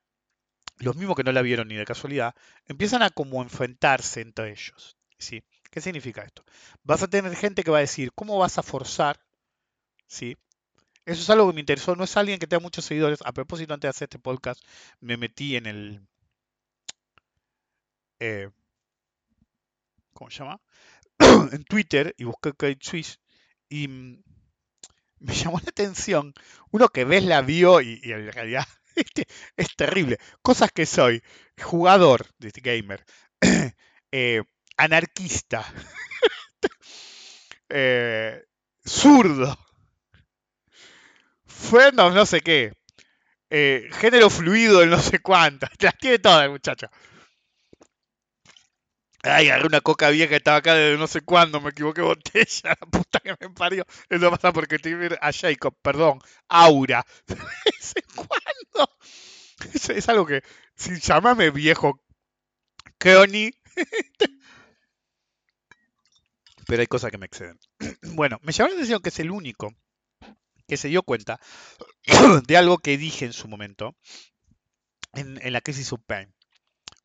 los 0.78 0.96
mismos 0.96 1.16
que 1.16 1.24
no 1.24 1.32
la 1.32 1.42
vieron 1.42 1.68
ni 1.68 1.76
de 1.76 1.84
casualidad, 1.84 2.34
empiezan 2.66 3.02
a 3.02 3.10
como 3.10 3.42
enfrentarse 3.42 4.20
entre 4.20 4.50
ellos. 4.50 4.96
¿sí? 5.18 5.42
¿Qué 5.70 5.80
significa 5.80 6.22
esto? 6.22 6.44
Vas 6.82 7.02
a 7.02 7.08
tener 7.08 7.34
gente 7.36 7.64
que 7.64 7.70
va 7.70 7.78
a 7.78 7.80
decir, 7.80 8.12
¿cómo 8.14 8.38
vas 8.38 8.58
a 8.58 8.62
forzar? 8.62 9.18
¿Sí? 10.06 10.36
Eso 11.06 11.22
es 11.22 11.30
algo 11.30 11.48
que 11.48 11.54
me 11.54 11.60
interesó, 11.60 11.96
no 11.96 12.04
es 12.04 12.16
alguien 12.16 12.38
que 12.38 12.46
tenga 12.46 12.62
muchos 12.62 12.84
seguidores. 12.84 13.20
A 13.24 13.32
propósito, 13.32 13.74
antes 13.74 13.88
de 13.88 13.90
hacer 13.90 14.06
este 14.06 14.18
podcast, 14.18 14.62
me 15.00 15.16
metí 15.16 15.56
en 15.56 15.66
el... 15.66 16.06
eh, 18.20 18.50
¿Cómo 20.12 20.30
se 20.30 20.38
llama? 20.38 20.60
en 21.52 21.64
Twitter 21.64 22.14
y 22.18 22.24
busqué 22.24 22.52
Credit 22.52 22.82
Suisse 22.82 23.20
y 23.68 23.88
mm, 23.88 24.22
me 25.20 25.34
llamó 25.34 25.58
la 25.58 25.70
atención 25.70 26.34
uno 26.70 26.88
que 26.88 27.04
ves 27.04 27.24
la 27.24 27.42
vio 27.42 27.80
y 27.80 28.00
en 28.04 28.32
realidad 28.32 28.66
es 29.56 29.76
terrible. 29.76 30.18
Cosas 30.42 30.70
que 30.72 30.86
soy. 30.86 31.22
Jugador 31.60 32.26
de 32.38 32.50
gamer. 32.62 33.04
eh, 34.12 34.42
anarquista. 34.76 35.64
eh, 37.68 38.44
zurdo. 38.84 39.56
Friend 41.46 41.98
of 42.00 42.12
no 42.14 42.26
sé 42.26 42.40
qué. 42.42 42.72
eh, 43.50 43.88
género 44.00 44.30
fluido 44.30 44.82
en 44.82 44.90
no 44.90 45.00
sé 45.00 45.20
cuántas. 45.20 45.70
Las 45.80 45.98
tiene 45.98 46.18
todas 46.20 46.44
el 46.44 46.50
muchacho. 46.52 46.88
Ay, 49.22 49.48
agarré 49.48 49.66
una 49.68 49.80
coca 49.80 50.10
vieja 50.10 50.28
que 50.28 50.36
estaba 50.36 50.58
acá 50.58 50.74
desde 50.74 50.98
no 50.98 51.06
sé 51.06 51.22
cuándo, 51.22 51.58
me 51.60 51.70
equivoqué 51.70 52.02
botella, 52.02 52.76
la 52.80 52.86
puta 52.90 53.20
que 53.20 53.34
me 53.40 53.48
parió. 53.50 53.84
Eso 54.10 54.30
pasa 54.30 54.52
porque 54.52 54.74
estoy 54.76 54.94
a 55.20 55.32
Jacob, 55.32 55.74
perdón, 55.82 56.18
Aura. 56.48 57.04
De 57.26 57.34
vez. 57.36 57.94
Es, 59.88 60.08
algo 60.08 60.26
que, 60.26 60.42
sin 60.74 60.98
llamarme 61.00 61.50
viejo 61.50 62.00
Crony, 62.98 63.50
pero 66.66 66.80
hay 66.80 66.86
cosas 66.86 67.10
que 67.10 67.18
me 67.18 67.26
exceden. 67.26 67.58
Bueno, 68.14 68.38
me 68.42 68.52
llamó 68.52 68.68
la 68.68 68.74
atención 68.74 69.02
que 69.02 69.08
es 69.08 69.18
el 69.18 69.30
único 69.30 69.74
que 70.66 70.76
se 70.76 70.88
dio 70.88 71.02
cuenta 71.02 71.40
de 72.46 72.56
algo 72.56 72.78
que 72.78 72.96
dije 72.96 73.26
en 73.26 73.32
su 73.32 73.48
momento 73.48 73.96
en, 75.12 75.38
en 75.42 75.52
la 75.52 75.60
crisis 75.60 75.88
subprime. 75.88 76.32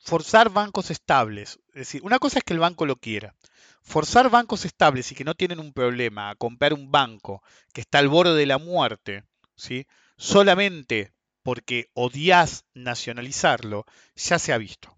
Forzar 0.01 0.49
bancos 0.49 0.91
estables. 0.91 1.59
Es 1.69 1.87
decir, 1.87 2.01
una 2.03 2.19
cosa 2.19 2.39
es 2.39 2.45
que 2.45 2.53
el 2.53 2.59
banco 2.59 2.85
lo 2.85 2.95
quiera. 2.95 3.35
Forzar 3.81 4.29
bancos 4.29 4.65
estables 4.65 5.11
y 5.11 5.15
que 5.15 5.23
no 5.23 5.35
tienen 5.35 5.59
un 5.59 5.73
problema 5.73 6.29
a 6.29 6.35
comprar 6.35 6.73
un 6.73 6.89
banco 6.91 7.43
que 7.73 7.81
está 7.81 7.99
al 7.99 8.07
borde 8.07 8.35
de 8.35 8.45
la 8.45 8.57
muerte, 8.57 9.25
¿sí? 9.55 9.85
solamente 10.19 11.13
porque 11.49 11.89
odias 11.95 12.63
nacionalizarlo, 12.75 13.87
ya 14.15 14.37
se 14.37 14.53
ha 14.53 14.59
visto. 14.59 14.95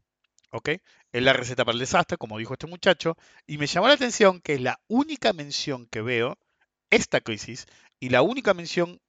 ¿ok? 0.50 0.72
Es 1.14 1.24
la 1.24 1.32
receta 1.32 1.64
para 1.64 1.76
el 1.76 1.80
desastre, 1.80 2.18
como 2.18 2.38
dijo 2.38 2.52
este 2.52 2.68
muchacho, 2.68 3.16
y 3.48 3.58
me 3.58 3.68
llamó 3.68 3.88
la 3.88 3.94
atención 3.94 4.42
que 4.42 4.56
es 4.56 4.60
la 4.60 4.82
única 4.90 5.32
mención 5.32 5.86
que 5.86 6.02
veo, 6.02 6.38
esta 6.90 7.22
crisis, 7.22 7.68
y 8.02 8.10
la 8.10 8.22
única 8.22 8.54
mención 8.54 9.00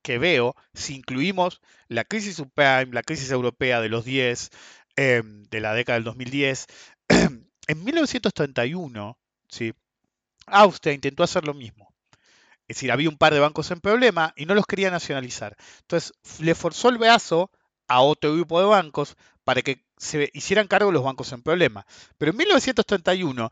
que 0.00 0.16
veo, 0.16 0.56
si 0.72 0.94
incluimos 0.94 1.60
la 1.88 2.04
crisis 2.04 2.36
subprime, 2.36 2.94
la 2.94 3.02
crisis 3.02 3.30
europea 3.30 3.82
de 3.82 3.90
los 3.90 4.06
10, 4.06 4.48
eh, 4.96 5.20
de 5.22 5.60
la 5.60 5.74
década 5.74 5.98
del 5.98 6.04
2010, 6.04 6.66
en 7.66 7.84
1931, 7.84 9.18
¿sí? 9.50 9.74
Austria 10.46 10.94
intentó 10.94 11.24
hacer 11.24 11.44
lo 11.44 11.52
mismo. 11.52 11.93
Es 12.66 12.76
decir, 12.76 12.92
había 12.92 13.08
un 13.08 13.18
par 13.18 13.34
de 13.34 13.40
bancos 13.40 13.70
en 13.70 13.80
problema 13.80 14.32
y 14.36 14.46
no 14.46 14.54
los 14.54 14.66
quería 14.66 14.90
nacionalizar. 14.90 15.56
Entonces, 15.82 16.14
le 16.40 16.54
forzó 16.54 16.88
el 16.88 16.98
brazo 16.98 17.50
a 17.88 18.00
otro 18.00 18.32
grupo 18.32 18.60
de 18.60 18.66
bancos 18.66 19.16
para 19.44 19.62
que 19.62 19.84
se 19.98 20.30
hicieran 20.32 20.66
cargo 20.66 20.90
los 20.90 21.04
bancos 21.04 21.32
en 21.32 21.42
problema. 21.42 21.86
Pero 22.18 22.30
en 22.30 22.38
1931 22.38 23.50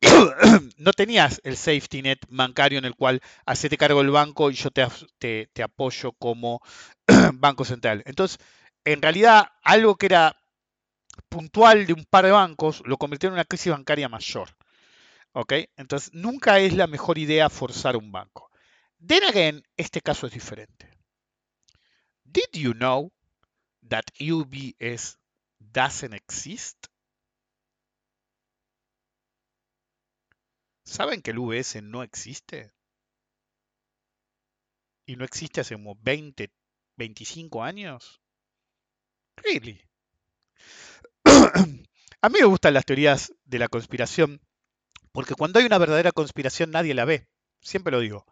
no 0.76 0.92
tenías 0.92 1.40
el 1.44 1.56
safety 1.56 2.02
net 2.02 2.18
bancario 2.28 2.78
en 2.78 2.84
el 2.84 2.94
cual 2.94 3.20
hacete 3.46 3.76
cargo 3.76 4.00
del 4.00 4.10
banco 4.10 4.50
y 4.50 4.54
yo 4.54 4.70
te, 4.70 4.86
te, 5.18 5.48
te 5.52 5.62
apoyo 5.62 6.12
como 6.12 6.60
banco 7.34 7.64
central. 7.64 8.02
Entonces, 8.06 8.38
en 8.84 9.02
realidad, 9.02 9.48
algo 9.62 9.96
que 9.96 10.06
era 10.06 10.36
puntual 11.28 11.86
de 11.86 11.92
un 11.92 12.04
par 12.04 12.24
de 12.24 12.30
bancos 12.32 12.82
lo 12.86 12.96
convirtió 12.96 13.28
en 13.28 13.34
una 13.34 13.44
crisis 13.44 13.72
bancaria 13.72 14.08
mayor. 14.08 14.48
¿Ok? 15.32 15.52
Entonces, 15.76 16.12
nunca 16.14 16.58
es 16.58 16.74
la 16.74 16.86
mejor 16.86 17.18
idea 17.18 17.50
forzar 17.50 17.96
un 17.96 18.10
banco. 18.10 18.47
Then 19.00 19.22
again, 19.24 19.62
este 19.76 20.00
caso 20.00 20.26
es 20.26 20.32
diferente. 20.32 20.90
Did 22.24 22.50
you 22.52 22.74
know 22.74 23.12
that 23.88 24.04
UBS 24.20 25.18
doesn't 25.58 26.14
exist? 26.14 26.86
¿Saben 30.84 31.22
que 31.22 31.30
el 31.30 31.38
UBS 31.38 31.82
no 31.82 32.02
existe? 32.02 32.72
Y 35.06 35.16
no 35.16 35.24
existe 35.24 35.60
hace 35.60 35.74
como 35.74 35.94
20, 36.00 36.50
25 36.96 37.62
años. 37.62 38.20
Really? 39.36 39.80
A 42.20 42.28
mí 42.28 42.38
me 42.40 42.46
gustan 42.46 42.74
las 42.74 42.84
teorías 42.84 43.32
de 43.44 43.58
la 43.58 43.68
conspiración 43.68 44.40
porque 45.12 45.34
cuando 45.34 45.58
hay 45.58 45.66
una 45.66 45.78
verdadera 45.78 46.12
conspiración 46.12 46.70
nadie 46.70 46.94
la 46.94 47.04
ve. 47.04 47.28
Siempre 47.60 47.92
lo 47.92 48.00
digo. 48.00 48.26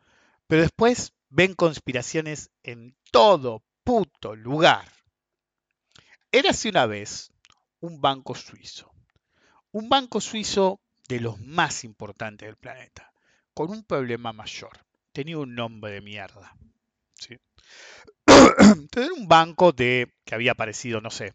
Pero 0.47 0.63
después 0.63 1.13
ven 1.29 1.55
conspiraciones 1.55 2.51
en 2.63 2.97
todo 3.11 3.63
puto 3.85 4.35
lugar. 4.35 4.87
Érase 6.31 6.69
una 6.69 6.87
vez 6.87 7.33
un 7.81 8.01
banco 8.01 8.35
suizo. 8.35 8.93
Un 9.73 9.89
banco 9.89 10.21
suizo 10.21 10.81
de 11.09 11.21
los 11.21 11.39
más 11.41 11.85
importantes 11.85 12.47
del 12.47 12.57
planeta. 12.57 13.13
Con 13.55 13.71
un 13.71 13.85
problema 13.85 14.33
mayor. 14.33 14.79
Tenía 15.13 15.39
un 15.39 15.55
nombre 15.55 15.93
de 15.93 16.01
mierda. 16.01 16.57
¿sí? 17.15 17.39
Era 18.27 19.13
un 19.15 19.29
banco 19.29 19.73
de, 19.73 20.13
que 20.25 20.35
había 20.35 20.53
aparecido, 20.53 21.01
no 21.01 21.11
sé, 21.11 21.35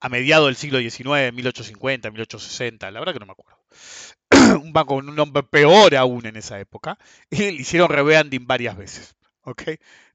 a 0.00 0.08
mediados 0.08 0.46
del 0.46 0.56
siglo 0.56 0.78
XIX, 0.78 1.32
1850, 1.32 2.10
1860, 2.10 2.90
la 2.90 3.00
verdad 3.00 3.12
que 3.12 3.20
no 3.20 3.26
me 3.26 3.32
acuerdo. 3.32 3.60
un 4.62 4.72
banco 4.72 4.96
con 4.96 5.08
un 5.08 5.16
nombre 5.16 5.42
peor 5.42 5.94
aún 5.96 6.26
en 6.26 6.36
esa 6.36 6.58
época. 6.60 6.98
Y 7.30 7.38
le 7.38 7.52
hicieron 7.52 7.88
rebranding 7.88 8.46
varias 8.46 8.76
veces. 8.76 9.14
¿ok? 9.42 9.62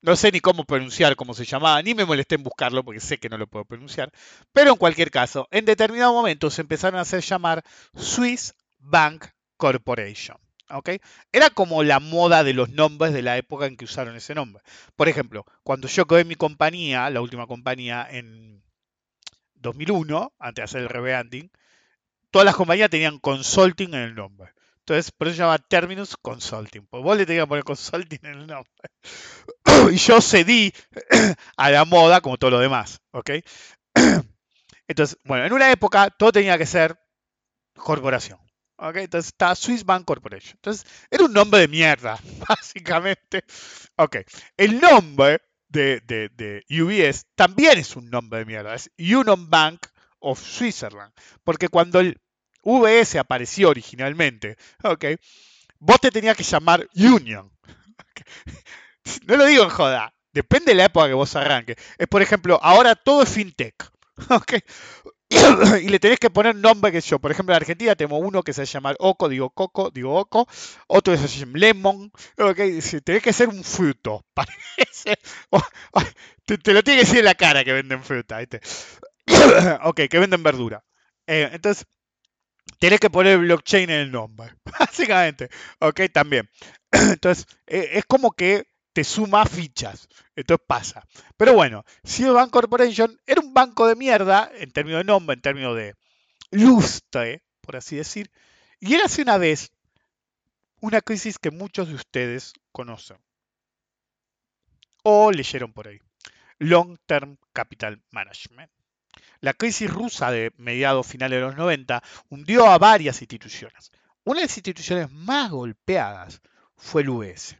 No 0.01 0.15
sé 0.15 0.31
ni 0.31 0.39
cómo 0.39 0.65
pronunciar 0.65 1.15
cómo 1.15 1.33
se 1.33 1.45
llamaba, 1.45 1.81
ni 1.81 1.95
me 1.95 2.05
molesté 2.05 2.35
en 2.35 2.43
buscarlo 2.43 2.83
porque 2.83 2.99
sé 2.99 3.17
que 3.17 3.29
no 3.29 3.37
lo 3.37 3.47
puedo 3.47 3.65
pronunciar. 3.65 4.11
Pero 4.53 4.71
en 4.71 4.77
cualquier 4.77 5.11
caso, 5.11 5.47
en 5.51 5.65
determinado 5.65 6.13
momento 6.13 6.49
se 6.49 6.61
empezaron 6.61 6.99
a 6.99 7.01
hacer 7.01 7.21
llamar 7.21 7.63
Swiss 7.95 8.53
Bank 8.79 9.25
Corporation. 9.57 10.37
¿ok? 10.69 10.89
Era 11.31 11.49
como 11.49 11.83
la 11.83 11.99
moda 11.99 12.43
de 12.43 12.53
los 12.53 12.69
nombres 12.69 13.13
de 13.13 13.21
la 13.21 13.37
época 13.37 13.65
en 13.65 13.77
que 13.77 13.85
usaron 13.85 14.15
ese 14.15 14.35
nombre. 14.35 14.63
Por 14.95 15.09
ejemplo, 15.09 15.45
cuando 15.63 15.87
yo 15.87 16.05
creé 16.05 16.23
mi 16.23 16.35
compañía, 16.35 17.09
la 17.09 17.21
última 17.21 17.47
compañía 17.47 18.07
en 18.09 18.63
2001, 19.55 20.33
antes 20.39 20.55
de 20.55 20.63
hacer 20.63 20.81
el 20.81 20.89
rebranding, 20.89 21.51
todas 22.35 22.47
las 22.47 22.57
compañías 22.57 22.89
tenían 22.89 23.17
consulting 23.19 23.93
en 23.93 24.01
el 24.01 24.13
nombre. 24.13 24.51
Entonces, 24.79 25.09
por 25.09 25.27
eso 25.27 25.37
se 25.37 25.43
llama 25.43 25.57
Terminus 25.57 26.17
Consulting. 26.17 26.85
Pues 26.85 27.01
vos 27.01 27.15
le 27.15 27.25
tenías 27.25 27.45
que 27.45 27.47
poner 27.47 27.63
consulting 27.63 28.19
en 28.23 28.31
el 28.33 28.47
nombre. 28.47 28.73
y 29.93 29.95
yo 29.95 30.19
cedí 30.19 30.73
a 31.55 31.71
la 31.71 31.85
moda 31.85 32.19
como 32.19 32.35
todo 32.35 32.51
lo 32.51 32.59
demás. 32.59 32.99
¿Ok? 33.11 33.29
Entonces, 34.89 35.17
bueno, 35.23 35.45
en 35.45 35.53
una 35.53 35.71
época 35.71 36.09
todo 36.09 36.33
tenía 36.33 36.57
que 36.57 36.65
ser 36.65 36.99
corporación. 37.73 38.37
¿Ok? 38.79 38.97
Entonces 38.97 39.27
está 39.27 39.55
Swiss 39.55 39.85
Bank 39.85 40.03
Corporation. 40.03 40.57
Entonces, 40.57 40.85
era 41.09 41.23
un 41.23 41.31
nombre 41.31 41.61
de 41.61 41.69
mierda, 41.69 42.19
básicamente. 42.49 43.45
Ok. 43.95 44.17
El 44.57 44.81
nombre 44.81 45.41
de, 45.69 46.01
de, 46.01 46.27
de 46.35 46.65
UBS 46.81 47.27
también 47.33 47.77
es 47.77 47.95
un 47.95 48.09
nombre 48.09 48.39
de 48.39 48.45
mierda. 48.45 48.75
Es 48.75 48.91
Union 48.99 49.49
Bank 49.49 49.85
of 50.19 50.41
Switzerland. 50.41 51.13
Porque 51.45 51.69
cuando 51.69 52.01
el 52.01 52.19
VS 52.65 53.19
apareció 53.19 53.69
originalmente, 53.69 54.57
ok, 54.83 55.05
vos 55.79 55.99
te 56.01 56.11
tenías 56.11 56.35
que 56.35 56.43
llamar 56.43 56.87
Union. 56.95 57.51
No 59.27 59.37
lo 59.37 59.45
digo 59.45 59.63
en 59.63 59.69
joda, 59.69 60.15
depende 60.33 60.71
de 60.71 60.77
la 60.77 60.85
época 60.85 61.07
que 61.07 61.13
vos 61.13 61.35
arranques. 61.35 61.77
Es 61.99 62.07
por 62.07 62.23
ejemplo, 62.23 62.59
ahora 62.63 62.95
todo 62.95 63.21
es 63.21 63.29
fintech. 63.29 63.75
ok. 64.29 64.53
y 65.81 65.89
le 65.89 65.99
tenés 65.99 66.19
que 66.19 66.29
poner 66.29 66.55
nombre 66.55 66.91
que 66.91 67.01
yo. 67.01 67.19
Por 67.19 67.31
ejemplo, 67.31 67.53
en 67.53 67.61
Argentina 67.61 67.95
tenemos 67.95 68.21
uno 68.23 68.43
que 68.43 68.53
se 68.53 68.65
llama 68.65 68.93
Oco, 68.99 69.29
digo 69.29 69.49
Coco, 69.49 69.89
digo 69.91 70.15
Oco, 70.15 70.47
otro 70.87 71.13
que 71.13 71.19
se 71.19 71.39
llama 71.39 71.57
Lemon. 71.57 72.11
Okay, 72.37 72.79
tenés 73.03 73.23
que 73.23 73.33
ser 73.33 73.49
un 73.49 73.63
fruto, 73.63 74.25
parece. 74.33 75.17
te, 76.45 76.57
te 76.57 76.73
lo 76.73 76.83
tiene 76.83 77.01
que 77.01 77.05
decir 77.05 77.19
en 77.19 77.25
la 77.25 77.35
cara 77.35 77.63
que 77.63 77.73
venden 77.73 78.03
fruta, 78.03 78.39
ok, 79.83 80.01
que 80.09 80.19
venden 80.19 80.43
verdura. 80.43 80.83
Eh, 81.27 81.49
entonces, 81.53 81.85
tenés 82.85 82.99
que 82.99 83.09
poner 83.09 83.39
blockchain 83.39 83.89
en 83.89 83.99
el 83.99 84.11
nombre, 84.11 84.53
básicamente. 84.79 85.49
Ok, 85.79 86.01
también. 86.13 86.47
Entonces, 86.91 87.47
eh, 87.65 87.89
es 87.93 88.05
como 88.05 88.31
que 88.31 88.67
te 88.93 89.03
suma 89.03 89.43
fichas. 89.47 90.07
Entonces 90.35 90.63
pasa. 90.67 91.07
Pero 91.35 91.53
bueno, 91.53 91.83
Bank 92.31 92.51
Corporation 92.51 93.19
era 93.25 93.41
un 93.41 93.55
banco 93.55 93.87
de 93.87 93.95
mierda 93.95 94.51
en 94.53 94.69
términos 94.69 94.99
de 94.99 95.05
nombre, 95.05 95.33
en 95.33 95.41
términos 95.41 95.75
de 95.75 95.95
lustre, 96.51 97.41
por 97.61 97.75
así 97.75 97.95
decir. 97.95 98.29
Y 98.79 98.93
era 98.93 99.05
hace 99.05 99.23
una 99.23 99.39
vez 99.39 99.71
una 100.79 101.01
crisis 101.01 101.39
que 101.39 101.49
muchos 101.49 101.87
de 101.87 101.95
ustedes 101.95 102.53
conocen 102.71 103.17
o 105.01 105.31
leyeron 105.31 105.73
por 105.73 105.87
ahí. 105.87 105.99
Long 106.59 106.99
Term 107.07 107.37
Capital 107.51 107.99
Management. 108.11 108.69
La 109.41 109.53
crisis 109.53 109.89
rusa 109.89 110.31
de 110.31 110.51
mediados 110.57 111.07
finales 111.07 111.37
de 111.37 111.45
los 111.45 111.55
90 111.55 112.01
hundió 112.29 112.67
a 112.67 112.77
varias 112.77 113.21
instituciones. 113.21 113.91
Una 114.23 114.41
de 114.41 114.47
las 114.47 114.57
instituciones 114.57 115.11
más 115.11 115.51
golpeadas 115.51 116.41
fue 116.75 117.03
el 117.03 117.09
UBS. 117.09 117.57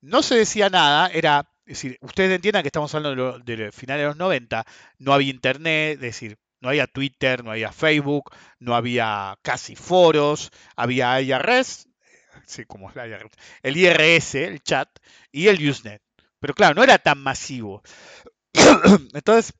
No 0.00 0.22
se 0.22 0.36
decía 0.36 0.68
nada, 0.68 1.08
era, 1.08 1.48
es 1.66 1.82
decir, 1.82 1.98
ustedes 2.00 2.34
entiendan 2.34 2.62
que 2.62 2.68
estamos 2.68 2.94
hablando 2.94 3.38
de, 3.38 3.56
de 3.56 3.72
finales 3.72 4.02
de 4.02 4.08
los 4.08 4.16
90, 4.16 4.64
no 4.98 5.12
había 5.12 5.30
internet, 5.30 5.94
es 5.94 6.00
decir, 6.00 6.38
no 6.62 6.68
había 6.68 6.86
Twitter, 6.86 7.44
no 7.44 7.50
había 7.50 7.72
Facebook, 7.72 8.30
no 8.60 8.74
había 8.74 9.36
casi 9.42 9.76
foros, 9.76 10.50
había 10.76 11.20
sí, 12.46 12.64
como 12.64 12.90
la 12.94 13.06
IRS, 13.06 13.36
el 13.62 13.76
IRS, 13.76 14.34
el 14.36 14.62
chat, 14.62 14.88
y 15.32 15.48
el 15.48 15.68
Usenet. 15.68 16.02
Pero 16.38 16.54
claro, 16.54 16.74
no 16.74 16.84
era 16.84 16.98
tan 16.98 17.18
masivo. 17.18 17.82
Entonces, 19.14 19.54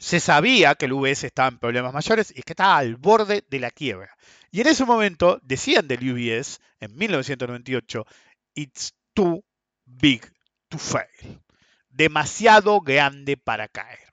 se 0.00 0.18
sabía 0.18 0.74
que 0.74 0.86
el 0.86 0.94
UBS 0.94 1.24
estaba 1.24 1.48
en 1.48 1.58
problemas 1.58 1.92
mayores 1.92 2.30
y 2.34 2.42
que 2.42 2.54
estaba 2.54 2.78
al 2.78 2.96
borde 2.96 3.44
de 3.48 3.60
la 3.60 3.70
quiebra. 3.70 4.16
Y 4.50 4.62
en 4.62 4.66
ese 4.66 4.86
momento 4.86 5.38
decían 5.42 5.86
del 5.86 6.10
UBS, 6.10 6.58
en 6.80 6.96
1998, 6.96 8.06
It's 8.54 8.94
too 9.12 9.44
big 9.84 10.22
to 10.70 10.78
fail. 10.78 11.42
Demasiado 11.90 12.80
grande 12.80 13.36
para 13.36 13.68
caer. 13.68 14.09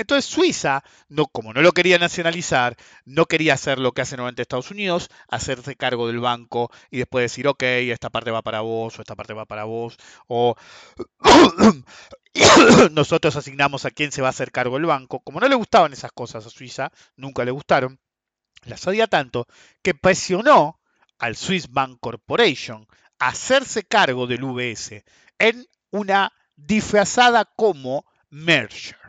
Entonces 0.00 0.24
Suiza, 0.24 0.82
no, 1.10 1.26
como 1.26 1.52
no 1.52 1.60
lo 1.60 1.72
quería 1.72 1.98
nacionalizar, 1.98 2.74
no 3.04 3.26
quería 3.26 3.52
hacer 3.52 3.78
lo 3.78 3.92
que 3.92 4.00
hace 4.00 4.16
normalmente 4.16 4.40
Estados 4.40 4.70
Unidos, 4.70 5.10
hacerse 5.28 5.76
cargo 5.76 6.06
del 6.06 6.20
banco 6.20 6.70
y 6.90 6.96
después 6.96 7.24
decir, 7.24 7.46
ok, 7.46 7.62
esta 7.62 8.08
parte 8.08 8.30
va 8.30 8.40
para 8.40 8.62
vos, 8.62 8.98
o 8.98 9.02
esta 9.02 9.14
parte 9.14 9.34
va 9.34 9.44
para 9.44 9.64
vos, 9.64 9.98
o 10.26 10.56
nosotros 12.92 13.36
asignamos 13.36 13.84
a 13.84 13.90
quién 13.90 14.10
se 14.10 14.22
va 14.22 14.28
a 14.28 14.30
hacer 14.30 14.52
cargo 14.52 14.76
del 14.76 14.86
banco. 14.86 15.20
Como 15.20 15.38
no 15.38 15.48
le 15.48 15.54
gustaban 15.54 15.92
esas 15.92 16.12
cosas 16.12 16.46
a 16.46 16.50
Suiza, 16.50 16.90
nunca 17.16 17.44
le 17.44 17.50
gustaron, 17.50 18.00
las 18.64 18.86
odia 18.86 19.06
tanto 19.06 19.48
que 19.82 19.92
presionó 19.92 20.80
al 21.18 21.36
Swiss 21.36 21.70
Bank 21.70 21.98
Corporation 22.00 22.86
a 23.18 23.28
hacerse 23.28 23.82
cargo 23.82 24.26
del 24.26 24.44
UBS 24.44 25.04
en 25.38 25.66
una 25.90 26.32
disfrazada 26.56 27.44
como 27.44 28.06
merger. 28.30 28.99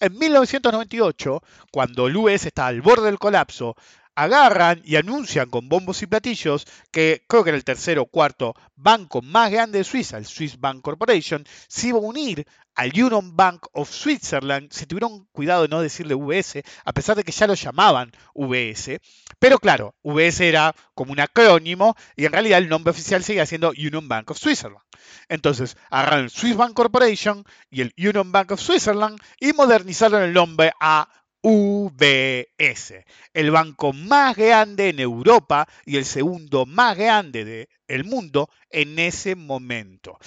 En 0.00 0.18
1998, 0.18 1.42
cuando 1.70 2.06
el 2.06 2.16
UBS 2.16 2.46
está 2.46 2.66
al 2.66 2.82
borde 2.82 3.06
del 3.06 3.18
colapso, 3.18 3.76
agarran 4.14 4.80
y 4.84 4.96
anuncian 4.96 5.50
con 5.50 5.68
bombos 5.68 6.02
y 6.02 6.06
platillos 6.06 6.66
que 6.90 7.24
creo 7.28 7.44
que 7.44 7.50
era 7.50 7.56
el 7.56 7.64
tercer 7.64 7.98
o 7.98 8.06
cuarto 8.06 8.54
banco 8.76 9.22
más 9.22 9.50
grande 9.50 9.78
de 9.78 9.84
Suiza, 9.84 10.18
el 10.18 10.26
Swiss 10.26 10.58
Bank 10.58 10.82
Corporation, 10.82 11.44
se 11.68 11.88
iba 11.88 11.98
a 11.98 12.02
unir 12.02 12.46
al 12.74 12.90
Union 12.90 13.36
Bank 13.36 13.66
of 13.72 13.90
Switzerland. 13.90 14.70
Se 14.72 14.86
tuvieron 14.86 15.26
cuidado 15.32 15.62
de 15.62 15.68
no 15.68 15.80
decirle 15.80 16.14
UBS, 16.14 16.62
a 16.84 16.92
pesar 16.92 17.16
de 17.16 17.24
que 17.24 17.32
ya 17.32 17.46
lo 17.46 17.54
llamaban 17.54 18.10
UBS. 18.34 19.00
Pero 19.38 19.58
claro, 19.58 19.94
UBS 20.02 20.40
era 20.40 20.74
como 20.94 21.12
un 21.12 21.20
acrónimo 21.20 21.96
y 22.16 22.24
en 22.24 22.32
realidad 22.32 22.58
el 22.58 22.68
nombre 22.68 22.90
oficial 22.90 23.22
seguía 23.22 23.46
siendo 23.46 23.70
Union 23.70 24.08
Bank 24.08 24.30
of 24.30 24.38
Switzerland. 24.38 24.84
Entonces, 25.28 25.76
agarraron 25.90 26.24
el 26.24 26.30
Swiss 26.30 26.56
Bank 26.56 26.74
Corporation 26.74 27.44
y 27.70 27.82
el 27.82 27.94
Union 27.96 28.32
Bank 28.32 28.52
of 28.52 28.60
Switzerland 28.60 29.20
y 29.38 29.52
modernizaron 29.52 30.22
el 30.22 30.32
nombre 30.32 30.72
a 30.80 31.08
UBS, 31.46 33.04
el 33.34 33.50
banco 33.50 33.92
más 33.92 34.34
grande 34.34 34.88
en 34.88 34.98
Europa 34.98 35.68
y 35.84 35.98
el 35.98 36.06
segundo 36.06 36.64
más 36.64 36.96
grande 36.96 37.68
del 37.86 38.04
mundo 38.04 38.48
en 38.70 38.98
ese 38.98 39.36
momento. 39.36 40.18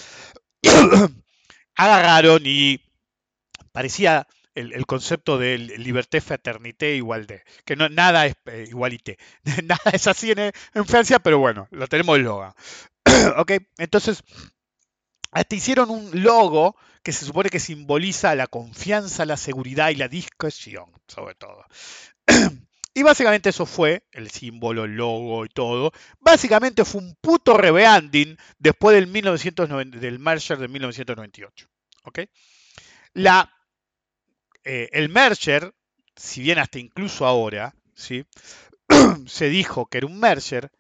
Agarraron 1.76 2.44
y 2.46 2.80
parecía 3.72 4.28
el, 4.54 4.86
concepto 4.86 5.40
de 5.40 5.58
liberté, 5.58 6.22
fraternité, 6.22 6.96
igualdad, 6.96 7.40
que 7.66 7.76
no, 7.76 7.90
nada 7.90 8.28
es 8.28 8.36
eh, 8.46 8.66
igualité, 8.68 9.18
nada 9.64 9.92
es 9.94 10.06
así 10.06 10.32
en, 10.32 10.40
en 10.40 10.86
Francia, 10.86 11.18
pero 11.18 11.40
bueno, 11.40 11.68
lo 11.72 11.88
tenemos 11.88 12.16
el 12.18 12.26
logo. 12.26 12.54
ok, 13.38 13.54
entonces 13.80 14.24
hasta 15.38 15.56
hicieron 15.56 15.90
un 15.90 16.24
logo 16.24 16.76
que 17.04 17.14
se 17.14 17.26
supone 17.26 17.50
que 17.50 17.60
simboliza 17.60 18.36
la 18.36 18.48
confianza, 18.48 19.26
la 19.26 19.38
seguridad 19.38 19.90
y 19.90 19.96
la 19.96 20.08
discreción, 20.08 20.92
sobre 21.08 21.36
todo. 21.36 21.66
Y 22.94 23.04
básicamente 23.04 23.50
eso 23.50 23.68
fue 23.68 24.08
el 24.12 24.32
símbolo, 24.32 24.86
el 24.86 24.96
logo 24.96 25.46
y 25.46 25.50
todo. 25.50 25.92
Básicamente 26.20 26.84
fue 26.84 27.02
un 27.02 27.16
puto 27.22 27.56
rebranding 27.56 28.36
después 28.58 28.96
del, 28.96 29.06
1990, 29.06 30.00
del 30.00 30.18
merger 30.18 30.58
de 30.58 30.68
1998. 30.68 31.68
¿ok? 32.06 32.20
La, 33.14 33.54
eh, 34.64 34.90
el 34.94 35.10
merger, 35.10 35.76
si 36.16 36.42
bien 36.42 36.58
hasta 36.58 36.80
incluso 36.80 37.28
ahora, 37.28 37.76
¿sí? 37.94 38.26
se 39.28 39.50
dijo 39.50 39.86
que 39.86 40.00
era 40.00 40.08
un 40.08 40.20
merger, 40.20 40.72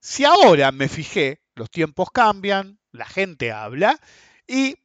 si 0.00 0.24
ahora 0.24 0.72
me 0.72 0.88
fijé, 0.88 1.42
los 1.54 1.70
tiempos 1.70 2.10
cambian, 2.10 2.80
la 2.92 3.06
gente 3.06 3.52
habla 3.52 3.98
y 4.46 4.76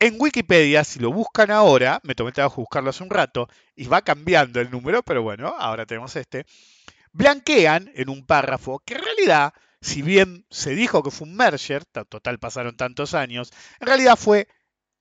en 0.00 0.14
Wikipedia, 0.18 0.84
si 0.84 1.00
lo 1.00 1.12
buscan 1.12 1.50
ahora, 1.50 2.00
me 2.04 2.14
tomé 2.14 2.30
trabajo 2.30 2.60
buscarlo 2.60 2.90
hace 2.90 3.02
un 3.02 3.10
rato 3.10 3.48
y 3.74 3.88
va 3.88 4.02
cambiando 4.02 4.60
el 4.60 4.70
número, 4.70 5.02
pero 5.02 5.22
bueno, 5.22 5.48
ahora 5.58 5.86
tenemos 5.86 6.14
este, 6.14 6.46
blanquean 7.12 7.90
en 7.94 8.08
un 8.08 8.24
párrafo 8.24 8.80
que 8.84 8.94
en 8.94 9.02
realidad, 9.02 9.52
si 9.80 10.02
bien 10.02 10.46
se 10.50 10.74
dijo 10.74 11.02
que 11.02 11.10
fue 11.10 11.26
un 11.26 11.34
merger, 11.34 11.84
total 11.84 12.38
pasaron 12.38 12.76
tantos 12.76 13.14
años, 13.14 13.52
en 13.80 13.88
realidad 13.88 14.16
fue 14.16 14.46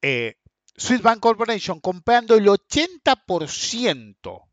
eh, 0.02 0.40
Swiss 0.76 1.02
Bank 1.02 1.20
Corporation 1.20 1.80
comprando 1.80 2.36
el 2.36 2.48
80% 2.48 4.50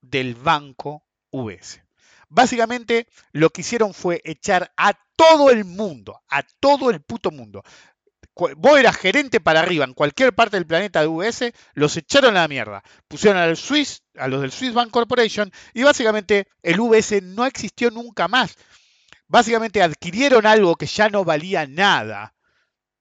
del 0.00 0.34
banco 0.34 1.04
US. 1.30 1.80
Básicamente 2.28 3.08
lo 3.32 3.50
que 3.50 3.62
hicieron 3.62 3.94
fue 3.94 4.20
echar 4.24 4.72
a 4.76 4.92
todo 5.16 5.50
el 5.50 5.64
mundo, 5.64 6.20
a 6.28 6.42
todo 6.60 6.90
el 6.90 7.00
puto 7.00 7.30
mundo. 7.30 7.62
Vos 8.56 8.78
eras 8.78 8.96
gerente 8.96 9.40
para 9.40 9.60
arriba 9.60 9.84
en 9.84 9.94
cualquier 9.94 10.32
parte 10.32 10.56
del 10.56 10.66
planeta 10.66 11.00
de 11.00 11.08
US, 11.08 11.52
los 11.74 11.96
echaron 11.96 12.36
a 12.36 12.42
la 12.42 12.48
mierda. 12.48 12.84
Pusieron 13.08 13.40
al 13.40 13.56
Swiss, 13.56 14.04
a 14.16 14.28
los 14.28 14.42
del 14.42 14.52
Swiss 14.52 14.74
Bank 14.74 14.90
Corporation 14.90 15.50
y 15.74 15.82
básicamente 15.82 16.46
el 16.62 16.78
US 16.78 17.20
no 17.22 17.46
existió 17.46 17.90
nunca 17.90 18.28
más. 18.28 18.56
Básicamente 19.26 19.82
adquirieron 19.82 20.46
algo 20.46 20.76
que 20.76 20.86
ya 20.86 21.08
no 21.08 21.24
valía 21.24 21.66
nada. 21.66 22.34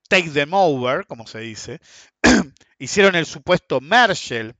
Take 0.09 0.29
them 0.29 0.53
over, 0.53 1.05
como 1.05 1.27
se 1.27 1.39
dice. 1.39 1.81
Hicieron 2.79 3.15
el 3.15 3.25
supuesto 3.25 3.79
merger. 3.79 4.55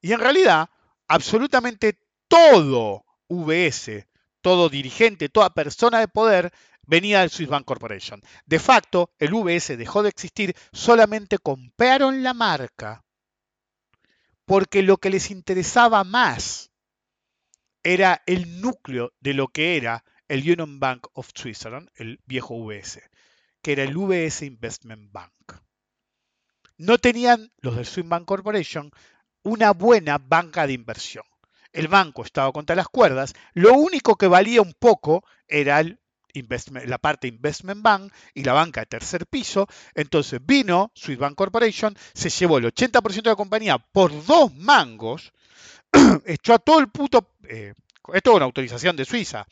Y 0.00 0.12
en 0.12 0.20
realidad, 0.20 0.70
absolutamente 1.08 1.98
todo 2.28 3.04
VS, 3.32 4.06
todo 4.40 4.68
dirigente, 4.68 5.28
toda 5.28 5.54
persona 5.54 6.00
de 6.00 6.08
poder 6.08 6.52
venía 6.86 7.20
del 7.20 7.30
Swiss 7.30 7.48
Bank 7.48 7.64
Corporation. 7.64 8.20
De 8.44 8.58
facto, 8.58 9.10
el 9.18 9.32
VS 9.32 9.76
dejó 9.76 10.02
de 10.02 10.10
existir, 10.10 10.54
solamente 10.72 11.38
compraron 11.38 12.22
la 12.22 12.34
marca 12.34 13.04
porque 14.44 14.82
lo 14.82 14.98
que 14.98 15.10
les 15.10 15.30
interesaba 15.30 16.04
más 16.04 16.70
era 17.82 18.22
el 18.26 18.60
núcleo 18.60 19.12
de 19.20 19.34
lo 19.34 19.48
que 19.48 19.76
era 19.76 20.04
el 20.28 20.40
Union 20.40 20.78
Bank 20.80 21.06
of 21.14 21.30
Switzerland, 21.34 21.90
el 21.94 22.20
viejo 22.26 22.56
VS, 22.56 23.00
que 23.62 23.72
era 23.72 23.82
el 23.84 23.96
VS 23.96 24.42
Investment 24.42 25.10
Bank. 25.12 25.32
No 26.76 26.98
tenían 26.98 27.52
los 27.58 27.76
del 27.76 27.86
Swiss 27.86 28.08
Bank 28.08 28.24
Corporation 28.24 28.90
una 29.42 29.72
buena 29.72 30.18
banca 30.18 30.66
de 30.66 30.72
inversión 30.72 31.24
el 31.72 31.88
banco 31.88 32.22
estaba 32.24 32.52
contra 32.52 32.76
las 32.76 32.88
cuerdas, 32.88 33.34
lo 33.54 33.74
único 33.74 34.16
que 34.16 34.26
valía 34.28 34.62
un 34.62 34.74
poco 34.78 35.24
era 35.48 35.82
la 36.86 36.98
parte 36.98 37.28
Investment 37.28 37.82
Bank 37.82 38.12
y 38.34 38.42
la 38.44 38.54
banca 38.54 38.80
de 38.80 38.86
tercer 38.86 39.26
piso. 39.26 39.66
Entonces 39.94 40.40
vino 40.44 40.90
Swiss 40.94 41.18
Bank 41.18 41.34
Corporation, 41.34 41.96
se 42.14 42.30
llevó 42.30 42.58
el 42.58 42.64
80% 42.66 43.22
de 43.24 43.30
la 43.30 43.36
compañía 43.36 43.78
por 43.78 44.24
dos 44.26 44.54
mangos, 44.54 45.32
echó 46.26 46.54
a 46.54 46.58
todo 46.58 46.80
el 46.80 46.88
puto... 46.88 47.32
eh, 47.44 47.74
esto 48.14 48.30
es 48.30 48.36
una 48.36 48.46
autorización 48.46 48.96
de 48.96 49.04
Suiza. 49.04 49.46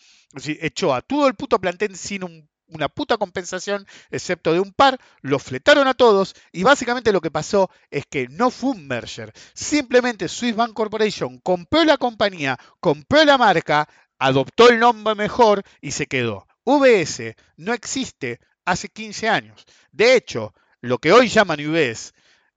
Echó 0.44 0.94
a 0.94 1.02
todo 1.02 1.28
el 1.28 1.34
puto 1.34 1.60
plantel 1.60 1.96
sin 1.96 2.24
un- 2.24 2.48
una 2.70 2.88
puta 2.88 3.16
compensación, 3.16 3.86
excepto 4.10 4.52
de 4.52 4.60
un 4.60 4.72
par, 4.72 4.98
los 5.20 5.42
fletaron 5.42 5.86
a 5.88 5.94
todos 5.94 6.34
y 6.52 6.62
básicamente 6.62 7.12
lo 7.12 7.20
que 7.20 7.30
pasó 7.30 7.70
es 7.90 8.04
que 8.06 8.28
no 8.28 8.50
fue 8.50 8.70
un 8.70 8.86
merger. 8.86 9.32
Simplemente 9.54 10.28
Swiss 10.28 10.56
Bank 10.56 10.72
Corporation 10.72 11.38
compró 11.38 11.84
la 11.84 11.96
compañía, 11.96 12.58
compró 12.80 13.24
la 13.24 13.38
marca, 13.38 13.88
adoptó 14.18 14.68
el 14.68 14.78
nombre 14.78 15.14
mejor 15.14 15.62
y 15.80 15.92
se 15.92 16.06
quedó. 16.06 16.46
UBS 16.64 17.34
no 17.56 17.72
existe 17.72 18.40
hace 18.64 18.88
15 18.88 19.28
años. 19.28 19.64
De 19.92 20.14
hecho, 20.14 20.54
lo 20.80 20.98
que 20.98 21.12
hoy 21.12 21.28
llaman 21.28 21.60
UBS 21.66 22.12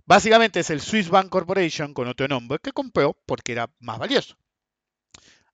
básicamente 0.05 0.59
es 0.59 0.69
el 0.69 0.81
Swiss 0.81 1.09
Bank 1.09 1.29
Corporation 1.29 1.93
con 1.93 2.07
otro 2.07 2.27
nombre 2.27 2.59
que 2.61 2.71
compró 2.71 3.17
porque 3.25 3.53
era 3.53 3.69
más 3.79 3.99
valioso. 3.99 4.37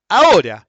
Ahora, 0.07 0.68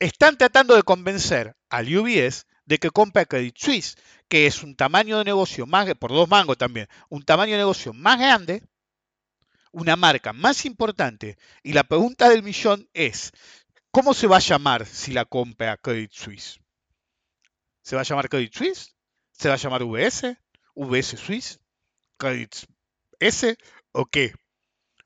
están 0.00 0.38
tratando 0.38 0.74
de 0.74 0.82
convencer 0.82 1.54
al 1.68 1.94
UBS 1.96 2.46
de 2.64 2.78
que 2.78 2.90
compre 2.90 3.26
Credit 3.26 3.56
Suisse, 3.56 3.96
que 4.28 4.46
es 4.46 4.62
un 4.62 4.74
tamaño 4.74 5.18
de 5.18 5.24
negocio 5.24 5.66
más, 5.66 5.94
por 5.94 6.10
dos 6.10 6.28
mangos 6.28 6.56
también, 6.56 6.88
un 7.10 7.22
tamaño 7.22 7.52
de 7.52 7.58
negocio 7.58 7.92
más 7.92 8.18
grande, 8.18 8.62
una 9.72 9.96
marca 9.96 10.32
más 10.32 10.64
importante. 10.64 11.36
Y 11.62 11.74
la 11.74 11.84
pregunta 11.84 12.28
del 12.28 12.42
millón 12.42 12.88
es, 12.94 13.32
¿cómo 13.90 14.14
se 14.14 14.26
va 14.26 14.38
a 14.38 14.40
llamar 14.40 14.86
si 14.86 15.12
la 15.12 15.26
compra 15.26 15.76
Credit 15.76 16.12
Suisse? 16.12 16.60
¿Se 17.82 17.94
va 17.94 18.02
a 18.02 18.04
llamar 18.04 18.28
Credit 18.28 18.54
Suisse? 18.54 18.94
¿Se 19.32 19.48
va 19.48 19.54
a 19.54 19.58
llamar 19.58 19.82
UBS? 19.82 20.36
¿UBS 20.74 21.18
Suisse? 21.18 21.60
¿Credit 22.16 22.54
S? 23.18 23.56
¿O 23.92 24.06
qué? 24.06 24.32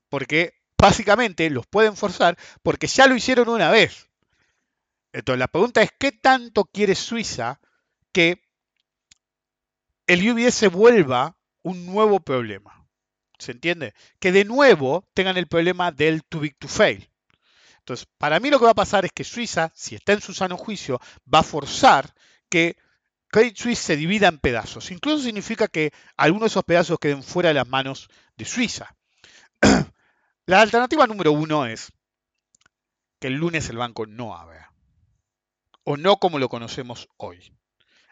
Porque 0.09 0.53
básicamente 0.77 1.49
los 1.49 1.67
pueden 1.67 1.97
forzar 1.97 2.37
porque 2.63 2.87
ya 2.87 3.07
lo 3.07 3.15
hicieron 3.15 3.49
una 3.49 3.71
vez. 3.71 4.04
Entonces 5.15 5.39
la 5.39 5.47
pregunta 5.47 5.81
es, 5.81 5.91
¿qué 5.97 6.11
tanto 6.11 6.65
quiere 6.65 6.93
Suiza 6.93 7.61
que 8.11 8.41
el 10.07 10.29
UBS 10.29 10.69
vuelva 10.69 11.37
un 11.63 11.85
nuevo 11.85 12.19
problema? 12.19 12.85
¿Se 13.39 13.53
entiende? 13.53 13.93
Que 14.19 14.33
de 14.33 14.43
nuevo 14.43 15.07
tengan 15.13 15.37
el 15.37 15.47
problema 15.47 15.93
del 15.93 16.25
too 16.25 16.41
big 16.41 16.57
to 16.57 16.67
fail. 16.67 17.09
Entonces, 17.79 18.07
para 18.17 18.41
mí 18.41 18.49
lo 18.49 18.59
que 18.59 18.65
va 18.65 18.71
a 18.71 18.75
pasar 18.75 19.05
es 19.05 19.11
que 19.13 19.23
Suiza, 19.23 19.71
si 19.73 19.95
está 19.95 20.11
en 20.11 20.19
su 20.19 20.33
sano 20.33 20.57
juicio, 20.57 20.99
va 21.33 21.39
a 21.39 21.43
forzar 21.43 22.13
que 22.49 22.75
Credit 23.29 23.55
Suisse 23.55 23.79
se 23.79 23.95
divida 23.95 24.27
en 24.27 24.39
pedazos. 24.39 24.91
Incluso 24.91 25.23
significa 25.23 25.69
que 25.69 25.93
algunos 26.17 26.47
de 26.47 26.53
esos 26.53 26.63
pedazos 26.65 26.99
queden 26.99 27.23
fuera 27.23 27.49
de 27.49 27.55
las 27.55 27.69
manos 27.69 28.09
de 28.35 28.43
Suiza. 28.43 28.93
La 30.45 30.59
alternativa 30.59 31.07
número 31.07 31.31
uno 31.31 31.65
es 31.65 31.93
que 33.21 33.27
el 33.27 33.35
lunes 33.35 33.69
el 33.69 33.77
banco 33.77 34.05
no 34.05 34.35
abra. 34.35 34.64
O 35.85 35.97
no 35.97 36.17
como 36.17 36.39
lo 36.39 36.49
conocemos 36.49 37.07
hoy. 37.17 37.53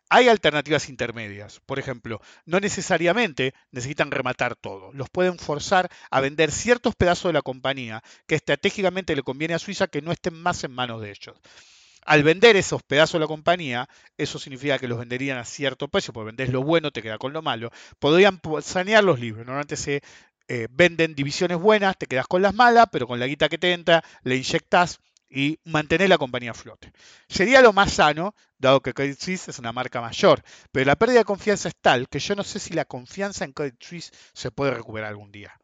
Hay 0.10 0.30
alternativas 0.30 0.90
intermedias. 0.90 1.62
Por 1.66 1.80
ejemplo, 1.80 2.22
no 2.46 2.60
necesariamente 2.60 3.54
necesitan 3.72 4.12
rematar 4.12 4.56
todo. 4.56 4.92
Los 4.94 5.10
pueden 5.10 5.40
forzar 5.40 5.90
a 6.12 6.22
vender 6.22 6.52
ciertos 6.52 6.96
pedazos 6.96 7.30
de 7.30 7.34
la 7.34 7.42
compañía 7.42 8.04
que 8.28 8.36
estratégicamente 8.36 9.16
le 9.16 9.24
conviene 9.24 9.56
a 9.56 9.60
Suiza 9.60 9.88
que 9.88 10.02
no 10.04 10.12
estén 10.12 10.36
más 10.36 10.64
en 10.64 10.72
manos 10.74 11.02
de 11.02 11.12
ellos. 11.12 11.38
Al 12.06 12.24
vender 12.24 12.56
esos 12.58 12.84
pedazos 12.84 13.14
de 13.14 13.20
la 13.22 13.28
compañía, 13.28 13.88
eso 14.18 14.40
significa 14.40 14.78
que 14.80 14.88
los 14.90 15.00
venderían 15.00 15.38
a 15.38 15.46
cierto 15.46 15.88
precio, 15.88 16.14
porque 16.14 16.28
vendés 16.28 16.50
lo 16.50 16.62
bueno, 16.64 16.92
te 16.92 17.02
queda 17.02 17.18
con 17.18 17.34
lo 17.34 17.42
malo. 17.42 17.72
Podrían 18.00 18.40
po- 18.40 18.62
sanear 18.62 19.04
los 19.04 19.20
libros. 19.20 19.46
Normalmente 19.46 19.78
se 19.78 20.02
eh, 20.50 20.68
venden 20.72 21.16
divisiones 21.16 21.58
buenas, 21.60 21.98
te 21.98 22.08
quedas 22.08 22.28
con 22.28 22.42
las 22.42 22.54
malas, 22.54 22.88
pero 22.92 23.08
con 23.08 23.20
la 23.20 23.28
guita 23.28 23.50
que 23.50 23.58
te 23.58 23.72
entra, 23.74 24.04
le 24.24 24.36
inyectas 24.36 25.00
y 25.34 25.60
mantenés 25.64 26.10
la 26.10 26.20
compañía 26.20 26.52
a 26.52 26.54
flote. 26.54 26.94
Sería 27.28 27.62
lo 27.62 27.74
más 27.74 27.94
sano, 27.94 28.36
dado 28.60 28.82
que 28.82 28.94
Credit 28.94 29.20
Suisse 29.20 29.48
es 29.50 29.58
una 29.58 29.74
marca 29.74 30.00
mayor, 30.00 30.44
pero 30.72 30.86
la 30.86 30.96
pérdida 30.96 31.20
de 31.20 31.26
confianza 31.26 31.70
es 31.70 31.76
tal 31.76 32.08
que 32.08 32.20
yo 32.20 32.36
no 32.36 32.44
sé 32.44 32.60
si 32.60 32.74
la 32.74 32.86
confianza 32.86 33.44
en 33.44 33.52
Credit 33.52 33.82
Suisse 33.82 34.12
se 34.34 34.52
puede 34.52 34.76
recuperar 34.76 35.10
algún 35.10 35.32
día. 35.32 35.60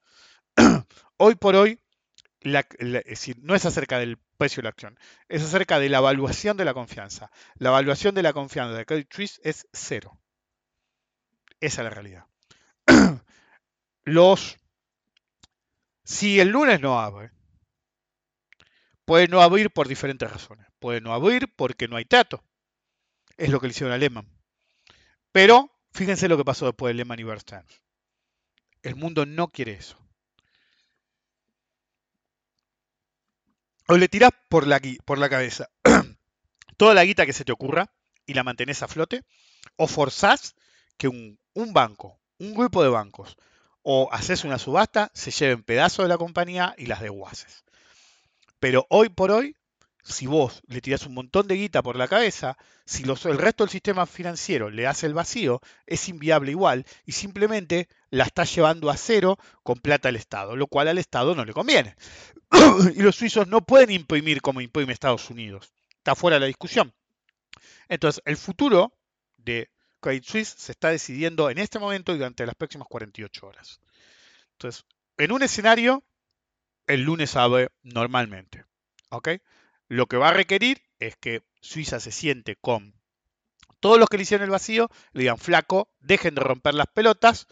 hoy 1.18 1.36
por 1.36 1.56
hoy, 1.56 1.80
es 2.42 3.06
decir, 3.06 3.38
no 3.44 3.54
es 3.54 3.64
acerca 3.64 4.00
del 4.00 4.18
precio 4.38 4.62
de 4.62 4.64
la 4.64 4.70
acción, 4.70 4.98
es 5.28 5.44
acerca 5.44 5.78
de 5.80 5.90
la 5.90 6.00
evaluación 6.00 6.58
de 6.58 6.66
la 6.66 6.74
confianza. 6.74 7.30
La 7.56 7.70
evaluación 7.70 8.16
de 8.16 8.24
la 8.24 8.34
confianza 8.34 8.76
de 8.76 8.88
Credit 8.88 9.14
Suisse 9.14 9.40
es 9.44 9.68
cero. 9.72 10.20
Esa 11.60 11.82
es 11.82 11.84
la 11.84 11.90
realidad. 11.92 12.26
Los, 14.04 14.58
si 16.04 16.40
el 16.40 16.50
lunes 16.50 16.82
no 16.82 17.00
abre, 17.00 17.32
puede 19.10 19.28
no 19.28 19.42
abrir 19.42 19.72
por 19.72 19.88
diferentes 19.88 20.30
razones. 20.30 20.68
Puede 20.78 21.02
no 21.02 21.16
abrir 21.16 21.52
porque 21.56 21.88
no 21.88 21.98
hay 21.98 22.06
trato. 22.06 22.44
Es 23.38 23.50
lo 23.50 23.60
que 23.60 23.66
le 23.66 23.72
hicieron 23.72 23.92
a 23.92 23.98
Lehman. 23.98 24.30
Pero 25.32 25.72
fíjense 25.92 26.28
lo 26.28 26.38
que 26.38 26.46
pasó 26.46 26.68
después 26.68 26.92
de 26.92 26.94
Lehman 26.94 27.18
y 27.20 27.24
Bear. 27.24 27.40
El 28.84 28.96
mundo 28.96 29.26
no 29.26 29.48
quiere 29.48 29.72
eso. 29.72 29.98
O 33.88 33.98
le 33.98 34.08
tirás 34.10 34.30
por 34.48 34.68
la, 34.68 34.80
por 35.06 35.18
la 35.18 35.28
cabeza 35.28 35.72
toda 36.78 36.94
la 36.94 37.04
guita 37.04 37.26
que 37.26 37.34
se 37.34 37.46
te 37.46 37.52
ocurra 37.52 37.92
y 38.28 38.36
la 38.36 38.44
mantenés 38.44 38.84
a 38.84 38.88
flote, 38.88 39.24
o 39.76 39.88
forzás 39.88 40.54
que 40.98 41.08
un, 41.08 41.40
un 41.56 41.74
banco, 41.74 42.20
un 42.38 42.54
grupo 42.54 42.84
de 42.84 42.90
bancos, 42.90 43.38
o 43.82 44.08
haces 44.12 44.44
una 44.44 44.60
subasta, 44.60 45.10
se 45.16 45.32
lleven 45.32 45.64
pedazos 45.64 46.06
de 46.06 46.10
la 46.10 46.20
compañía 46.20 46.76
y 46.78 46.86
las 46.86 47.02
desguaces. 47.02 47.64
Pero 48.60 48.86
hoy 48.90 49.10
por 49.10 49.32
hoy, 49.32 49.56
si 50.04 50.28
vos 50.28 50.62
le 50.68 50.82
tirás 50.82 51.06
un 51.06 51.14
montón 51.14 51.48
de 51.48 51.56
guita 51.56 51.82
por 51.82 51.96
la 51.96 52.08
cabeza, 52.08 52.58
si 52.86 53.04
el 53.04 53.38
resto 53.38 53.64
del 53.64 53.72
sistema 53.72 54.06
financiero 54.06 54.70
le 54.70 54.88
hace 54.88 55.06
el 55.06 55.14
vacío, 55.14 55.62
es 55.86 56.10
inviable 56.10 56.52
igual 56.52 56.86
y 57.06 57.12
simplemente 57.12 57.88
la 58.10 58.24
está 58.24 58.44
llevando 58.44 58.90
a 58.90 58.98
cero 58.98 59.38
con 59.64 59.80
plata 59.80 60.10
al 60.10 60.16
Estado, 60.16 60.56
lo 60.56 60.68
cual 60.68 60.88
al 60.88 60.98
Estado 60.98 61.36
no 61.36 61.46
le 61.46 61.54
conviene. 61.54 61.96
y 62.96 63.02
los 63.02 63.16
suizos 63.16 63.48
no 63.48 63.62
pueden 63.62 63.92
imprimir 63.92 64.42
como 64.42 64.62
imprime 64.62 64.94
Estados 64.94 65.30
Unidos. 65.30 65.72
Está 65.92 66.16
fuera 66.16 66.36
de 66.36 66.42
la 66.42 66.48
discusión. 66.48 66.94
Entonces, 67.88 68.22
el 68.26 68.38
futuro 68.38 68.94
de 69.38 69.70
Credit 70.00 70.24
Suisse 70.24 70.56
se 70.58 70.72
está 70.72 70.90
decidiendo 70.90 71.50
en 71.50 71.58
este 71.58 71.80
momento 71.80 72.14
y 72.14 72.18
durante 72.18 72.46
las 72.46 72.56
próximas 72.56 72.88
48 72.88 73.48
horas. 73.48 73.80
Entonces, 74.54 74.86
en 75.18 75.32
un 75.32 75.44
escenario, 75.44 76.04
el 76.90 77.04
lunes 77.04 77.36
abre 77.36 77.70
normalmente. 77.84 78.66
¿ok? 79.10 79.30
Lo 79.88 80.08
que 80.08 80.18
va 80.18 80.30
a 80.30 80.34
requerir 80.34 80.82
es 81.00 81.16
que 81.16 81.44
Suiza 81.62 82.00
se 82.00 82.12
siente 82.12 82.56
con 82.56 82.94
todos 83.80 83.98
los 83.98 84.10
que 84.10 84.18
le 84.18 84.24
hicieron 84.24 84.44
el 84.44 84.52
vacío, 84.52 84.90
le 85.14 85.22
digan, 85.22 85.38
flaco, 85.38 85.90
dejen 86.02 86.36
de 86.36 86.42
romper 86.42 86.74
las 86.74 86.88
pelotas, 86.88 87.48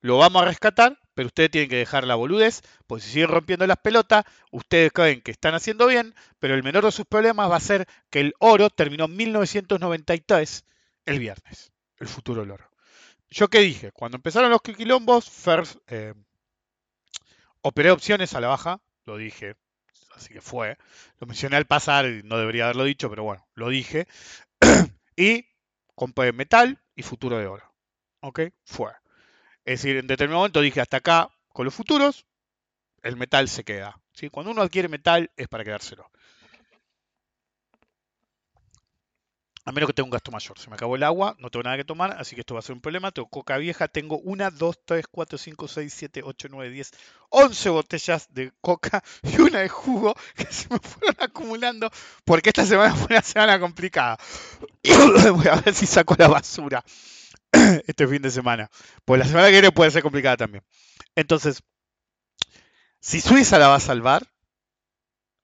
lo 0.00 0.18
vamos 0.18 0.42
a 0.42 0.44
rescatar, 0.44 1.00
pero 1.14 1.26
ustedes 1.26 1.50
tienen 1.50 1.70
que 1.70 1.76
dejar 1.76 2.06
la 2.06 2.14
boludez, 2.14 2.62
porque 2.86 3.02
si 3.02 3.10
siguen 3.10 3.28
rompiendo 3.28 3.66
las 3.66 3.78
pelotas, 3.78 4.24
ustedes 4.52 4.92
creen 4.92 5.20
que 5.22 5.32
están 5.32 5.54
haciendo 5.54 5.86
bien, 5.86 6.14
pero 6.38 6.54
el 6.54 6.62
menor 6.62 6.84
de 6.84 6.92
sus 6.92 7.06
problemas 7.06 7.50
va 7.50 7.56
a 7.56 7.60
ser 7.60 7.88
que 8.10 8.20
el 8.20 8.34
oro 8.38 8.70
terminó 8.70 9.06
en 9.06 9.16
1993 9.16 10.64
el 11.06 11.18
viernes, 11.18 11.72
el 11.98 12.08
futuro 12.08 12.42
del 12.42 12.52
oro. 12.52 12.70
¿Yo 13.30 13.48
qué 13.48 13.60
dije? 13.60 13.90
Cuando 13.90 14.16
empezaron 14.16 14.50
los 14.50 14.62
quilombos, 14.62 15.28
first, 15.28 15.78
eh, 15.88 16.14
operé 17.64 17.90
opciones 17.90 18.34
a 18.34 18.40
la 18.40 18.48
baja, 18.48 18.80
lo 19.06 19.16
dije, 19.16 19.56
así 20.14 20.32
que 20.32 20.42
fue. 20.42 20.76
Lo 21.18 21.26
mencioné 21.26 21.56
al 21.56 21.66
pasar 21.66 22.04
no 22.24 22.38
debería 22.38 22.64
haberlo 22.64 22.84
dicho, 22.84 23.08
pero 23.08 23.24
bueno, 23.24 23.46
lo 23.54 23.70
dije. 23.70 24.06
y 25.16 25.46
compré 25.94 26.32
metal 26.32 26.82
y 26.94 27.02
futuro 27.02 27.38
de 27.38 27.46
oro. 27.46 27.74
¿Ok? 28.20 28.40
Fue. 28.64 28.92
Es 29.64 29.82
decir, 29.82 29.96
en 29.96 30.06
determinado 30.06 30.40
momento 30.40 30.60
dije 30.60 30.80
hasta 30.82 30.98
acá 30.98 31.30
con 31.48 31.64
los 31.64 31.74
futuros, 31.74 32.26
el 33.02 33.16
metal 33.16 33.48
se 33.48 33.64
queda. 33.64 33.98
¿sí? 34.12 34.28
Cuando 34.28 34.52
uno 34.52 34.60
adquiere 34.60 34.88
metal 34.88 35.30
es 35.36 35.48
para 35.48 35.64
quedárselo. 35.64 36.10
A 39.66 39.72
menos 39.72 39.88
que 39.88 39.94
tenga 39.94 40.04
un 40.04 40.10
gasto 40.10 40.30
mayor. 40.30 40.58
Se 40.58 40.68
me 40.68 40.74
acabó 40.74 40.96
el 40.96 41.02
agua, 41.02 41.36
no 41.38 41.50
tengo 41.50 41.62
nada 41.62 41.76
que 41.76 41.84
tomar, 41.84 42.12
así 42.18 42.34
que 42.34 42.42
esto 42.42 42.54
va 42.54 42.60
a 42.60 42.62
ser 42.62 42.74
un 42.74 42.82
problema. 42.82 43.12
Tengo 43.12 43.28
coca 43.28 43.56
vieja, 43.56 43.88
tengo 43.88 44.18
una, 44.18 44.50
dos, 44.50 44.78
tres, 44.84 45.06
cuatro, 45.10 45.38
cinco, 45.38 45.68
seis, 45.68 45.94
siete, 45.94 46.22
ocho, 46.22 46.48
nueve, 46.50 46.70
diez, 46.70 46.90
once 47.30 47.70
botellas 47.70 48.28
de 48.34 48.52
coca 48.60 49.02
y 49.22 49.40
una 49.40 49.60
de 49.60 49.68
jugo 49.68 50.14
que 50.36 50.44
se 50.46 50.68
me 50.68 50.78
fueron 50.78 51.16
acumulando 51.18 51.90
porque 52.24 52.50
esta 52.50 52.66
semana 52.66 52.94
fue 52.94 53.06
una 53.10 53.22
semana 53.22 53.58
complicada. 53.58 54.18
Voy 54.82 55.48
a 55.48 55.56
ver 55.56 55.74
si 55.74 55.86
saco 55.86 56.14
la 56.18 56.28
basura 56.28 56.84
este 57.86 58.06
fin 58.06 58.22
de 58.22 58.30
semana. 58.30 58.70
Pues 59.04 59.18
la 59.18 59.26
semana 59.26 59.46
que 59.46 59.52
viene 59.52 59.72
puede 59.72 59.90
ser 59.90 60.02
complicada 60.02 60.36
también. 60.36 60.62
Entonces, 61.14 61.62
si 63.00 63.20
Suiza 63.20 63.58
la 63.58 63.68
va 63.68 63.76
a 63.76 63.80
salvar, 63.80 64.26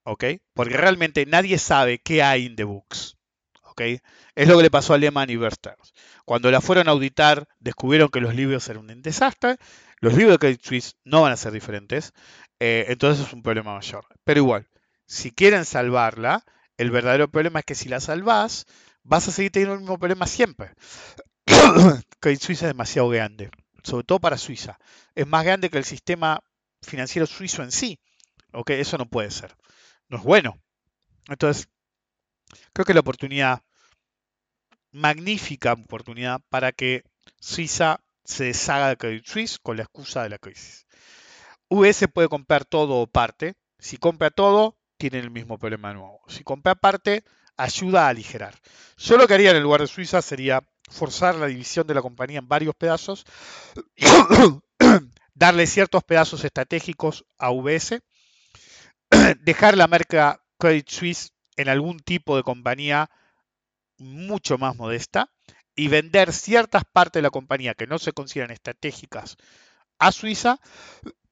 ¿ok? 0.03 0.25
Porque 0.53 0.77
realmente 0.77 1.25
nadie 1.25 1.57
sabe 1.57 1.99
qué 1.99 2.23
hay 2.23 2.45
in 2.45 2.55
the 2.55 2.63
books, 2.63 3.17
Es 4.35 4.47
lo 4.47 4.57
que 4.57 4.63
le 4.63 4.71
pasó 4.71 4.93
a 4.93 4.97
Lehman 4.97 5.29
y 5.29 5.35
Bear 5.35 5.53
Stearns. 5.53 5.93
Cuando 6.25 6.51
la 6.51 6.61
fueron 6.61 6.87
a 6.87 6.91
auditar, 6.91 7.47
descubrieron 7.59 8.09
que 8.09 8.21
los 8.21 8.35
libros 8.35 8.67
eran 8.69 8.89
un 8.89 9.01
desastre. 9.01 9.57
Los 9.99 10.13
libros 10.13 10.33
de 10.35 10.39
Credit 10.39 10.63
Suisse 10.63 10.95
no 11.03 11.21
van 11.21 11.33
a 11.33 11.37
ser 11.37 11.51
diferentes. 11.51 12.13
eh, 12.59 12.85
entonces 12.89 13.25
es 13.27 13.33
un 13.33 13.43
problema 13.43 13.73
mayor. 13.75 14.05
Pero 14.23 14.39
igual, 14.41 14.67
si 15.05 15.31
quieren 15.31 15.65
salvarla, 15.65 16.43
el 16.77 16.91
verdadero 16.91 17.29
problema 17.29 17.59
es 17.59 17.65
que 17.65 17.75
si 17.75 17.89
la 17.89 17.99
salvás, 17.99 18.65
vas 19.03 19.27
a 19.27 19.31
seguir 19.31 19.51
teniendo 19.51 19.75
el 19.75 19.81
mismo 19.81 19.99
problema 19.99 20.27
siempre. 20.27 20.73
Credit 22.19 22.41
Suisse 22.41 22.61
es 22.63 22.67
demasiado 22.69 23.09
grande, 23.09 23.49
sobre 23.83 24.03
todo 24.05 24.19
para 24.19 24.37
Suiza. 24.37 24.79
Es 25.15 25.27
más 25.27 25.43
grande 25.43 25.69
que 25.69 25.77
el 25.77 25.85
sistema 25.85 26.41
financiero 26.81 27.25
suizo 27.27 27.63
en 27.63 27.71
sí. 27.71 27.99
¿ok? 28.53 28.71
Eso 28.71 28.97
no 28.97 29.07
puede 29.07 29.31
ser. 29.31 29.55
No 30.09 30.17
es 30.17 30.23
bueno. 30.23 30.59
Entonces, 31.29 31.69
creo 32.73 32.85
que 32.85 32.93
la 32.93 33.01
oportunidad, 33.01 33.63
magnífica 34.91 35.73
oportunidad 35.73 36.41
para 36.49 36.71
que 36.71 37.03
Suiza 37.39 38.01
se 38.23 38.45
deshaga 38.45 38.89
de 38.89 38.97
Credit 38.97 39.25
Suisse 39.25 39.59
con 39.59 39.77
la 39.77 39.83
excusa 39.83 40.23
de 40.23 40.29
la 40.29 40.37
crisis. 40.37 40.85
US 41.69 42.05
puede 42.13 42.27
comprar 42.27 42.65
todo 42.65 42.95
o 42.97 43.07
parte. 43.07 43.55
Si 43.79 43.97
compra 43.97 44.29
todo, 44.29 44.77
tiene 44.97 45.19
el 45.19 45.31
mismo 45.31 45.57
problema 45.57 45.93
nuevo. 45.93 46.21
Si 46.27 46.43
compra 46.43 46.75
parte, 46.75 47.23
ayuda 47.57 48.05
a 48.05 48.09
aligerar. 48.09 48.55
Yo 48.97 49.17
lo 49.17 49.27
que 49.27 49.33
haría 49.33 49.51
en 49.51 49.57
el 49.57 49.63
lugar 49.63 49.81
de 49.81 49.87
Suiza 49.87 50.21
sería 50.21 50.63
forzar 50.89 51.35
la 51.35 51.47
división 51.47 51.87
de 51.87 51.93
la 51.93 52.01
compañía 52.01 52.39
en 52.39 52.47
varios 52.47 52.75
pedazos, 52.75 53.25
darle 55.33 55.65
ciertos 55.67 56.03
pedazos 56.03 56.43
estratégicos 56.43 57.25
a 57.37 57.51
UBS, 57.51 58.01
dejar 59.41 59.77
la 59.77 59.87
marca 59.87 60.43
Credit 60.59 60.89
Suisse 60.89 61.33
en 61.55 61.69
algún 61.69 61.99
tipo 61.99 62.35
de 62.35 62.43
compañía 62.43 63.09
mucho 64.01 64.57
más 64.57 64.75
modesta 64.75 65.31
y 65.75 65.87
vender 65.87 66.33
ciertas 66.33 66.83
partes 66.85 67.19
de 67.19 67.23
la 67.23 67.29
compañía 67.29 67.73
que 67.73 67.87
no 67.87 67.99
se 67.99 68.11
consideran 68.11 68.51
estratégicas 68.51 69.37
a 69.99 70.11
Suiza 70.11 70.59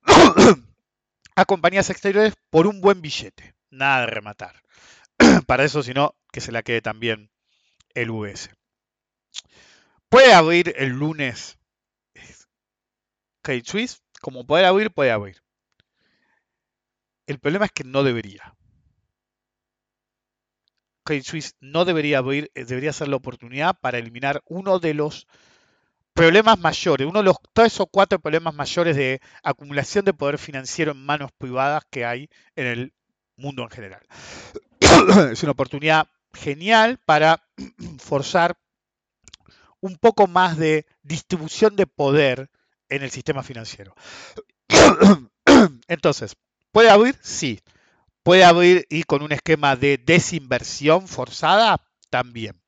a 1.35 1.45
compañías 1.45 1.89
exteriores 1.89 2.33
por 2.49 2.67
un 2.67 2.81
buen 2.81 3.01
billete. 3.01 3.55
Nada 3.69 4.01
de 4.01 4.07
rematar. 4.07 4.61
Para 5.47 5.63
eso, 5.63 5.83
si 5.83 5.93
no, 5.93 6.15
que 6.31 6.41
se 6.41 6.51
la 6.51 6.63
quede 6.63 6.81
también 6.81 7.31
el 7.93 8.11
US. 8.11 8.49
Puede 10.09 10.33
abrir 10.33 10.73
el 10.77 10.89
lunes 10.89 11.57
Credit 13.41 13.65
Suisse, 13.65 14.01
como 14.21 14.45
poder 14.45 14.65
abrir, 14.65 14.91
puede 14.91 15.11
abrir. 15.11 15.41
El 17.25 17.39
problema 17.39 17.65
es 17.65 17.71
que 17.71 17.83
no 17.83 18.03
debería. 18.03 18.55
Credit 21.09 21.55
no 21.61 21.85
debería 21.85 22.19
abrir, 22.19 22.51
eh, 22.53 22.65
debería 22.65 22.93
ser 22.93 23.07
la 23.07 23.15
oportunidad 23.15 23.75
para 23.79 23.97
eliminar 23.97 24.43
uno 24.45 24.79
de 24.79 24.93
los 24.93 25.27
problemas 26.13 26.59
mayores, 26.59 27.07
uno 27.07 27.19
de 27.19 27.25
los 27.25 27.37
tres 27.53 27.79
o 27.79 27.87
cuatro 27.87 28.19
problemas 28.19 28.53
mayores 28.53 28.95
de 28.95 29.21
acumulación 29.41 30.05
de 30.05 30.13
poder 30.13 30.37
financiero 30.37 30.91
en 30.91 31.03
manos 31.03 31.31
privadas 31.31 31.83
que 31.89 32.05
hay 32.05 32.29
en 32.55 32.67
el 32.67 32.93
mundo 33.37 33.63
en 33.63 33.69
general. 33.69 34.05
es 35.31 35.41
una 35.43 35.53
oportunidad 35.53 36.07
genial 36.33 36.99
para 37.05 37.41
forzar 37.99 38.57
un 39.81 39.97
poco 39.97 40.27
más 40.27 40.57
de 40.57 40.85
distribución 41.01 41.75
de 41.75 41.87
poder 41.87 42.51
en 42.89 43.01
el 43.01 43.11
sistema 43.11 43.41
financiero. 43.41 43.95
Entonces, 45.87 46.35
¿puede 46.71 46.89
abrir? 46.89 47.17
Sí. 47.21 47.59
¿Puede 48.23 48.43
abrir 48.43 48.85
y 48.89 49.03
con 49.03 49.21
un 49.21 49.31
esquema 49.31 49.75
de 49.75 49.97
desinversión 49.97 51.07
forzada? 51.07 51.77
También. 52.09 52.61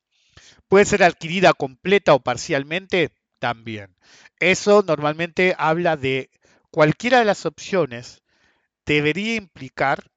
¿Puede 0.68 0.84
ser 0.84 1.02
adquirida 1.02 1.52
completa 1.52 2.14
o 2.14 2.20
parcialmente? 2.20 3.12
También. 3.38 3.96
Eso 4.40 4.82
normalmente 4.86 5.54
habla 5.58 5.96
de 5.96 6.30
cualquiera 6.70 7.18
de 7.18 7.24
las 7.24 7.44
opciones 7.44 8.22
debería 8.86 9.36
implicar 9.36 10.10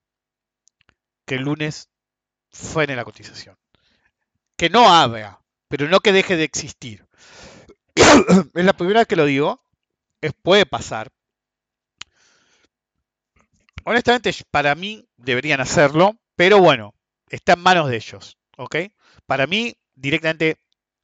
que 1.25 1.35
el 1.35 1.41
lunes 1.41 1.89
frene 2.49 2.95
la 2.95 3.03
cotización. 3.03 3.57
Que 4.57 4.69
no 4.69 4.89
abra, 4.89 5.41
pero 5.67 5.87
no 5.89 5.99
que 5.99 6.13
deje 6.13 6.37
de 6.37 6.43
existir. 6.43 7.05
es 7.95 8.65
la 8.65 8.73
primera 8.73 9.01
vez 9.01 9.07
que 9.07 9.15
lo 9.15 9.25
digo. 9.25 9.61
Es, 10.21 10.33
puede 10.41 10.65
pasar. 10.65 11.11
Honestamente, 13.85 14.33
para 14.49 14.73
mí 14.75 15.07
deberían 15.15 15.61
hacerlo, 15.61 16.17
pero 16.35 16.59
bueno, 16.59 16.95
está 17.29 17.53
en 17.53 17.59
manos 17.59 17.89
de 17.89 17.97
ellos. 17.97 18.37
¿Ok? 18.57 18.77
Para 19.25 19.47
mí, 19.47 19.75
directamente, 19.93 20.57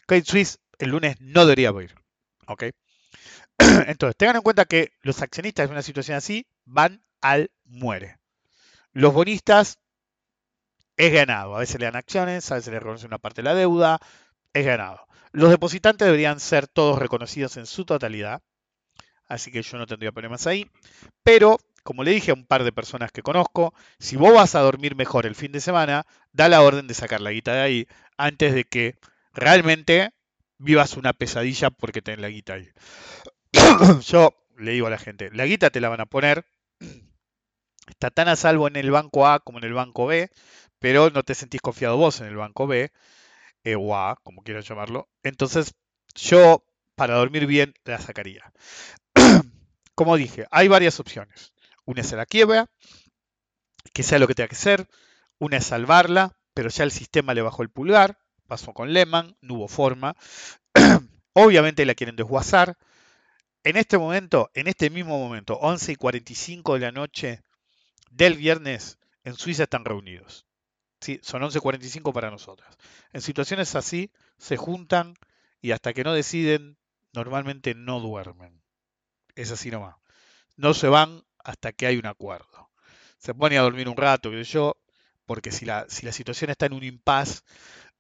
Credit 0.08 0.26
Suisse 0.26 0.60
el 0.80 0.90
lunes 0.90 1.16
no 1.22 1.46
debería 1.46 1.70
abrir. 1.70 1.94
¿Ok? 2.48 2.64
Entonces, 3.88 4.18
tengan 4.18 4.38
en 4.38 4.42
cuenta 4.42 4.66
que 4.66 4.92
los 5.02 5.22
accionistas 5.22 5.66
en 5.66 5.72
una 5.74 5.84
situación 5.84 6.18
así 6.18 6.48
van 6.66 7.04
al 7.22 7.52
muere. 7.66 8.18
Los 8.94 9.14
bonistas 9.14 9.78
es 10.98 11.14
ganado. 11.14 11.56
A 11.56 11.60
veces 11.60 11.80
le 11.80 11.86
dan 11.86 11.96
acciones, 11.96 12.52
a 12.52 12.56
veces 12.56 12.74
le 12.74 12.80
reconocen 12.80 13.08
una 13.08 13.20
parte 13.20 13.42
de 13.42 13.46
la 13.46 13.54
deuda, 13.54 14.00
es 14.54 14.66
ganado. 14.66 15.06
Los 15.32 15.52
depositantes 15.52 16.06
deberían 16.06 16.40
ser 16.40 16.68
todos 16.68 16.98
reconocidos 16.98 17.58
en 17.58 17.68
su 17.68 17.86
totalidad, 17.86 18.42
así 19.28 19.52
que 19.52 19.62
yo 19.62 19.78
no 19.78 19.88
tendría 19.88 20.12
problemas 20.12 20.48
ahí. 20.48 20.70
Pero, 21.24 21.60
como 21.84 22.04
le 22.04 22.12
dije 22.12 22.32
a 22.32 22.34
un 22.34 22.46
par 22.46 22.64
de 22.64 22.72
personas 22.72 23.12
que 23.12 23.22
conozco, 23.22 23.74
si 24.00 24.16
vos 24.16 24.34
vas 24.34 24.56
a 24.56 24.62
dormir 24.62 24.96
mejor 24.96 25.26
el 25.26 25.36
fin 25.36 25.52
de 25.52 25.62
semana, 25.62 26.06
da 26.32 26.50
la 26.50 26.62
orden 26.62 26.88
de 26.88 26.94
sacar 26.94 27.22
la 27.22 27.32
guita 27.32 27.54
de 27.54 27.62
ahí 27.62 27.88
antes 28.18 28.54
de 28.54 28.64
que 28.66 28.96
realmente 29.34 30.14
vivas 30.58 30.98
una 30.98 31.14
pesadilla 31.14 31.70
porque 31.70 32.02
tenés 32.02 32.22
la 32.22 32.30
guita 32.30 32.54
ahí. 32.54 32.70
yo 34.02 34.36
le 34.58 34.72
digo 34.72 34.88
a 34.88 34.92
la 34.92 34.98
gente, 34.98 35.30
la 35.34 35.46
guita 35.46 35.70
te 35.70 35.82
la 35.82 35.90
van 35.90 36.02
a 36.02 36.06
poner, 36.06 36.46
está 37.88 38.10
tan 38.12 38.28
a 38.28 38.36
salvo 38.36 38.68
en 38.68 38.76
el 38.76 38.92
banco 38.92 39.28
A 39.28 39.40
como 39.40 39.58
en 39.58 39.66
el 39.66 39.74
banco 39.74 40.06
B, 40.06 40.30
pero 40.80 41.10
no 41.10 41.24
te 41.24 41.36
sentís 41.36 41.62
confiado 41.62 41.98
vos 41.98 42.22
en 42.22 42.28
el 42.28 42.36
banco 42.36 42.68
B, 42.68 42.92
eh, 43.64 43.76
o 43.76 43.96
A, 43.96 44.18
como 44.24 44.44
quieras 44.44 44.68
llamarlo. 44.68 45.10
Entonces, 45.24 45.74
yo 46.16 46.64
para 46.96 47.16
dormir 47.16 47.46
bien 47.46 47.74
la 47.86 48.00
sacaría. 48.00 48.52
como 49.96 50.18
dije, 50.18 50.46
hay 50.52 50.68
varias 50.68 51.00
opciones. 51.00 51.54
Una 51.92 52.04
es 52.04 52.12
la 52.14 52.26
quiebra, 52.26 52.68
que 53.92 54.02
sea 54.02 54.18
lo 54.18 54.26
que 54.26 54.34
tenga 54.34 54.48
que 54.48 54.56
ser. 54.56 54.88
Una 55.40 55.58
es 55.58 55.66
salvarla, 55.66 56.38
pero 56.54 56.70
ya 56.70 56.86
el 56.86 56.92
sistema 56.92 57.34
le 57.34 57.42
bajó 57.42 57.64
el 57.64 57.70
pulgar. 57.70 58.18
Pasó 58.48 58.72
con 58.72 58.94
Lehman, 58.94 59.36
no 59.42 59.56
hubo 59.56 59.68
forma. 59.68 60.16
Obviamente 61.34 61.86
la 61.86 61.94
quieren 61.94 62.16
desguazar. 62.16 62.78
En 63.66 63.76
este 63.76 63.98
momento, 63.98 64.50
en 64.54 64.70
este 64.70 64.90
mismo 64.90 65.20
momento, 65.20 65.56
11 65.56 65.92
y 65.92 65.96
45 65.98 66.76
de 66.76 66.80
la 66.80 66.94
noche 66.94 67.42
del 68.10 68.38
viernes, 68.38 68.98
en 69.26 69.34
Suiza 69.34 69.64
están 69.64 69.84
reunidos. 69.84 70.46
Sí, 71.02 71.20
son 71.22 71.42
11.45 71.42 72.14
para 72.14 72.32
nosotras. 72.32 72.78
En 73.12 73.20
situaciones 73.20 73.76
así 73.76 74.14
se 74.38 74.56
juntan 74.56 75.16
y 75.60 75.72
hasta 75.72 75.92
que 75.92 76.06
no 76.06 76.14
deciden, 76.14 76.78
normalmente 77.12 77.76
no 77.76 78.00
duermen. 78.00 78.62
Es 79.36 79.52
así 79.52 79.72
nomás. 79.72 79.98
No 80.56 80.74
se 80.74 80.88
van 80.88 81.26
hasta 81.44 81.72
que 81.72 81.88
hay 81.88 81.98
un 81.98 82.06
acuerdo. 82.06 82.70
Se 83.18 83.34
pone 83.34 83.58
a 83.58 83.62
dormir 83.62 83.88
un 83.88 83.98
rato, 83.98 84.32
que 84.32 84.44
yo, 84.44 84.76
porque 85.26 85.52
si 85.52 85.66
la, 85.66 85.86
si 85.90 86.06
la 86.06 86.12
situación 86.12 86.50
está 86.50 86.66
en 86.66 86.74
un 86.74 86.84
impas 86.84 87.44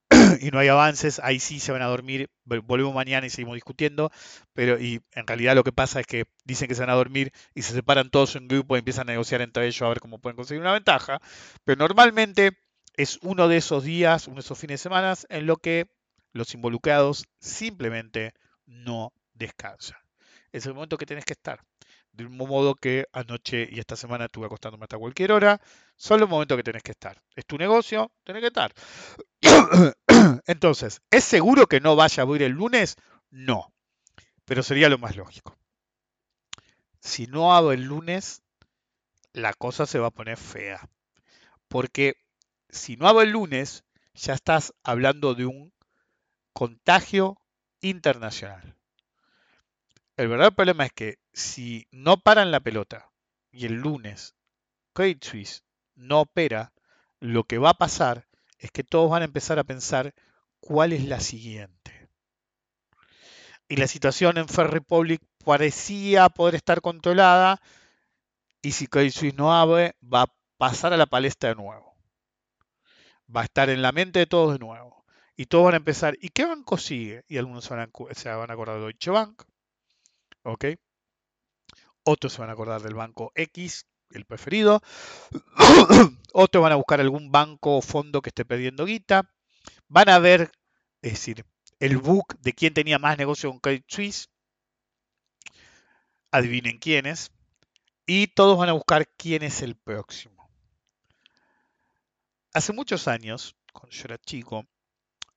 y 0.41 0.51
no 0.51 0.59
hay 0.59 0.67
avances, 0.67 1.19
ahí 1.23 1.39
sí 1.39 1.59
se 1.59 1.71
van 1.71 1.81
a 1.81 1.85
dormir, 1.85 2.29
volvemos 2.43 2.93
mañana 2.93 3.25
y 3.25 3.29
seguimos 3.29 3.55
discutiendo, 3.55 4.11
pero 4.53 4.79
y 4.79 5.01
en 5.13 5.27
realidad 5.27 5.55
lo 5.55 5.63
que 5.63 5.71
pasa 5.71 5.99
es 5.99 6.07
que 6.07 6.25
dicen 6.43 6.67
que 6.67 6.75
se 6.75 6.81
van 6.81 6.89
a 6.89 6.95
dormir 6.95 7.31
y 7.55 7.61
se 7.61 7.73
separan 7.73 8.09
todos 8.09 8.35
en 8.35 8.47
grupo 8.47 8.75
y 8.75 8.79
empiezan 8.79 9.09
a 9.09 9.13
negociar 9.13 9.41
entre 9.41 9.67
ellos 9.67 9.81
a 9.81 9.89
ver 9.89 9.99
cómo 9.99 10.19
pueden 10.19 10.35
conseguir 10.35 10.61
una 10.61 10.73
ventaja, 10.73 11.19
pero 11.63 11.77
normalmente 11.77 12.57
es 12.97 13.19
uno 13.21 13.47
de 13.47 13.57
esos 13.57 13.83
días, 13.83 14.27
uno 14.27 14.35
de 14.35 14.41
esos 14.41 14.59
fines 14.59 14.79
de 14.79 14.83
semana 14.83 15.15
en 15.29 15.45
lo 15.45 15.57
que 15.57 15.87
los 16.33 16.53
involucrados 16.53 17.25
simplemente 17.39 18.33
no 18.65 19.13
descansan. 19.33 19.97
Es 20.51 20.65
el 20.65 20.73
momento 20.73 20.97
que 20.97 21.05
tenés 21.05 21.25
que 21.25 21.33
estar. 21.33 21.61
De 22.11 22.25
un 22.25 22.35
modo 22.35 22.75
que 22.75 23.05
anoche 23.13 23.67
y 23.71 23.79
esta 23.79 23.95
semana 23.95 24.25
estuve 24.25 24.45
acostándome 24.45 24.83
hasta 24.83 24.97
cualquier 24.97 25.31
hora. 25.31 25.61
Son 25.95 26.19
los 26.19 26.29
momentos 26.29 26.57
que 26.57 26.63
tenés 26.63 26.83
que 26.83 26.91
estar. 26.91 27.21
Es 27.35 27.45
tu 27.45 27.57
negocio, 27.57 28.11
tenés 28.23 28.41
que 28.41 28.47
estar. 28.47 28.73
Entonces, 30.45 31.01
¿es 31.09 31.23
seguro 31.23 31.67
que 31.67 31.79
no 31.79 31.95
vaya 31.95 32.21
a 32.21 32.25
abrir 32.25 32.43
el 32.43 32.51
lunes? 32.51 32.95
No. 33.29 33.73
Pero 34.45 34.63
sería 34.63 34.89
lo 34.89 34.97
más 34.97 35.15
lógico. 35.15 35.55
Si 36.99 37.27
no 37.27 37.55
abro 37.55 37.71
el 37.71 37.83
lunes, 37.83 38.43
la 39.33 39.53
cosa 39.53 39.85
se 39.85 39.99
va 39.99 40.07
a 40.07 40.11
poner 40.11 40.37
fea. 40.37 40.89
Porque 41.67 42.15
si 42.69 42.97
no 42.97 43.07
abro 43.07 43.21
el 43.21 43.31
lunes, 43.31 43.85
ya 44.13 44.33
estás 44.33 44.73
hablando 44.83 45.33
de 45.33 45.45
un 45.45 45.73
contagio 46.53 47.37
internacional. 47.81 48.75
El 50.21 50.27
verdadero 50.27 50.55
problema 50.55 50.85
es 50.85 50.93
que 50.93 51.17
si 51.33 51.87
no 51.89 52.17
paran 52.21 52.51
la 52.51 52.59
pelota 52.59 53.11
y 53.51 53.65
el 53.65 53.73
lunes 53.73 54.35
Credit 54.93 55.23
Suisse 55.23 55.63
no 55.95 56.21
opera, 56.21 56.73
lo 57.19 57.45
que 57.45 57.57
va 57.57 57.71
a 57.71 57.79
pasar 57.79 58.27
es 58.59 58.69
que 58.69 58.83
todos 58.83 59.09
van 59.09 59.23
a 59.23 59.25
empezar 59.25 59.57
a 59.57 59.63
pensar 59.63 60.13
cuál 60.59 60.93
es 60.93 61.05
la 61.05 61.19
siguiente. 61.21 62.07
Y 63.67 63.77
la 63.77 63.87
situación 63.87 64.37
en 64.37 64.47
Fair 64.47 64.69
Republic 64.69 65.23
parecía 65.43 66.29
poder 66.29 66.53
estar 66.53 66.81
controlada 66.81 67.59
y 68.61 68.73
si 68.73 68.85
Credit 68.85 69.13
Suisse 69.13 69.35
no 69.35 69.51
abre, 69.51 69.95
va 70.03 70.21
a 70.21 70.33
pasar 70.59 70.93
a 70.93 70.97
la 70.97 71.07
palestra 71.07 71.49
de 71.49 71.55
nuevo. 71.55 71.95
Va 73.35 73.41
a 73.41 73.45
estar 73.45 73.71
en 73.71 73.81
la 73.81 73.91
mente 73.91 74.19
de 74.19 74.27
todos 74.27 74.53
de 74.53 74.59
nuevo. 74.59 75.03
Y 75.35 75.47
todos 75.47 75.65
van 75.65 75.73
a 75.73 75.77
empezar, 75.77 76.15
¿y 76.21 76.29
qué 76.29 76.45
banco 76.45 76.77
sigue? 76.77 77.25
Y 77.27 77.39
algunos 77.39 77.67
van 77.69 77.79
a, 77.79 78.13
se 78.13 78.29
van 78.29 78.51
a 78.51 78.53
acordar 78.53 78.75
de 78.75 78.81
Deutsche 78.81 79.09
Bank, 79.09 79.45
¿ok? 80.43 80.65
Otros 82.03 82.33
se 82.33 82.41
van 82.41 82.49
a 82.49 82.53
acordar 82.53 82.81
del 82.81 82.95
banco 82.95 83.31
X, 83.35 83.85
el 84.11 84.25
preferido. 84.25 84.81
Otros 86.33 86.63
van 86.63 86.71
a 86.71 86.75
buscar 86.75 86.99
algún 86.99 87.31
banco 87.31 87.77
o 87.77 87.81
fondo 87.81 88.21
que 88.21 88.29
esté 88.29 88.45
perdiendo 88.45 88.85
guita. 88.85 89.31
Van 89.87 90.09
a 90.09 90.19
ver, 90.19 90.51
es 91.01 91.11
decir, 91.13 91.45
el 91.79 91.97
book 91.97 92.39
de 92.39 92.53
quién 92.53 92.73
tenía 92.73 92.99
más 92.99 93.17
negocio 93.17 93.49
con 93.49 93.59
Credit 93.59 93.85
Suisse. 93.87 94.29
Adivinen 96.31 96.79
quién 96.79 97.05
es. 97.05 97.31
Y 98.05 98.27
todos 98.27 98.57
van 98.57 98.69
a 98.69 98.73
buscar 98.73 99.07
quién 99.17 99.43
es 99.43 99.61
el 99.61 99.75
próximo. 99.75 100.49
Hace 102.53 102.73
muchos 102.73 103.07
años, 103.07 103.55
cuando 103.71 103.95
yo 103.95 104.03
era 104.05 104.17
chico, 104.17 104.65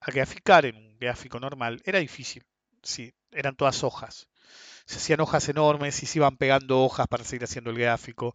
a 0.01 0.11
graficar 0.11 0.67
en 0.67 0.77
un 0.77 0.99
gráfico 0.99 1.39
normal 1.39 1.81
era 1.85 1.99
difícil. 1.99 2.45
Sí, 2.83 3.15
eran 3.31 3.57
todas 3.57 3.85
hojas. 3.85 4.29
Se 4.86 4.99
hacían 4.99 5.20
hojas 5.20 5.49
enormes 5.49 6.03
y 6.03 6.07
se 6.07 6.18
iban 6.18 6.36
pegando 6.36 6.82
hojas 6.82 7.07
para 7.09 7.24
seguir 7.24 7.45
haciendo 7.45 7.70
el 7.70 7.78
gráfico. 7.78 8.34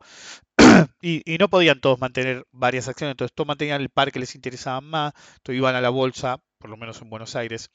y, 1.02 1.38
no 1.40 1.50
podían 1.50 1.80
todos 1.82 2.00
mantener 2.00 2.46
varias 2.52 2.88
acciones, 2.88 3.14
entonces 3.14 3.34
todos 3.36 3.48
mantenían 3.48 3.82
el 3.82 3.90
par 3.90 4.12
que 4.12 4.20
les 4.20 4.36
interesaban 4.36 4.86
más, 4.86 5.14
entonces 5.38 5.58
iban 5.58 5.76
a 5.76 5.82
la 5.82 5.90
bolsa, 5.90 6.40
por 6.58 6.70
lo 6.70 6.78
menos 6.78 7.02
en 7.02 7.10
Buenos 7.10 7.36
Aires, 7.36 7.70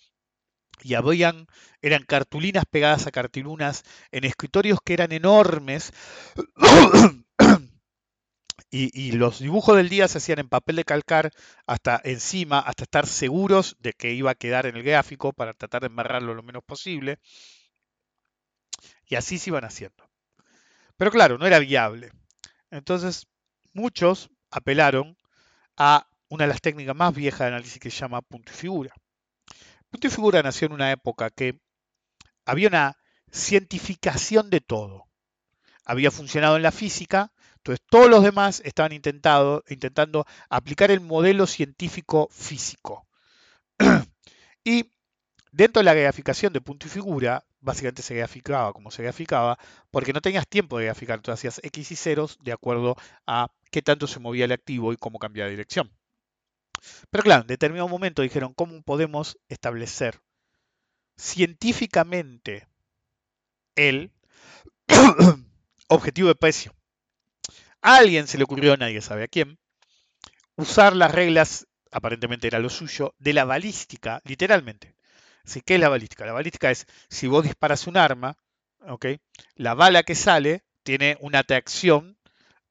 y 0.82 0.94
habían, 0.94 1.46
eran 1.82 2.04
cartulinas 2.04 2.64
pegadas 2.70 3.06
a 3.06 3.12
cartulinas 3.12 3.84
en 4.10 4.24
escritorios 4.24 4.80
que 4.84 4.94
eran 4.94 5.12
enormes. 5.12 5.92
Y, 8.70 8.90
y 8.92 9.12
los 9.12 9.38
dibujos 9.38 9.76
del 9.76 9.88
día 9.88 10.08
se 10.08 10.18
hacían 10.18 10.40
en 10.40 10.48
papel 10.48 10.74
de 10.74 10.82
calcar 10.82 11.30
hasta 11.64 12.00
encima, 12.02 12.58
hasta 12.58 12.82
estar 12.82 13.06
seguros 13.06 13.76
de 13.78 13.92
que 13.92 14.12
iba 14.12 14.32
a 14.32 14.34
quedar 14.34 14.66
en 14.66 14.76
el 14.76 14.82
gráfico 14.82 15.32
para 15.32 15.54
tratar 15.54 15.82
de 15.82 15.86
embarrarlo 15.86 16.34
lo 16.34 16.42
menos 16.42 16.64
posible. 16.64 17.20
Y 19.06 19.16
así 19.16 19.38
se 19.38 19.50
iban 19.50 19.64
haciendo. 19.64 20.08
Pero 20.96 21.10
claro, 21.10 21.38
no 21.38 21.46
era 21.46 21.58
viable. 21.58 22.12
Entonces, 22.70 23.26
muchos 23.72 24.30
apelaron 24.50 25.16
a 25.76 26.08
una 26.28 26.44
de 26.44 26.48
las 26.48 26.60
técnicas 26.60 26.96
más 26.96 27.14
viejas 27.14 27.40
de 27.40 27.46
análisis 27.46 27.80
que 27.80 27.90
se 27.90 27.98
llama 27.98 28.22
punto 28.22 28.52
y 28.52 28.56
figura. 28.56 28.94
Punto 29.90 30.06
y 30.06 30.10
figura 30.10 30.42
nació 30.42 30.66
en 30.66 30.72
una 30.72 30.90
época 30.90 31.30
que 31.30 31.60
había 32.44 32.68
una 32.68 32.96
cientificación 33.32 34.50
de 34.50 34.60
todo. 34.60 35.06
Había 35.84 36.10
funcionado 36.10 36.56
en 36.56 36.62
la 36.62 36.72
física, 36.72 37.32
entonces 37.56 37.84
todos 37.90 38.08
los 38.08 38.22
demás 38.22 38.62
estaban 38.64 38.92
intentando 38.92 40.26
aplicar 40.48 40.90
el 40.90 41.00
modelo 41.00 41.46
científico 41.46 42.28
físico. 42.30 43.06
y 44.64 44.90
dentro 45.52 45.80
de 45.80 45.84
la 45.84 45.94
graficación 45.94 46.52
de 46.52 46.60
punto 46.60 46.86
y 46.86 46.90
figura, 46.90 47.44
básicamente 47.64 48.02
se 48.02 48.14
graficaba 48.14 48.72
como 48.72 48.90
se 48.90 49.02
graficaba, 49.02 49.58
porque 49.90 50.12
no 50.12 50.20
tenías 50.20 50.46
tiempo 50.46 50.78
de 50.78 50.84
graficar, 50.84 51.20
tú 51.20 51.32
hacías 51.32 51.60
X 51.64 51.90
y 51.90 51.96
ceros 51.96 52.38
de 52.42 52.52
acuerdo 52.52 52.96
a 53.26 53.48
qué 53.70 53.82
tanto 53.82 54.06
se 54.06 54.20
movía 54.20 54.44
el 54.44 54.52
activo 54.52 54.92
y 54.92 54.96
cómo 54.96 55.18
cambiaba 55.18 55.46
de 55.46 55.52
dirección. 55.52 55.90
Pero 57.10 57.24
claro, 57.24 57.42
en 57.42 57.48
determinado 57.48 57.88
momento 57.88 58.22
dijeron, 58.22 58.52
¿cómo 58.52 58.82
podemos 58.82 59.38
establecer 59.48 60.20
científicamente 61.16 62.68
el 63.74 64.12
objetivo 65.88 66.28
de 66.28 66.34
precio? 66.34 66.74
A 67.80 67.96
alguien 67.96 68.26
se 68.26 68.38
le 68.38 68.44
ocurrió, 68.44 68.76
nadie 68.76 69.00
sabe 69.00 69.24
a 69.24 69.28
quién, 69.28 69.58
usar 70.56 70.94
las 70.94 71.12
reglas, 71.12 71.66
aparentemente 71.90 72.46
era 72.46 72.58
lo 72.58 72.68
suyo, 72.68 73.14
de 73.18 73.32
la 73.32 73.44
balística, 73.44 74.20
literalmente. 74.24 74.94
Así, 75.44 75.60
¿Qué 75.60 75.74
es 75.74 75.80
la 75.80 75.88
balística? 75.88 76.26
La 76.26 76.32
balística 76.32 76.70
es, 76.70 76.86
si 77.08 77.26
vos 77.26 77.44
disparas 77.44 77.86
un 77.86 77.96
arma, 77.96 78.36
¿ok? 78.80 79.06
la 79.56 79.74
bala 79.74 80.02
que 80.02 80.14
sale 80.14 80.64
tiene 80.82 81.16
una 81.20 81.40
atracción 81.40 82.18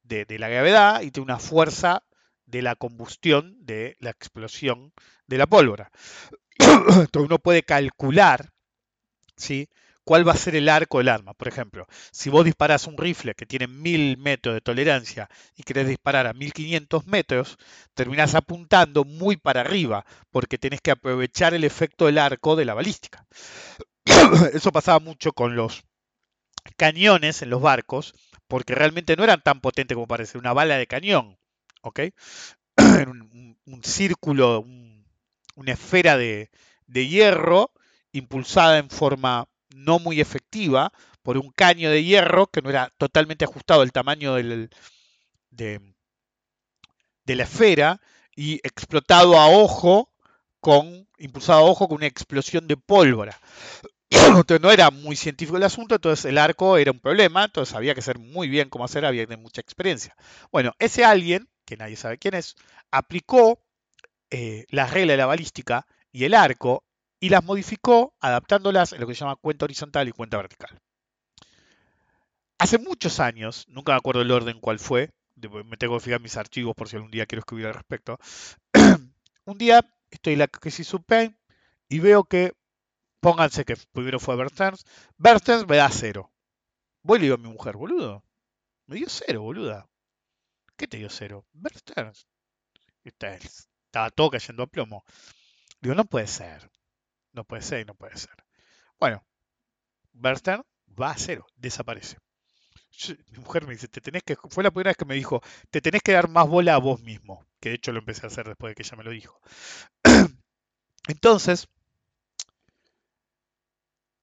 de, 0.02 0.24
de 0.24 0.38
la 0.38 0.48
gravedad 0.48 1.02
y 1.02 1.10
tiene 1.10 1.24
una 1.24 1.38
fuerza 1.38 2.02
de 2.46 2.62
la 2.62 2.76
combustión 2.76 3.56
de 3.64 3.96
la 4.00 4.10
explosión 4.10 4.92
de 5.26 5.38
la 5.38 5.46
pólvora. 5.46 5.90
Entonces 6.58 7.10
uno 7.14 7.38
puede 7.38 7.62
calcular 7.62 8.54
¿sí? 9.36 9.68
Cuál 10.04 10.26
va 10.26 10.32
a 10.32 10.36
ser 10.36 10.56
el 10.56 10.68
arco 10.68 10.98
del 10.98 11.08
arma. 11.08 11.34
Por 11.34 11.48
ejemplo, 11.48 11.86
si 12.12 12.30
vos 12.30 12.44
disparás 12.44 12.86
un 12.86 12.96
rifle 12.98 13.34
que 13.34 13.46
tiene 13.46 13.66
1000 13.66 14.18
metros 14.18 14.54
de 14.54 14.60
tolerancia 14.60 15.28
y 15.56 15.62
querés 15.62 15.88
disparar 15.88 16.26
a 16.26 16.32
1500 16.34 17.06
metros, 17.06 17.58
terminás 17.94 18.34
apuntando 18.34 19.04
muy 19.04 19.36
para 19.36 19.62
arriba 19.62 20.04
porque 20.30 20.58
tenés 20.58 20.80
que 20.80 20.90
aprovechar 20.92 21.54
el 21.54 21.64
efecto 21.64 22.06
del 22.06 22.18
arco 22.18 22.56
de 22.56 22.64
la 22.64 22.74
balística. 22.74 23.26
Eso 24.54 24.72
pasaba 24.72 25.00
mucho 25.00 25.32
con 25.32 25.56
los 25.56 25.84
cañones 26.76 27.42
en 27.42 27.50
los 27.50 27.60
barcos 27.62 28.14
porque 28.48 28.74
realmente 28.74 29.16
no 29.16 29.24
eran 29.24 29.42
tan 29.42 29.60
potentes 29.60 29.94
como 29.94 30.06
parece 30.06 30.38
una 30.38 30.52
bala 30.52 30.76
de 30.78 30.86
cañón. 30.86 31.38
¿ok? 31.82 32.00
Un, 33.66 33.82
círculo, 33.84 34.60
un- 34.60 35.06
una 35.56 35.72
esfera 35.72 36.16
de 36.18 36.50
hierro 37.08 37.72
impulsada 38.12 38.78
en 38.78 38.90
forma 38.90 39.48
no 39.74 39.98
muy 39.98 40.20
efectiva 40.20 40.92
por 41.22 41.38
un 41.38 41.50
caño 41.52 41.90
de 41.90 42.04
hierro 42.04 42.46
que 42.48 42.62
no 42.62 42.70
era 42.70 42.92
totalmente 42.98 43.44
ajustado 43.44 43.82
al 43.82 43.92
tamaño 43.92 44.34
del- 44.34 44.70
de, 45.50 45.80
la 47.26 47.44
esfera 47.44 48.00
y 48.36 48.54
explotado 48.66 49.38
a 49.38 49.48
ojo 49.48 50.10
con 50.60 51.08
impulsado 51.18 51.60
a 51.60 51.70
ojo 51.70 51.88
con 51.88 51.96
una 51.96 52.06
explosión 52.06 52.66
de 52.66 52.76
pólvora. 52.76 53.38
Entonces 54.10 54.60
no 54.60 54.70
era 54.70 54.90
muy 54.90 55.16
científico 55.16 55.56
el 55.56 55.64
asunto, 55.64 55.94
entonces 55.96 56.24
el 56.26 56.38
arco 56.38 56.78
era 56.78 56.92
un 56.92 57.00
problema, 57.00 57.44
entonces 57.44 57.74
había 57.74 57.94
que 57.94 58.02
saber 58.02 58.20
muy 58.20 58.48
bien 58.48 58.70
cómo 58.70 58.84
hacer, 58.84 59.04
había 59.04 59.22
que 59.22 59.28
tener 59.28 59.42
mucha 59.42 59.60
experiencia. 59.60 60.16
Bueno, 60.52 60.72
ese 60.78 61.04
alguien, 61.04 61.48
que 61.66 61.76
nadie 61.76 61.96
sabe 61.96 62.18
quién 62.18 62.34
es, 62.34 62.56
aplicó 62.90 63.60
eh, 64.30 64.66
las 64.70 64.92
reglas 64.92 65.14
de 65.14 65.18
la 65.18 65.26
balística 65.26 65.86
y 66.12 66.24
el 66.24 66.34
arco 66.34 66.84
y 67.24 67.30
las 67.30 67.42
modificó 67.42 68.14
adaptándolas 68.20 68.92
en 68.92 69.00
lo 69.00 69.06
que 69.06 69.14
se 69.14 69.20
llama 69.20 69.36
cuenta 69.36 69.64
horizontal 69.64 70.06
y 70.06 70.12
cuenta 70.12 70.36
vertical. 70.36 70.78
Hace 72.58 72.78
muchos 72.78 73.18
años, 73.20 73.64
nunca 73.68 73.92
me 73.92 73.98
acuerdo 73.98 74.20
el 74.22 74.30
orden 74.30 74.60
cuál 74.60 74.78
fue, 74.78 75.10
me 75.64 75.76
tengo 75.78 75.94
que 75.96 76.04
fijar 76.04 76.20
mis 76.20 76.36
archivos 76.36 76.74
por 76.74 76.88
si 76.88 76.96
algún 76.96 77.10
día 77.10 77.24
quiero 77.24 77.40
escribir 77.40 77.66
al 77.66 77.74
respecto. 77.74 78.18
un 79.46 79.58
día 79.58 79.80
estoy 80.10 80.34
en 80.34 80.40
la 80.40 80.48
crisis 80.48 80.86
subprime 80.86 81.36
y 81.88 82.00
veo 82.00 82.24
que, 82.24 82.52
pónganse 83.20 83.64
que 83.64 83.76
primero 83.92 84.20
fue 84.20 84.36
Bear 84.36 84.50
Stearns 84.50 85.66
me 85.68 85.76
da 85.76 85.88
cero. 85.90 86.32
Voy 87.02 87.18
le 87.20 87.24
digo 87.24 87.36
a 87.36 87.38
mi 87.38 87.48
mujer, 87.48 87.76
boludo, 87.76 88.24
me 88.86 88.96
dio 88.96 89.08
cero, 89.08 89.42
boluda. 89.42 89.88
¿Qué 90.76 90.88
te 90.88 90.98
dio 90.98 91.10
cero? 91.10 91.46
Está- 93.04 93.36
Estaba 93.36 94.10
todo 94.10 94.30
cayendo 94.30 94.62
a 94.64 94.66
plomo. 94.66 95.04
Digo, 95.80 95.94
no 95.94 96.04
puede 96.04 96.26
ser. 96.28 96.70
No 97.34 97.44
puede 97.44 97.62
ser 97.62 97.80
y 97.80 97.84
no 97.84 97.94
puede 97.94 98.16
ser. 98.16 98.34
Bueno, 98.98 99.22
Bear 100.12 100.38
Stearns 100.38 100.64
va 101.00 101.10
a 101.10 101.18
cero, 101.18 101.46
desaparece. 101.56 102.16
Mi 103.32 103.38
mujer 103.38 103.66
me 103.66 103.72
dice, 103.72 103.88
te 103.88 104.00
tenés 104.00 104.22
que, 104.22 104.36
fue 104.36 104.62
la 104.62 104.70
primera 104.70 104.90
vez 104.90 104.96
que 104.96 105.04
me 105.04 105.16
dijo, 105.16 105.42
te 105.70 105.80
tenés 105.80 106.00
que 106.02 106.12
dar 106.12 106.28
más 106.28 106.48
bola 106.48 106.74
a 106.74 106.78
vos 106.78 107.00
mismo, 107.00 107.44
que 107.60 107.70
de 107.70 107.74
hecho 107.74 107.92
lo 107.92 107.98
empecé 107.98 108.24
a 108.24 108.28
hacer 108.28 108.46
después 108.46 108.70
de 108.70 108.74
que 108.76 108.82
ella 108.84 108.96
me 108.96 109.04
lo 109.04 109.10
dijo. 109.10 109.40
Entonces, 111.08 111.66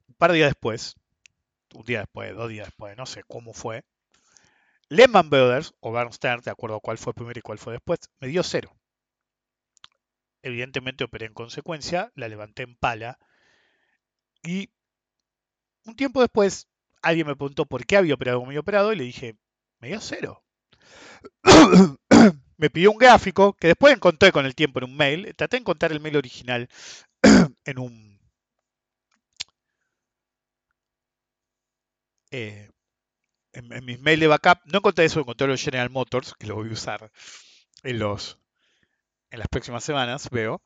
un 0.07 0.15
par 0.15 0.31
de 0.31 0.37
días 0.37 0.49
después, 0.51 0.95
un 1.73 1.83
día 1.83 1.99
después, 1.99 2.33
dos 2.33 2.49
días 2.49 2.67
después, 2.67 2.95
no 2.97 3.05
sé 3.05 3.23
cómo 3.27 3.53
fue, 3.53 3.83
Lehman 4.89 5.29
Brothers, 5.29 5.73
o 5.81 5.91
Bernstein, 5.91 6.41
de 6.41 6.51
acuerdo 6.51 6.77
a 6.77 6.81
cuál 6.81 6.97
fue 6.97 7.13
primero 7.13 7.39
y 7.39 7.41
cuál 7.41 7.57
fue 7.57 7.73
después, 7.73 7.99
me 8.19 8.29
dio 8.29 8.41
cero. 8.43 8.71
Evidentemente 10.43 11.03
operé 11.03 11.25
en 11.27 11.33
consecuencia, 11.33 12.11
la 12.15 12.27
levanté 12.27 12.63
en 12.63 12.75
pala 12.75 13.19
y 14.43 14.69
un 15.85 15.95
tiempo 15.95 16.21
después 16.21 16.67
alguien 17.01 17.27
me 17.27 17.35
preguntó 17.35 17.65
por 17.65 17.85
qué 17.85 17.97
había 17.97 18.13
operado 18.15 18.39
como 18.39 18.49
había 18.49 18.59
operado 18.61 18.93
y 18.93 18.95
le 18.95 19.03
dije, 19.03 19.37
me 19.79 19.89
dio 19.89 19.99
cero. 20.01 20.43
me 22.57 22.69
pidió 22.69 22.91
un 22.91 22.97
gráfico 22.97 23.53
que 23.53 23.67
después 23.67 23.93
encontré 23.95 24.31
con 24.31 24.45
el 24.45 24.55
tiempo 24.55 24.79
en 24.79 24.85
un 24.85 24.97
mail. 24.97 25.33
Traté 25.35 25.57
de 25.57 25.61
encontrar 25.61 25.91
el 25.91 25.99
mail 25.99 26.17
original 26.17 26.69
en 27.65 27.79
un... 27.79 28.19
eh, 32.31 32.69
en, 33.53 33.73
en 33.73 33.85
mis 33.85 33.99
mails 34.01 34.21
de 34.21 34.27
backup. 34.27 34.59
No 34.65 34.79
encontré 34.79 35.05
eso, 35.05 35.21
encontré 35.21 35.47
lo 35.47 35.53
de 35.53 35.59
General 35.59 35.91
Motors, 35.91 36.35
que 36.39 36.47
lo 36.47 36.55
voy 36.55 36.69
a 36.69 36.73
usar 36.73 37.11
en, 37.83 37.99
los, 37.99 38.39
en 39.31 39.39
las 39.39 39.47
próximas 39.47 39.83
semanas, 39.83 40.29
veo. 40.29 40.61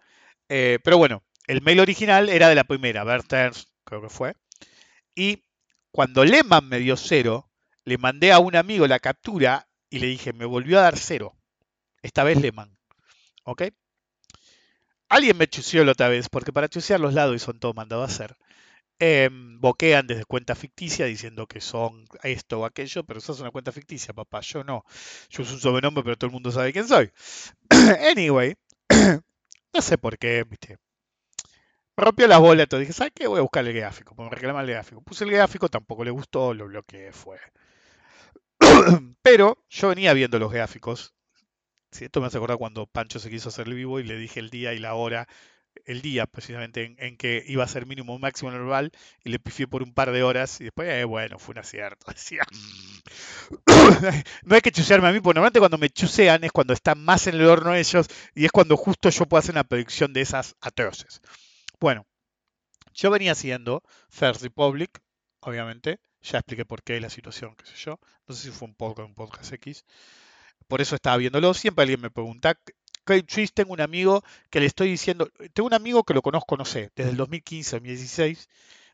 Eh, 0.49 0.79
pero 0.83 0.97
bueno, 0.97 1.23
el 1.47 1.61
mail 1.61 1.79
original 1.79 2.29
era 2.29 2.49
de 2.49 2.55
la 2.55 2.63
primera, 2.65 3.03
Bert 3.03 3.31
Ernst, 3.31 3.69
creo 3.83 4.01
que 4.01 4.09
fue. 4.09 4.35
Y 5.15 5.43
cuando 5.91 6.25
Lehman 6.25 6.67
me 6.67 6.79
dio 6.79 6.97
cero, 6.97 7.49
le 7.85 7.97
mandé 7.97 8.31
a 8.31 8.39
un 8.39 8.55
amigo 8.55 8.87
la 8.87 8.99
captura 8.99 9.67
y 9.89 9.99
le 9.99 10.07
dije, 10.07 10.33
me 10.33 10.45
volvió 10.45 10.79
a 10.79 10.83
dar 10.83 10.97
cero. 10.97 11.37
Esta 12.01 12.23
vez 12.23 12.41
Lehman. 12.41 12.77
¿Ok? 13.43 13.63
Alguien 15.07 15.37
me 15.37 15.47
chuseó 15.47 15.85
la 15.85 15.93
otra 15.93 16.09
vez, 16.09 16.29
porque 16.29 16.51
para 16.51 16.67
chusear 16.67 16.99
los 16.99 17.13
lados 17.13 17.35
y 17.35 17.39
son 17.39 17.59
todo 17.59 17.73
mandado 17.73 18.01
a 18.01 18.05
hacer. 18.05 18.35
Em, 18.99 19.59
boquean 19.59 20.07
desde 20.07 20.25
cuenta 20.25 20.55
ficticia 20.55 21.05
diciendo 21.05 21.47
que 21.47 21.61
son 21.61 22.05
esto 22.23 22.61
o 22.61 22.65
aquello, 22.65 23.03
pero 23.03 23.19
eso 23.19 23.33
es 23.33 23.39
una 23.39 23.51
cuenta 23.51 23.71
ficticia, 23.71 24.13
papá. 24.13 24.41
Yo 24.41 24.63
no. 24.63 24.83
Yo 25.29 25.43
uso 25.43 25.53
un 25.55 25.59
sobrenombre, 25.59 26.03
pero 26.03 26.17
todo 26.17 26.27
el 26.27 26.33
mundo 26.33 26.51
sabe 26.51 26.73
quién 26.73 26.87
soy. 26.87 27.11
anyway, 28.11 28.55
no 29.73 29.81
sé 29.81 29.97
por 29.97 30.17
qué, 30.17 30.43
viste. 30.43 30.77
Rompió 31.97 32.27
las 32.27 32.39
bolas, 32.41 32.67
dije, 32.69 32.91
¿sabes 32.91 33.13
qué? 33.15 33.27
Voy 33.27 33.39
a 33.39 33.41
buscar 33.41 33.65
el 33.65 33.73
gráfico, 33.73 34.15
me 34.15 34.29
reclama 34.29 34.61
el 34.61 34.67
gráfico. 34.67 35.01
Puse 35.01 35.23
el 35.23 35.31
gráfico, 35.31 35.69
tampoco 35.69 36.03
le 36.03 36.11
gustó, 36.11 36.53
lo 36.53 36.67
bloqueé, 36.67 37.13
fue. 37.13 37.39
Pero 39.21 39.63
yo 39.69 39.89
venía 39.89 40.13
viendo 40.13 40.37
los 40.39 40.51
gráficos. 40.51 41.13
Esto 41.91 42.19
me 42.19 42.27
hace 42.27 42.37
acordar 42.37 42.57
cuando 42.57 42.87
Pancho 42.87 43.19
se 43.19 43.29
quiso 43.29 43.47
hacer 43.49 43.67
el 43.67 43.75
vivo 43.75 43.99
y 43.99 44.03
le 44.03 44.17
dije 44.17 44.41
el 44.41 44.49
día 44.49 44.73
y 44.73 44.79
la 44.79 44.95
hora, 44.95 45.27
el 45.85 46.01
día 46.01 46.25
precisamente 46.25 46.95
en, 46.97 47.17
que 47.17 47.43
iba 47.47 47.63
a 47.63 47.67
ser 47.67 47.85
mínimo 47.85 48.17
máximo 48.19 48.51
normal 48.51 48.91
y 49.23 49.29
le 49.29 49.39
pifié 49.39 49.67
por 49.67 49.83
un 49.83 49.93
par 49.93 50.11
de 50.11 50.23
horas 50.23 50.61
y 50.61 50.65
después, 50.65 50.89
eh, 50.89 51.03
bueno, 51.03 51.39
fue 51.39 51.53
un 51.53 51.59
acierto. 51.59 52.05
Decía, 52.11 52.43
no 54.43 54.55
hay 54.55 54.61
que 54.61 54.71
chusearme 54.71 55.07
a 55.07 55.11
mí, 55.11 55.19
porque 55.19 55.35
normalmente 55.35 55.59
cuando 55.59 55.77
me 55.77 55.89
chusean 55.89 56.43
es 56.43 56.51
cuando 56.51 56.73
están 56.73 57.03
más 57.03 57.27
en 57.27 57.35
el 57.35 57.45
horno 57.45 57.75
ellos 57.75 58.07
y 58.33 58.45
es 58.45 58.51
cuando 58.51 58.77
justo 58.77 59.09
yo 59.09 59.25
puedo 59.25 59.39
hacer 59.39 59.53
una 59.53 59.63
predicción 59.63 60.13
de 60.13 60.21
esas 60.21 60.55
atroces. 60.61 61.21
Bueno, 61.79 62.05
yo 62.93 63.11
venía 63.11 63.33
haciendo 63.33 63.83
First 64.09 64.41
Republic, 64.41 65.01
obviamente, 65.41 65.99
ya 66.21 66.39
expliqué 66.39 66.65
por 66.65 66.81
qué 66.81 66.99
la 66.99 67.09
situación, 67.09 67.55
qué 67.55 67.65
sé 67.65 67.75
yo. 67.75 67.99
No 68.27 68.33
sé 68.33 68.43
si 68.43 68.51
fue 68.51 68.67
un 68.67 68.75
podcast, 68.75 69.07
un 69.07 69.15
podcast 69.15 69.53
X. 69.53 69.85
Por 70.67 70.81
eso 70.81 70.95
estaba 70.95 71.17
viéndolo. 71.17 71.53
Siempre 71.53 71.83
alguien 71.83 72.01
me 72.01 72.09
pregunta. 72.09 72.57
Craig 73.05 73.23
Trees, 73.23 73.53
tengo 73.53 73.73
un 73.73 73.81
amigo 73.81 74.23
que 74.49 74.59
le 74.59 74.65
estoy 74.65 74.89
diciendo. 74.89 75.29
Tengo 75.53 75.67
un 75.67 75.73
amigo 75.73 76.03
que 76.03 76.13
lo 76.13 76.21
conozco, 76.21 76.57
no 76.57 76.65
sé, 76.65 76.91
desde 76.95 77.11
el 77.11 77.17
2015 77.17 77.77
2016. 77.77 78.49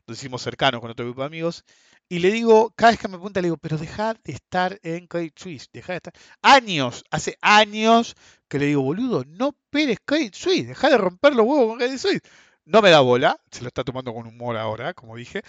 Nos 0.06 0.18
hicimos 0.18 0.42
cercanos 0.42 0.80
con 0.80 0.90
otro 0.90 1.04
grupo 1.04 1.22
de 1.22 1.26
amigos. 1.26 1.64
Y 2.08 2.18
le 2.18 2.30
digo, 2.30 2.72
cada 2.76 2.92
vez 2.92 3.00
que 3.00 3.08
me 3.08 3.14
pregunta, 3.14 3.40
le 3.40 3.46
digo, 3.46 3.56
pero 3.56 3.78
deja 3.78 4.14
de 4.22 4.32
estar 4.32 4.78
en 4.82 5.06
Credit 5.06 5.38
Suisse, 5.38 5.68
deja 5.72 5.94
de 5.94 5.96
estar. 5.96 6.12
Años, 6.42 7.04
hace 7.10 7.38
años 7.40 8.16
que 8.48 8.58
le 8.58 8.66
digo, 8.66 8.82
boludo, 8.82 9.24
no 9.26 9.56
peres 9.70 9.98
Credit 10.04 10.34
Suisse, 10.34 10.68
deja 10.68 10.90
de 10.90 10.98
romper 10.98 11.34
los 11.34 11.46
huevos 11.46 11.68
con 11.68 11.78
Credit 11.78 11.98
Suisse. 11.98 12.22
No 12.64 12.82
me 12.82 12.90
da 12.90 13.00
bola, 13.00 13.40
se 13.50 13.62
lo 13.62 13.68
está 13.68 13.82
tomando 13.82 14.12
con 14.12 14.26
humor 14.26 14.56
ahora, 14.56 14.94
como 14.94 15.16
dije. 15.16 15.42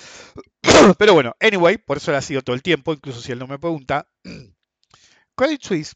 Pero 0.98 1.14
bueno, 1.14 1.36
anyway, 1.40 1.78
por 1.78 1.98
eso 1.98 2.12
le 2.12 2.18
ha 2.18 2.22
sido 2.22 2.42
todo 2.42 2.56
el 2.56 2.64
tiempo, 2.64 2.94
incluso 2.94 3.22
si 3.22 3.32
él 3.32 3.40
no 3.40 3.48
me 3.48 3.60
pregunta. 3.60 4.08
Credit 5.36 5.62
Suisse 5.62 5.94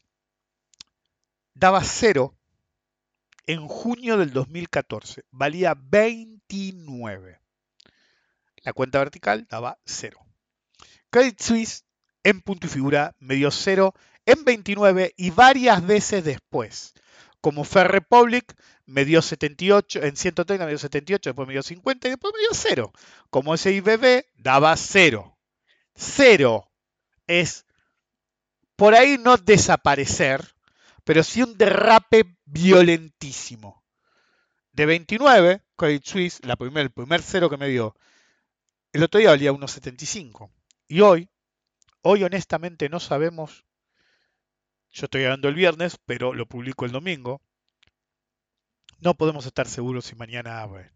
daba 1.54 1.82
cero 1.82 2.37
en 3.48 3.66
junio 3.66 4.18
del 4.18 4.32
2014, 4.34 5.24
valía 5.30 5.74
29. 5.74 7.40
La 8.58 8.72
cuenta 8.74 8.98
vertical 8.98 9.46
daba 9.48 9.78
cero. 9.86 10.20
Credit 11.08 11.40
Suisse 11.40 11.84
en 12.24 12.42
punto 12.42 12.66
y 12.66 12.70
figura 12.70 13.16
me 13.18 13.36
dio 13.36 13.50
cero 13.50 13.94
en 14.26 14.44
29 14.44 15.14
y 15.16 15.30
varias 15.30 15.84
veces 15.86 16.24
después. 16.24 16.92
Como 17.40 17.64
Fair 17.64 17.88
Republic 17.88 18.54
me 18.84 19.06
dio 19.06 19.22
78, 19.22 20.02
en 20.02 20.16
130 20.16 20.66
me 20.66 20.72
dio 20.72 20.78
78, 20.78 21.30
después 21.30 21.48
me 21.48 21.54
dio 21.54 21.62
50 21.62 22.06
y 22.06 22.10
después 22.10 22.34
me 22.34 22.40
dio 22.40 22.50
cero. 22.52 22.92
Como 23.30 23.56
SIBB 23.56 24.26
daba 24.36 24.76
cero. 24.76 25.38
Cero 25.94 26.70
es 27.26 27.64
por 28.76 28.94
ahí 28.94 29.16
no 29.16 29.38
desaparecer, 29.38 30.54
pero 31.08 31.24
sí 31.24 31.42
un 31.42 31.56
derrape 31.56 32.36
violentísimo. 32.44 33.82
De 34.72 34.84
29, 34.84 35.62
Credit 35.74 36.04
Suisse, 36.04 36.40
el 36.42 36.90
primer 36.90 37.22
cero 37.22 37.48
que 37.48 37.56
me 37.56 37.68
dio, 37.68 37.96
el 38.92 39.02
otro 39.04 39.18
día 39.18 39.30
valía 39.30 39.50
1,75. 39.50 40.50
Y 40.86 41.00
hoy, 41.00 41.30
hoy 42.02 42.24
honestamente 42.24 42.90
no 42.90 43.00
sabemos, 43.00 43.64
yo 44.90 45.06
estoy 45.06 45.22
grabando 45.22 45.48
el 45.48 45.54
viernes, 45.54 45.98
pero 46.04 46.34
lo 46.34 46.44
publico 46.44 46.84
el 46.84 46.92
domingo, 46.92 47.40
no 48.98 49.14
podemos 49.14 49.46
estar 49.46 49.66
seguros 49.66 50.04
si 50.04 50.14
mañana 50.14 50.60
abre. 50.60 50.92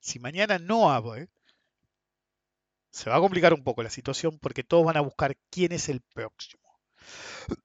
Si 0.00 0.18
mañana 0.18 0.58
no 0.58 0.90
abre, 0.90 1.28
se 2.90 3.08
va 3.08 3.18
a 3.18 3.20
complicar 3.20 3.54
un 3.54 3.62
poco 3.62 3.84
la 3.84 3.90
situación 3.90 4.36
porque 4.40 4.64
todos 4.64 4.84
van 4.84 4.96
a 4.96 5.02
buscar 5.02 5.36
quién 5.48 5.70
es 5.70 5.88
el 5.88 6.00
próximo. 6.00 6.64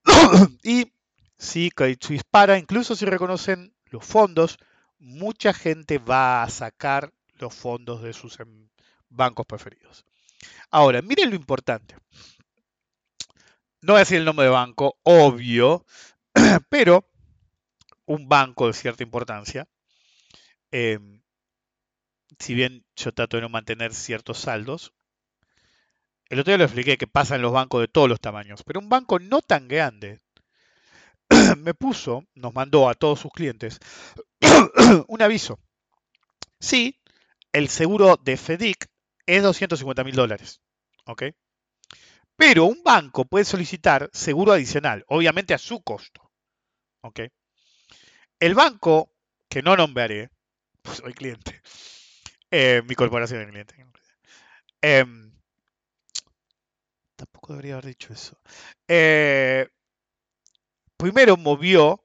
y 0.64 0.94
si 1.40 1.72
Credit 1.72 2.04
Suisse 2.04 2.24
para, 2.30 2.58
incluso 2.58 2.96
si 2.96 3.06
reconocen 3.06 3.74
los 3.86 4.06
fondos, 4.06 4.58
mucha 5.00 5.54
gente 5.54 5.98
va 5.98 6.44
a 6.44 6.50
sacar 6.50 7.14
los 7.40 7.56
fondos 7.56 8.04
de 8.04 8.12
sus 8.12 8.40
em, 8.42 8.68
bancos 9.08 9.46
preferidos. 9.46 10.06
Ahora, 10.70 11.02
miren 11.02 11.30
lo 11.30 11.36
importante. 11.36 11.96
No 13.82 13.94
voy 13.94 13.98
a 13.98 14.00
decir 14.00 14.18
el 14.18 14.26
nombre 14.26 14.46
de 14.46 14.52
banco, 14.52 15.00
obvio, 15.04 15.86
pero 16.70 17.10
un 18.06 18.28
banco 18.28 18.68
de 18.68 18.74
cierta 18.74 19.04
importancia, 19.04 19.66
eh, 20.72 21.00
si 22.38 22.54
bien 22.54 22.86
yo 22.98 23.14
trato 23.14 23.38
de 23.38 23.42
no 23.42 23.50
mantener 23.50 23.94
ciertos 23.94 24.40
saldos, 24.40 24.94
el 26.28 26.42
otro 26.42 26.52
día 26.52 26.58
lo 26.58 26.66
expliqué 26.66 26.98
que 26.98 27.08
pasa 27.08 27.36
en 27.36 27.42
los 27.42 27.54
bancos 27.54 27.80
de 27.82 27.88
todos 27.88 28.10
los 28.10 28.20
tamaños, 28.20 28.62
pero 28.64 28.82
un 28.82 28.90
banco 28.90 29.20
no 29.20 29.42
tan 29.42 29.68
grande 29.68 30.20
me 31.58 31.74
puso, 31.74 32.24
nos 32.36 32.54
mandó 32.54 32.90
a 32.90 32.94
todos 32.94 33.20
sus 33.20 33.32
clientes 33.32 33.80
un 35.08 35.22
aviso. 35.22 35.60
Sí, 36.60 37.00
el 37.54 37.70
seguro 37.70 38.18
de 38.18 38.38
FEDIC 38.38 38.88
es 39.26 39.44
250 39.44 40.04
mil 40.04 40.16
dólares. 40.16 40.62
¿Ok? 41.06 41.24
Pero 42.36 42.66
un 42.66 42.82
banco 42.84 43.26
puede 43.26 43.46
solicitar 43.46 44.10
seguro 44.14 44.54
adicional, 44.54 45.04
obviamente 45.08 45.54
a 45.54 45.58
su 45.58 45.82
costo. 45.82 46.32
¿Ok? 47.02 47.22
El 48.40 48.56
banco, 48.56 49.12
que 49.50 49.62
no 49.62 49.76
nombraré, 49.76 50.30
pues 50.82 50.98
soy 50.98 51.14
cliente, 51.14 51.62
eh, 52.52 52.82
mi 52.88 52.96
corporación 52.96 53.42
de 53.42 53.52
cliente. 53.52 53.86
Eh, 54.82 55.06
tampoco 57.16 57.54
debería 57.54 57.74
haber 57.74 57.88
dicho 57.88 58.14
eso. 58.14 58.40
Eh, 58.88 59.68
primero 61.00 61.38
movió, 61.38 62.04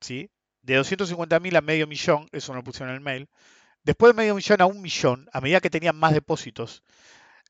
¿sí? 0.00 0.30
De 0.62 0.76
250 0.76 1.38
mil 1.40 1.54
a 1.56 1.60
medio 1.60 1.86
millón, 1.86 2.26
eso 2.32 2.52
no 2.52 2.60
lo 2.60 2.64
pusieron 2.64 2.88
en 2.88 2.96
el 2.96 3.02
mail. 3.02 3.28
Después 3.84 4.12
de 4.12 4.22
medio 4.22 4.34
millón 4.34 4.62
a 4.62 4.66
un 4.66 4.80
millón, 4.80 5.28
a 5.32 5.40
medida 5.40 5.60
que 5.60 5.70
tenían 5.70 5.96
más 5.96 6.14
depósitos, 6.14 6.82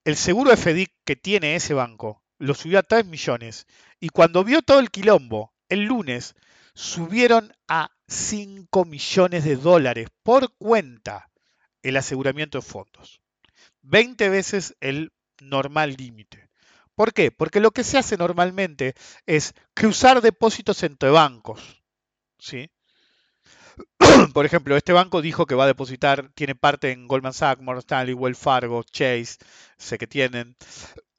el 0.04 0.16
seguro 0.16 0.50
de 0.50 0.56
FEDIC 0.56 0.92
que 1.04 1.14
tiene 1.14 1.54
ese 1.54 1.74
banco 1.74 2.22
lo 2.38 2.54
subió 2.54 2.80
a 2.80 2.82
3 2.82 3.06
millones. 3.06 3.66
Y 4.00 4.08
cuando 4.08 4.42
vio 4.42 4.62
todo 4.62 4.80
el 4.80 4.90
quilombo, 4.90 5.54
el 5.68 5.84
lunes, 5.84 6.34
subieron 6.74 7.54
a 7.68 7.92
5 8.08 8.84
millones 8.84 9.44
de 9.44 9.56
dólares 9.56 10.08
por 10.24 10.52
cuenta 10.56 11.30
el 11.82 11.96
aseguramiento 11.96 12.58
de 12.58 12.62
fondos. 12.62 13.20
20 13.82 14.28
veces 14.28 14.74
el 14.80 15.12
normal 15.40 15.94
límite. 15.96 16.48
¿Por 16.94 17.12
qué? 17.12 17.30
Porque 17.30 17.60
lo 17.60 17.70
que 17.72 17.84
se 17.84 17.98
hace 17.98 18.16
normalmente 18.16 18.94
es 19.26 19.54
cruzar 19.74 20.20
depósitos 20.22 20.82
entre 20.82 21.10
bancos. 21.10 21.82
¿sí? 22.38 22.70
Por 24.34 24.44
ejemplo, 24.46 24.76
este 24.76 24.92
banco 24.92 25.22
dijo 25.22 25.46
que 25.46 25.54
va 25.54 25.64
a 25.64 25.66
depositar, 25.66 26.30
tiene 26.34 26.54
parte 26.54 26.90
en 26.92 27.06
Goldman 27.08 27.32
Sachs, 27.32 27.62
Morgan 27.62 27.80
Stanley, 27.80 28.14
Wells 28.14 28.38
Fargo, 28.38 28.82
Chase, 28.84 29.36
sé 29.78 29.98
que 29.98 30.06
tienen. 30.06 30.56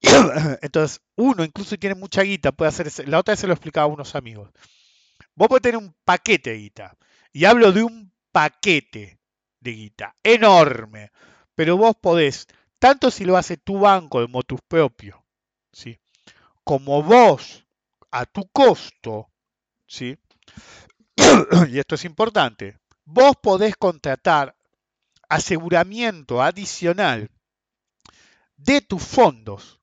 Entonces, 0.62 1.02
uno, 1.16 1.44
incluso 1.44 1.78
tiene 1.78 1.96
mucha 1.96 2.24
guita, 2.24 2.52
puede 2.52 2.70
hacer. 2.70 2.88
ese- 2.88 3.08
La 3.08 3.20
otra 3.20 3.34
vez 3.34 3.40
se 3.40 3.48
lo 3.48 3.54
explicaba 3.54 3.86
a 3.86 3.94
unos 3.94 4.16
amigos. 4.16 4.52
Vos 5.36 5.50
podés 5.50 5.64
tener 5.64 5.78
un 5.78 5.96
paquete 6.06 6.52
de 6.52 6.58
guita. 6.60 6.98
Y 7.34 7.46
hablo 7.46 7.72
de 7.74 7.84
un 7.84 8.12
paquete 8.32 9.20
de 9.62 9.72
guita 9.74 10.16
enorme. 10.24 11.12
Pero 11.56 11.78
vos 11.78 11.96
podés, 12.02 12.48
tanto 12.80 13.12
si 13.12 13.26
lo 13.26 13.38
hace 13.38 13.58
tu 13.58 13.80
banco 13.80 14.22
de 14.22 14.28
motus 14.28 14.62
propio, 14.68 15.23
¿sí? 15.74 16.00
como 16.64 17.04
vos 17.04 17.66
a 18.12 18.26
tu 18.26 18.48
costo, 18.50 19.30
¿sí? 19.88 20.18
y 21.70 21.80
esto 21.80 21.96
es 21.96 22.06
importante, 22.06 22.78
vos 23.06 23.36
podés 23.42 23.76
contratar 23.76 24.56
aseguramiento 25.28 26.42
adicional 26.42 27.30
de 28.56 28.82
tus 28.82 29.04
fondos 29.04 29.82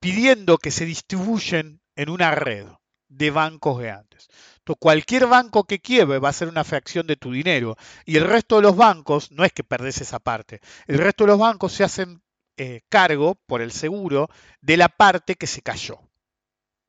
pidiendo 0.00 0.58
que 0.58 0.70
se 0.70 0.84
distribuyen 0.84 1.80
en 1.94 2.10
una 2.10 2.32
red 2.32 2.66
de 3.08 3.30
bancos 3.30 3.78
grandes. 3.78 4.28
Entonces, 4.58 4.80
cualquier 4.80 5.26
banco 5.26 5.64
que 5.64 5.80
quiebre 5.80 6.18
va 6.18 6.28
a 6.28 6.34
ser 6.34 6.48
una 6.48 6.64
fracción 6.64 7.06
de 7.06 7.16
tu 7.16 7.32
dinero. 7.32 7.76
Y 8.04 8.16
el 8.16 8.24
resto 8.24 8.56
de 8.56 8.62
los 8.62 8.76
bancos, 8.76 9.30
no 9.30 9.44
es 9.44 9.52
que 9.52 9.64
perdés 9.64 10.00
esa 10.00 10.18
parte, 10.18 10.60
el 10.86 10.98
resto 10.98 11.24
de 11.24 11.28
los 11.28 11.38
bancos 11.38 11.72
se 11.72 11.84
hacen 11.84 12.22
eh, 12.56 12.82
cargo 12.88 13.34
por 13.34 13.60
el 13.62 13.72
seguro 13.72 14.28
de 14.60 14.76
la 14.76 14.88
parte 14.88 15.34
que 15.36 15.46
se 15.46 15.62
cayó. 15.62 16.00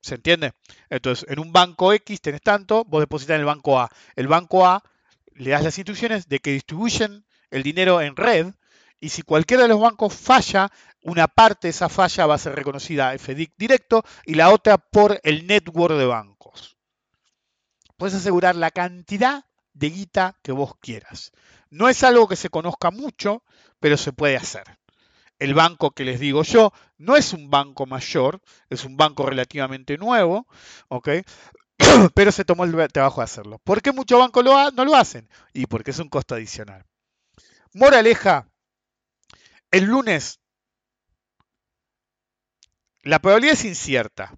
¿Se 0.02 0.16
entiende? 0.16 0.54
Entonces, 0.90 1.26
en 1.30 1.40
un 1.40 1.52
banco 1.52 1.92
X 1.94 2.22
tenés 2.22 2.42
tanto, 2.42 2.86
vos 2.86 3.02
depositas 3.02 3.36
en 3.36 3.42
el 3.42 3.46
banco 3.46 3.80
A. 3.80 3.90
El 4.16 4.28
banco 4.28 4.66
A 4.66 4.84
le 5.34 5.52
das 5.52 5.64
las 5.64 5.78
instrucciones 5.78 6.28
de 6.28 6.40
que 6.40 6.52
distribuyen 6.52 7.26
el 7.52 7.64
dinero 7.64 8.02
en 8.02 8.16
red 8.16 8.54
y 9.00 9.10
si 9.10 9.22
cualquiera 9.22 9.64
de 9.64 9.70
los 9.70 9.80
bancos 9.80 10.14
falla, 10.16 10.72
una 11.04 11.28
parte 11.28 11.68
de 11.68 11.72
esa 11.72 11.90
falla 11.90 12.26
va 12.26 12.36
a 12.36 12.40
ser 12.40 12.56
reconocida 12.56 13.18
FDIC 13.18 13.54
directo 13.58 14.04
y 14.26 14.36
la 14.36 14.50
otra 14.52 14.78
por 14.78 15.20
el 15.24 15.46
network 15.46 15.96
de 15.96 16.06
bancos. 16.06 16.78
Puedes 17.96 18.16
asegurar 18.16 18.56
la 18.56 18.72
cantidad 18.72 19.46
de 19.74 19.90
guita 19.90 20.40
que 20.42 20.52
vos 20.52 20.76
quieras. 20.80 21.32
No 21.70 21.90
es 21.90 22.04
algo 22.04 22.28
que 22.28 22.36
se 22.36 22.50
conozca 22.50 22.92
mucho, 22.92 23.44
pero 23.80 23.98
se 23.98 24.14
puede 24.14 24.38
hacer. 24.38 24.64
El 25.40 25.54
banco 25.54 25.92
que 25.92 26.04
les 26.04 26.20
digo 26.20 26.44
yo 26.44 26.74
no 26.98 27.16
es 27.16 27.34
un 27.34 27.50
banco 27.50 27.86
mayor, 27.86 28.42
es 28.70 28.86
un 28.86 28.98
banco 28.98 29.26
relativamente 29.26 29.98
nuevo, 29.98 30.48
¿ok? 30.88 31.10
pero 32.16 32.32
se 32.32 32.46
tomó 32.46 32.64
el 32.64 32.92
trabajo 32.92 33.22
de 33.22 33.26
hacerlo. 33.26 33.60
¿Por 33.64 33.82
qué 33.82 33.92
muchos 33.92 34.20
bancos 34.20 34.44
no 34.44 34.86
lo 34.86 34.96
hacen? 34.96 35.30
Y 35.54 35.68
porque 35.68 35.92
es 35.92 36.00
un 36.00 36.10
costo 36.10 36.36
adicional. 36.36 36.86
Moraleja, 37.74 38.50
el 39.72 39.86
lunes 39.86 40.40
la 43.08 43.20
probabilidad 43.20 43.54
es 43.54 43.64
incierta, 43.64 44.38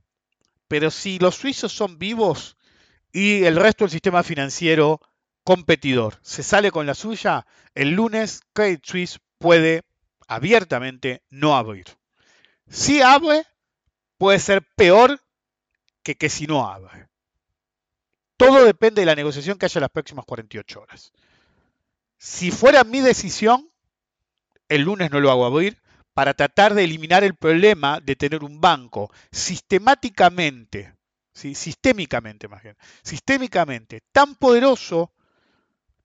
pero 0.68 0.92
si 0.92 1.18
los 1.18 1.34
suizos 1.34 1.72
son 1.72 1.98
vivos 1.98 2.56
y 3.12 3.44
el 3.46 3.56
resto 3.56 3.84
del 3.84 3.92
sistema 3.92 4.22
financiero 4.22 5.02
competidor 5.44 6.20
se 6.22 6.44
sale 6.44 6.70
con 6.70 6.86
la 6.86 6.94
suya, 6.94 7.48
el 7.74 7.94
lunes 7.94 8.42
Credit 8.54 8.86
Suisse 8.86 9.20
puede 9.40 9.82
abiertamente 10.30 11.24
no 11.32 11.58
abrir. 11.58 11.86
Si 12.70 13.02
abre, 13.02 13.46
puede 14.18 14.40
ser 14.40 14.64
peor 14.76 15.20
que 16.04 16.16
que 16.16 16.30
si 16.30 16.46
no 16.46 16.68
abre. 16.68 17.10
Todo 18.38 18.64
depende 18.64 19.02
de 19.02 19.08
la 19.08 19.16
negociación 19.16 19.58
que 19.58 19.66
haya 19.66 19.82
las 19.82 19.90
próximas 19.90 20.26
48 20.26 20.82
horas. 20.82 21.12
Si 22.18 22.52
fuera 22.52 22.84
mi 22.84 23.02
decisión, 23.02 23.70
el 24.70 24.84
lunes 24.84 25.10
no 25.12 25.20
lo 25.20 25.32
hago 25.32 25.46
abrir 25.46 25.82
para 26.14 26.36
tratar 26.36 26.76
de 26.76 26.84
eliminar 26.84 27.24
el 27.24 27.36
problema 27.36 28.00
de 28.00 28.16
tener 28.16 28.44
un 28.44 28.62
banco 28.62 29.12
sistemáticamente, 29.32 30.94
sistémicamente 31.34 32.48
más 32.48 32.62
bien, 32.62 32.78
sistémicamente 33.02 34.04
tan 34.12 34.36
poderoso, 34.36 35.12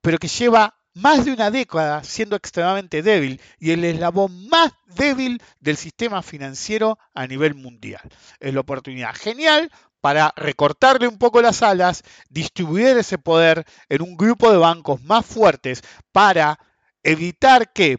pero 0.01 0.17
que 0.17 0.27
lleva 0.27 0.75
más 0.95 1.25
de 1.25 1.33
una 1.33 1.51
década 1.51 2.03
siendo 2.03 2.35
extremadamente 2.35 3.03
débil 3.03 3.39
y 3.59 3.71
el 3.71 3.83
eslabón 3.83 4.47
más 4.47 4.71
débil 4.87 5.41
del 5.59 5.77
sistema 5.77 6.23
financiero 6.23 6.97
a 7.13 7.27
nivel 7.27 7.53
mundial. 7.53 8.01
Es 8.39 8.53
la 8.53 8.61
oportunidad 8.61 9.13
genial 9.13 9.69
para 9.99 10.33
recortarle 10.35 11.07
un 11.07 11.17
poco 11.17 11.41
las 11.41 11.61
alas, 11.63 12.03
distribuir 12.29 12.97
ese 12.97 13.17
poder 13.17 13.65
en 13.89 14.01
un 14.01 14.15
grupo 14.15 14.51
de 14.51 14.57
bancos 14.57 15.03
más 15.03 15.25
fuertes 15.25 15.83
para 16.11 16.59
evitar 17.03 17.73
que 17.73 17.97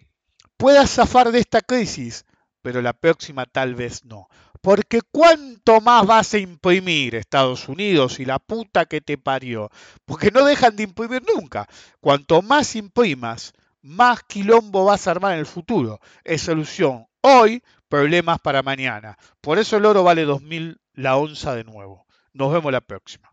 pueda 0.57 0.87
zafar 0.87 1.33
de 1.33 1.41
esta 1.41 1.61
crisis, 1.61 2.25
pero 2.67 2.83
la 2.83 2.95
próxima 2.95 3.47
tal 3.47 3.77
vez 3.77 4.05
no. 4.05 4.27
Porque 4.61 5.01
cuánto 5.13 5.81
más 5.81 6.05
vas 6.05 6.35
a 6.35 6.39
imprimir 6.39 7.15
Estados 7.15 7.69
Unidos 7.69 8.19
y 8.19 8.25
la 8.25 8.41
puta 8.41 8.87
que 8.87 9.01
te 9.01 9.17
parió. 9.17 9.71
Porque 10.05 10.33
no 10.33 10.45
dejan 10.45 10.75
de 10.75 10.83
imprimir 10.83 11.23
nunca. 11.33 11.69
Cuanto 12.01 12.43
más 12.43 12.75
imprimas, 12.75 13.53
más 13.83 14.25
quilombo 14.25 14.85
vas 14.85 15.07
a 15.07 15.13
armar 15.13 15.35
en 15.35 15.39
el 15.39 15.47
futuro. 15.47 16.01
Es 16.25 16.43
solución 16.43 17.07
hoy, 17.21 17.63
problemas 17.89 18.41
para 18.41 18.65
mañana. 18.65 19.17
Por 19.41 19.61
eso 19.61 19.77
el 19.77 19.85
oro 19.85 20.03
vale 20.03 20.27
2.000 20.27 20.81
la 20.95 21.19
onza 21.19 21.55
de 21.55 21.63
nuevo. 21.63 22.05
Nos 22.33 22.53
vemos 22.53 22.73
la 22.73 22.81
próxima. 22.81 23.33